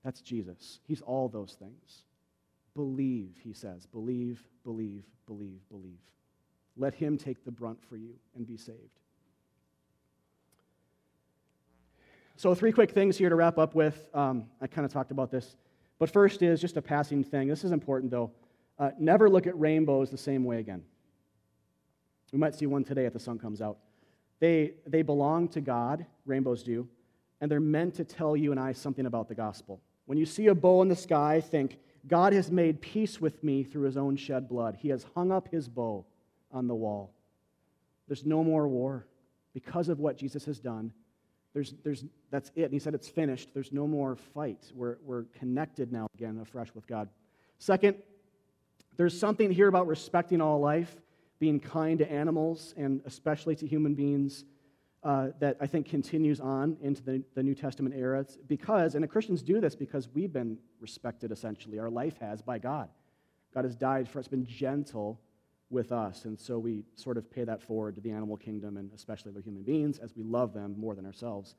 That's 0.04 0.20
Jesus. 0.20 0.80
He's 0.86 1.02
all 1.02 1.30
those 1.30 1.56
things. 1.58 2.04
Believe, 2.76 3.40
he 3.44 3.54
says. 3.54 3.86
Believe, 3.86 4.44
believe, 4.64 5.04
believe, 5.28 5.60
believe. 5.70 6.00
Let 6.76 6.94
him 6.94 7.18
take 7.18 7.46
the 7.46 7.52
brunt 7.52 7.80
for 7.88 7.98
you 7.98 8.16
and 8.36 8.48
be 8.48 8.58
saved. 8.58 9.00
So, 12.36 12.56
three 12.56 12.72
quick 12.72 12.92
things 12.92 13.18
here 13.18 13.30
to 13.30 13.36
wrap 13.36 13.58
up 13.58 13.76
with. 13.76 14.10
Um, 14.14 14.46
I 14.60 14.68
kind 14.68 14.86
of 14.86 14.92
talked 14.92 15.12
about 15.12 15.30
this. 15.30 15.56
But 16.00 16.10
first 16.10 16.42
is 16.42 16.60
just 16.60 16.76
a 16.78 16.82
passing 16.82 17.24
thing. 17.24 17.48
This 17.48 17.64
is 17.64 17.72
important, 17.72 18.12
though. 18.12 18.32
Uh, 18.80 18.90
never 18.98 19.30
look 19.30 19.46
at 19.46 19.58
rainbows 19.60 20.10
the 20.10 20.18
same 20.18 20.44
way 20.44 20.60
again. 20.60 20.84
We 22.32 22.40
might 22.40 22.56
see 22.56 22.66
one 22.66 22.84
today 22.84 23.06
if 23.06 23.14
the 23.14 23.20
sun 23.20 23.38
comes 23.38 23.62
out. 23.62 23.78
They, 24.40 24.74
they 24.88 25.04
belong 25.04 25.48
to 25.50 25.62
God, 25.62 26.06
rainbows 26.26 26.64
do, 26.64 26.88
and 27.40 27.50
they're 27.50 27.60
meant 27.60 27.94
to 27.96 28.04
tell 28.04 28.36
you 28.36 28.52
and 28.52 28.60
I 28.60 28.74
something 28.74 29.06
about 29.06 29.30
the 29.30 29.36
gospel. 29.36 29.80
When 30.08 30.18
you 30.18 30.26
see 30.26 30.48
a 30.48 30.56
bow 30.56 30.82
in 30.82 30.88
the 30.90 30.96
sky, 30.96 31.40
think, 31.40 31.78
God 32.08 32.34
has 32.34 32.52
made 32.52 32.82
peace 32.82 33.22
with 33.22 33.44
me 33.44 33.64
through 33.64 33.84
his 33.84 33.98
own 33.98 34.18
shed 34.18 34.50
blood. 34.50 34.78
He 34.80 34.90
has 34.90 35.06
hung 35.16 35.32
up 35.32 35.50
his 35.50 35.70
bow 35.70 36.06
on 36.52 36.68
the 36.68 36.76
wall. 36.76 37.14
There's 38.08 38.26
no 38.26 38.44
more 38.44 38.68
war 38.68 39.06
because 39.54 39.90
of 39.90 40.00
what 40.00 40.18
Jesus 40.18 40.46
has 40.46 40.60
done. 40.60 40.92
There's, 41.54 41.74
there's, 41.84 42.04
that's 42.32 42.52
it. 42.56 42.64
And 42.64 42.74
he 42.74 42.80
said 42.80 42.94
it's 42.94 43.08
finished. 43.08 43.50
There's 43.54 43.72
no 43.72 43.88
more 43.88 44.16
fight. 44.16 44.72
We're, 44.74 44.98
we're 45.06 45.24
connected 45.40 45.92
now 45.92 46.08
again 46.16 46.40
afresh 46.42 46.70
with 46.74 46.88
God. 46.88 47.08
Second, 47.60 47.96
there's 48.98 49.18
something 49.18 49.52
here 49.52 49.68
about 49.68 49.88
respecting 49.88 50.42
all 50.42 50.60
life, 50.60 50.96
being 51.40 51.60
kind 51.60 52.00
to 52.00 52.12
animals, 52.12 52.74
and 52.76 53.02
especially 53.06 53.56
to 53.58 53.68
human 53.68 53.94
beings, 53.94 54.44
uh, 55.04 55.28
that 55.40 55.58
I 55.60 55.68
think 55.68 55.88
continues 55.88 56.40
on 56.40 56.78
into 56.82 57.04
the, 57.04 57.24
the 57.36 57.44
New 57.44 57.56
Testament 57.56 57.94
era. 57.98 58.22
It's 58.22 58.38
because, 58.48 58.96
and 58.96 59.04
the 59.04 59.08
Christians 59.08 59.42
do 59.42 59.60
this 59.60 59.76
because 59.76 60.08
we've 60.14 60.32
been 60.32 60.58
respected 60.80 61.32
essentially. 61.32 61.78
Our 61.80 61.90
life 61.90 62.18
has 62.20 62.42
by 62.42 62.60
God. 62.60 62.90
God 63.54 63.66
has 63.66 63.76
died 63.76 64.08
for 64.08 64.20
us, 64.20 64.28
been 64.28 64.46
gentle 64.46 65.20
with 65.70 65.92
us. 65.92 66.26
And 66.26 66.40
so 66.40 66.58
we 66.58 66.84
sort 66.96 67.18
of 67.18 67.30
pay 67.30 67.44
that 67.44 67.62
forward 67.62 67.96
to 67.96 68.02
the 68.02 68.12
animal 68.12 68.38
kingdom 68.38 68.78
and 68.78 68.92
especially 68.94 69.32
the 69.32 69.42
human 69.42 69.64
beings 69.64 70.00
as 70.00 70.16
we 70.16 70.24
love 70.24 70.54
them 70.54 70.76
more 70.78 70.96
than 70.96 71.06
ourselves. 71.06 71.56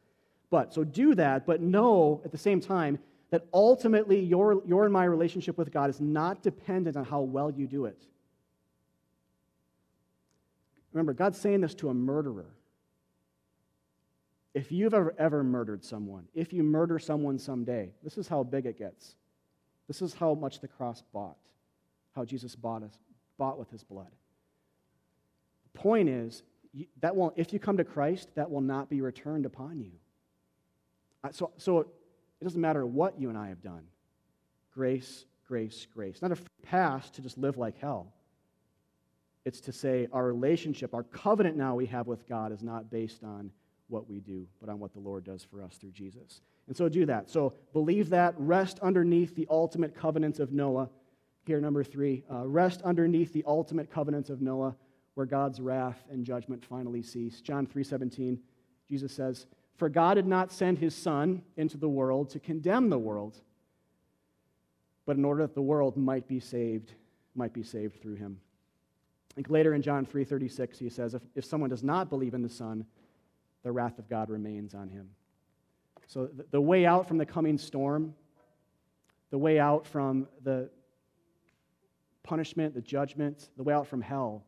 But 0.51 0.73
so 0.73 0.85
do 0.85 1.15
that, 1.17 1.47
but 1.47 1.61
know 1.61 2.23
at 2.25 2.33
the 2.33 2.39
same 2.39 2.61
time 2.61 2.99
that 3.31 3.45
ultimately 3.53 4.21
your, 4.21 4.63
your 4.65 4.85
and 4.85 4.93
my 4.93 5.05
relationship 5.05 5.59
with 5.59 5.73
God 5.73 5.91
is 5.91 6.01
not 6.01 6.43
dependent 6.43 6.97
on 6.97 7.05
how 7.05 7.21
well 7.21 7.51
you 7.51 7.67
do 7.67 7.87
it. 7.87 8.07
Remember, 10.93 11.13
God's 11.13 11.39
saying 11.39 11.61
this 11.61 11.75
to 11.75 11.89
a 11.89 11.95
murderer. 11.95 12.55
If 14.55 14.71
you've 14.71 14.95
ever, 14.95 15.15
ever 15.19 15.43
murdered 15.43 15.85
someone, 15.85 16.27
if 16.33 16.53
you 16.53 16.63
murder 16.63 16.99
someone 16.99 17.39
someday, 17.39 17.91
this 18.05 18.17
is 18.17 18.29
how 18.29 18.45
big 18.45 18.67
it 18.67 18.79
gets. 18.79 19.17
This 19.89 20.01
is 20.01 20.15
how 20.15 20.35
much 20.35 20.61
the 20.61 20.69
cross 20.69 21.03
bought, 21.13 21.37
how 22.15 22.25
Jesus 22.25 22.55
bought 22.55 22.85
us, 22.85 22.97
bought 23.37 23.59
with 23.59 23.71
his 23.71 23.83
blood. 23.83 24.11
The 25.73 25.79
point 25.79 26.09
is, 26.09 26.45
that 27.01 27.15
will, 27.15 27.33
if 27.37 27.53
you 27.53 27.59
come 27.59 27.77
to 27.77 27.85
Christ, 27.85 28.29
that 28.35 28.51
will 28.51 28.61
not 28.61 28.89
be 28.89 29.01
returned 29.01 29.47
upon 29.47 29.81
you. 29.81 29.93
So, 31.33 31.51
so 31.57 31.81
it 31.81 32.45
doesn't 32.45 32.61
matter 32.61 32.87
what 32.87 33.19
you 33.19 33.29
and 33.29 33.39
I 33.39 33.49
have 33.49 33.63
done. 33.63 33.85
Grace, 34.73 35.25
grace, 35.47 35.87
grace. 35.93 36.21
Not 36.21 36.33
a 36.33 36.39
pass 36.63 37.11
to 37.11 37.23
just 37.23 37.39
live 37.39 37.57
like 37.57 37.79
hell. 37.79 38.13
It's 39.45 39.61
to 39.63 39.73
say 39.73 40.09
our 40.13 40.25
relationship, 40.25 40.95
our 40.95 41.03
covenant 41.03 41.57
now 41.57 41.75
we 41.75 41.87
have 41.87 42.07
with 42.07 42.27
God 42.27 42.53
is 42.53 42.63
not 42.63 42.91
based 42.91 43.23
on 43.23 43.51
what 43.89 44.09
we 44.09 44.21
do, 44.21 44.47
but 44.61 44.69
on 44.69 44.79
what 44.79 44.93
the 44.93 45.01
Lord 45.01 45.25
does 45.25 45.45
for 45.45 45.63
us 45.63 45.77
through 45.77 45.91
Jesus. 45.91 46.41
And 46.67 46.77
so 46.77 46.89
do 46.89 47.07
that. 47.07 47.29
So 47.29 47.55
believe 47.73 48.11
that. 48.11 48.35
Rest 48.39 48.79
underneath 48.81 49.35
the 49.35 49.47
ultimate 49.51 49.95
covenants 49.95 50.41
of 50.41 50.53
Noah. 50.53 50.89
Here, 51.47 51.61
number 51.61 51.85
three, 51.85 52.25
uh, 52.33 52.47
rest 52.47 52.81
underneath 52.83 53.33
the 53.33 53.45
ultimate 53.47 53.91
covenants 53.91 54.31
of 54.31 54.41
Noah, 54.41 54.75
where 55.15 55.27
God's 55.27 55.61
wrath 55.61 56.03
and 56.11 56.25
judgment 56.25 56.65
finally 56.65 57.03
cease. 57.03 57.43
John 57.43 57.67
3:17, 57.67 58.41
Jesus 58.89 59.13
says, 59.13 59.47
"For 59.77 59.91
God 59.91 60.15
did 60.15 60.27
not 60.27 60.51
send 60.51 60.79
his 60.79 60.95
son 60.95 61.43
into 61.57 61.77
the 61.77 61.89
world 61.89 62.31
to 62.31 62.41
condemn 62.41 62.89
the 62.89 62.99
world, 62.99 63.43
but 65.05 65.17
in 65.17 65.25
order 65.25 65.43
that 65.43 65.55
the 65.55 65.63
world 65.63 65.99
might 65.99 66.27
be 66.27 66.41
saved, 66.41 66.95
might 67.35 67.53
be 67.53 67.63
saved 67.63 68.01
through 68.01 68.15
him." 68.15 68.41
Think 69.35 69.51
later 69.51 69.75
in 69.75 69.83
John 69.83 70.07
3:36 70.07 70.79
he 70.79 70.89
says, 70.89 71.15
if, 71.15 71.23
if 71.35 71.45
someone 71.45 71.71
does 71.71 71.83
not 71.83 72.09
believe 72.09 72.35
in 72.35 72.43
the 72.43 72.49
Son, 72.49 72.87
the 73.65 73.73
wrath 73.73 73.99
of 73.99 74.09
God 74.09 74.31
remains 74.31 74.75
on 74.75 74.89
him. 74.89 75.09
So 76.07 76.29
the, 76.51 76.61
way 76.61 76.87
out 76.87 77.09
from 77.09 77.19
the 77.19 77.27
coming 77.27 77.59
storm, 77.59 78.15
the 79.31 79.39
way 79.39 79.59
out 79.59 79.87
from 79.87 80.29
the 80.43 80.71
punishment, 82.23 82.75
the 82.75 82.83
judgment, 82.83 83.49
the 83.57 83.63
way 83.63 83.75
out 83.75 83.87
from 83.87 84.03
hell 84.03 84.45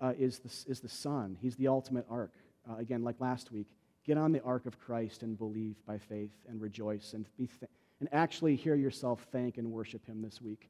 uh, 0.00 0.12
is, 0.18 0.40
the, 0.40 0.70
is 0.70 0.80
the 0.80 0.88
Son. 0.88 1.36
He's 1.40 1.56
the 1.56 1.68
ultimate 1.68 2.06
ark. 2.10 2.32
Uh, 2.68 2.76
again, 2.76 3.02
like 3.04 3.16
last 3.20 3.52
week, 3.52 3.68
get 4.04 4.18
on 4.18 4.32
the 4.32 4.42
ark 4.42 4.66
of 4.66 4.78
Christ 4.78 5.22
and 5.22 5.38
believe 5.38 5.76
by 5.86 5.98
faith 5.98 6.32
and 6.48 6.60
rejoice 6.60 7.12
and, 7.14 7.26
be 7.36 7.46
th- 7.46 7.70
and 8.00 8.08
actually 8.12 8.56
hear 8.56 8.74
yourself 8.74 9.26
thank 9.30 9.58
and 9.58 9.70
worship 9.70 10.04
Him 10.06 10.22
this 10.22 10.42
week. 10.42 10.68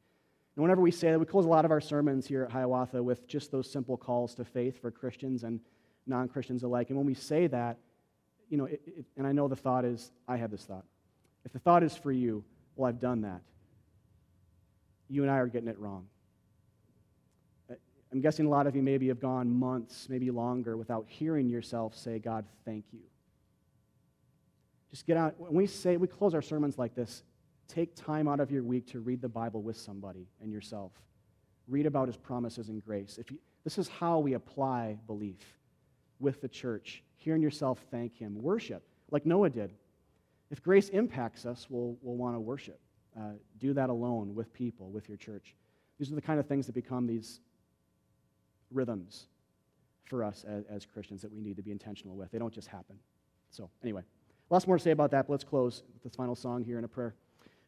And 0.57 0.63
whenever 0.63 0.81
we 0.81 0.91
say 0.91 1.11
that, 1.11 1.19
we 1.19 1.27
close 1.27 1.47
a 1.47 1.49
lot 1.49 1.65
of 1.65 1.71
our 1.71 1.81
sermons 1.81 2.27
here 2.27 2.43
at 2.43 2.51
Hiawatha 2.51 3.03
with 3.03 3.27
just 3.27 3.51
those 3.51 3.71
simple 3.71 3.97
calls 3.97 4.35
to 4.35 4.45
faith 4.45 4.81
for 4.81 4.91
Christians 4.91 5.45
and 5.45 5.61
non 6.07 6.29
Christians 6.29 6.63
alike. 6.63 6.89
And 6.91 6.97
when 6.97 7.07
we 7.07 7.15
say 7.15 7.47
that, 7.49 7.79
you 8.49 8.57
know, 8.57 8.65
it, 8.65 8.81
it, 8.87 9.05
and 9.17 9.27
I 9.27 9.33
know 9.33 9.49
the 9.49 9.57
thought 9.57 9.85
is, 9.85 10.11
I 10.27 10.37
have 10.37 10.51
this 10.51 10.65
thought. 10.65 10.85
If 11.45 11.53
the 11.53 11.59
thought 11.59 11.83
is 11.83 11.97
for 11.97 12.13
you, 12.13 12.45
well, 12.77 12.89
I've 12.89 12.99
done 12.99 13.23
that. 13.23 13.41
You 15.09 15.23
and 15.23 15.31
I 15.31 15.37
are 15.39 15.47
getting 15.47 15.69
it 15.69 15.79
wrong. 15.79 16.07
I'm 18.13 18.21
guessing 18.21 18.47
a 18.47 18.49
lot 18.49 18.67
of 18.67 18.75
you 18.75 18.83
maybe 18.83 19.07
have 19.09 19.21
gone 19.21 19.49
months, 19.49 20.09
maybe 20.09 20.31
longer, 20.31 20.77
without 20.77 21.05
hearing 21.07 21.49
yourself 21.49 21.97
say, 21.97 22.19
God, 22.19 22.45
thank 22.65 22.85
you. 22.93 23.01
Just 24.91 25.07
get 25.07 25.17
out. 25.17 25.39
When 25.39 25.55
we 25.55 25.67
say, 25.69 25.97
we 25.97 26.09
close 26.09 26.35
our 26.35 26.43
sermons 26.43 26.77
like 26.77 26.97
this, 26.97 27.23
take 27.69 27.95
time 27.95 28.27
out 28.27 28.41
of 28.41 28.51
your 28.51 28.65
week 28.65 28.89
to 28.89 28.99
read 28.99 29.23
the 29.23 29.29
Bible 29.29 29.63
with 29.63 29.77
somebody 29.77 30.27
and 30.43 30.51
yourself. 30.51 30.91
Read 31.69 31.87
about 31.87 32.09
his 32.09 32.17
promises 32.17 32.69
and 32.69 32.85
grace. 32.85 33.17
If 33.17 33.31
you, 33.31 33.39
this 33.63 33.79
is 33.79 33.87
how 33.87 34.19
we 34.19 34.33
apply 34.33 34.99
belief 35.07 35.60
with 36.21 36.41
the 36.41 36.49
church. 36.49 37.03
Hearing 37.17 37.43
yourself 37.43 37.85
thank 37.91 38.17
Him. 38.17 38.41
Worship, 38.41 38.83
like 39.11 39.27
Noah 39.27 39.51
did. 39.51 39.73
If 40.51 40.63
grace 40.63 40.89
impacts 40.89 41.47
us, 41.47 41.67
we'll, 41.69 41.97
we'll 42.03 42.17
want 42.17 42.37
to 42.37 42.41
worship. 42.41 42.81
Uh, 43.19 43.33
do 43.59 43.73
that 43.75 43.91
alone 43.91 44.35
with 44.35 44.53
people, 44.53 44.91
with 44.91 45.09
your 45.09 45.17
church. 45.17 45.55
These 45.99 46.11
are 46.13 46.15
the 46.15 46.23
kind 46.23 46.41
of 46.41 46.47
things 46.47 46.67
that 46.67 46.75
become 46.75 47.07
these 47.07 47.41
rhythms 48.71 49.27
for 50.05 50.25
us 50.25 50.45
as, 50.47 50.65
as 50.71 50.87
Christians 50.87 51.23
that 51.23 51.33
we 51.33 51.41
need 51.41 51.57
to 51.57 51.63
be 51.63 51.71
intentional 51.71 52.17
with. 52.17 52.31
They 52.31 52.39
don't 52.39 52.53
just 52.53 52.69
happen. 52.69 52.97
So, 53.51 53.71
anyway, 53.83 54.03
lots 54.49 54.67
more 54.67 54.77
to 54.77 54.83
say 54.83 54.91
about 54.93 55.11
that, 55.13 55.27
but 55.27 55.33
let's 55.33 55.45
close 55.45 55.83
with 55.93 56.03
this 56.03 56.15
final 56.15 56.35
song 56.35 56.65
here 56.65 56.79
in 56.79 56.85
a 56.85 56.89
prayer. 56.89 57.15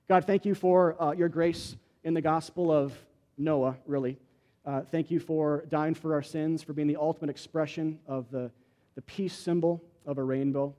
God, 0.08 0.24
thank 0.26 0.44
you 0.44 0.54
for 0.54 1.00
uh, 1.00 1.12
your 1.12 1.28
grace 1.28 1.76
in 2.04 2.14
the 2.14 2.20
gospel 2.20 2.70
of 2.70 2.92
Noah, 3.38 3.76
really. 3.86 4.18
Uh, 4.64 4.82
thank 4.92 5.10
you 5.10 5.18
for 5.18 5.64
dying 5.68 5.94
for 5.94 6.14
our 6.14 6.22
sins, 6.22 6.62
for 6.62 6.72
being 6.72 6.86
the 6.86 6.96
ultimate 6.96 7.30
expression 7.30 7.98
of 8.06 8.30
the, 8.30 8.50
the 8.94 9.02
peace 9.02 9.34
symbol 9.34 9.82
of 10.06 10.18
a 10.18 10.22
rainbow 10.22 10.74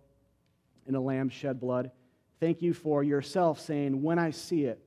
and 0.88 0.95
a 0.95 0.99
lamb 0.99 1.29
shed 1.29 1.59
blood. 1.59 1.91
Thank 2.39 2.61
you 2.61 2.73
for 2.73 3.03
yourself 3.03 3.59
saying, 3.59 4.01
When 4.01 4.19
I 4.19 4.31
see 4.31 4.65
it, 4.65 4.79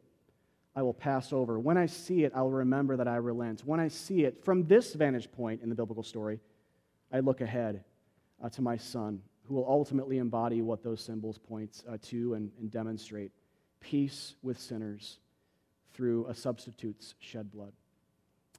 I 0.74 0.82
will 0.82 0.94
pass 0.94 1.32
over. 1.32 1.58
When 1.58 1.76
I 1.76 1.86
see 1.86 2.24
it, 2.24 2.32
I 2.34 2.42
will 2.42 2.50
remember 2.50 2.96
that 2.96 3.08
I 3.08 3.16
relent. 3.16 3.62
When 3.64 3.80
I 3.80 3.88
see 3.88 4.24
it, 4.24 4.44
from 4.44 4.66
this 4.66 4.94
vantage 4.94 5.30
point 5.32 5.62
in 5.62 5.68
the 5.68 5.74
biblical 5.74 6.02
story, 6.02 6.40
I 7.12 7.20
look 7.20 7.40
ahead 7.40 7.84
uh, 8.42 8.48
to 8.50 8.62
my 8.62 8.76
son, 8.76 9.22
who 9.44 9.54
will 9.54 9.66
ultimately 9.68 10.18
embody 10.18 10.60
what 10.60 10.82
those 10.82 11.02
symbols 11.02 11.38
point 11.38 11.82
uh, 11.88 11.96
to 12.02 12.34
and, 12.34 12.50
and 12.58 12.70
demonstrate 12.70 13.32
peace 13.80 14.36
with 14.42 14.58
sinners 14.58 15.18
through 15.94 16.26
a 16.26 16.34
substitute's 16.34 17.14
shed 17.20 17.50
blood. 17.50 17.72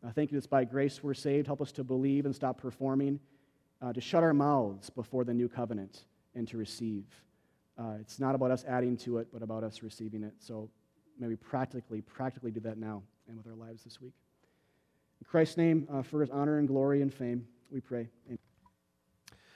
I 0.06 0.12
thank 0.12 0.32
you 0.32 0.38
it's 0.38 0.48
by 0.48 0.64
grace 0.64 1.04
we're 1.04 1.14
saved. 1.14 1.48
Help 1.48 1.62
us 1.62 1.72
to 1.74 1.84
believe 1.84 2.26
and 2.26 2.36
stop 2.36 2.58
performing, 2.58 3.20
uh, 3.82 3.94
to 3.94 4.02
shut 4.02 4.24
our 4.24 4.34
mouths 4.34 4.90
before 4.90 5.24
the 5.24 5.34
new 5.34 5.48
covenant 5.48 6.06
and 6.36 6.48
to 6.50 6.58
receive. 6.58 7.06
Uh, 7.78 7.96
it's 8.00 8.20
not 8.20 8.36
about 8.36 8.52
us 8.52 8.66
adding 8.68 8.98
to 8.98 9.18
it, 9.20 9.28
but 9.32 9.42
about 9.42 9.64
us 9.64 9.84
receiving 9.84 10.24
it. 10.24 10.34
So 10.40 10.70
may 11.20 11.28
we 11.28 11.36
practically, 11.36 12.02
practically 12.02 12.52
do 12.52 12.60
that 12.62 12.78
now 12.78 13.04
and 13.28 13.38
with 13.38 13.48
our 13.48 13.56
lives 13.56 13.84
this 13.84 14.02
week. 14.02 14.14
In 15.22 15.26
Christ's 15.30 15.58
name, 15.58 15.88
uh, 15.92 16.02
for 16.02 16.22
his 16.22 16.30
honor 16.30 16.60
and 16.60 16.68
glory 16.68 17.02
and 17.02 17.14
fame, 17.14 17.48
we 17.72 17.82
pray. 17.82 18.10
Amen. 18.28 18.47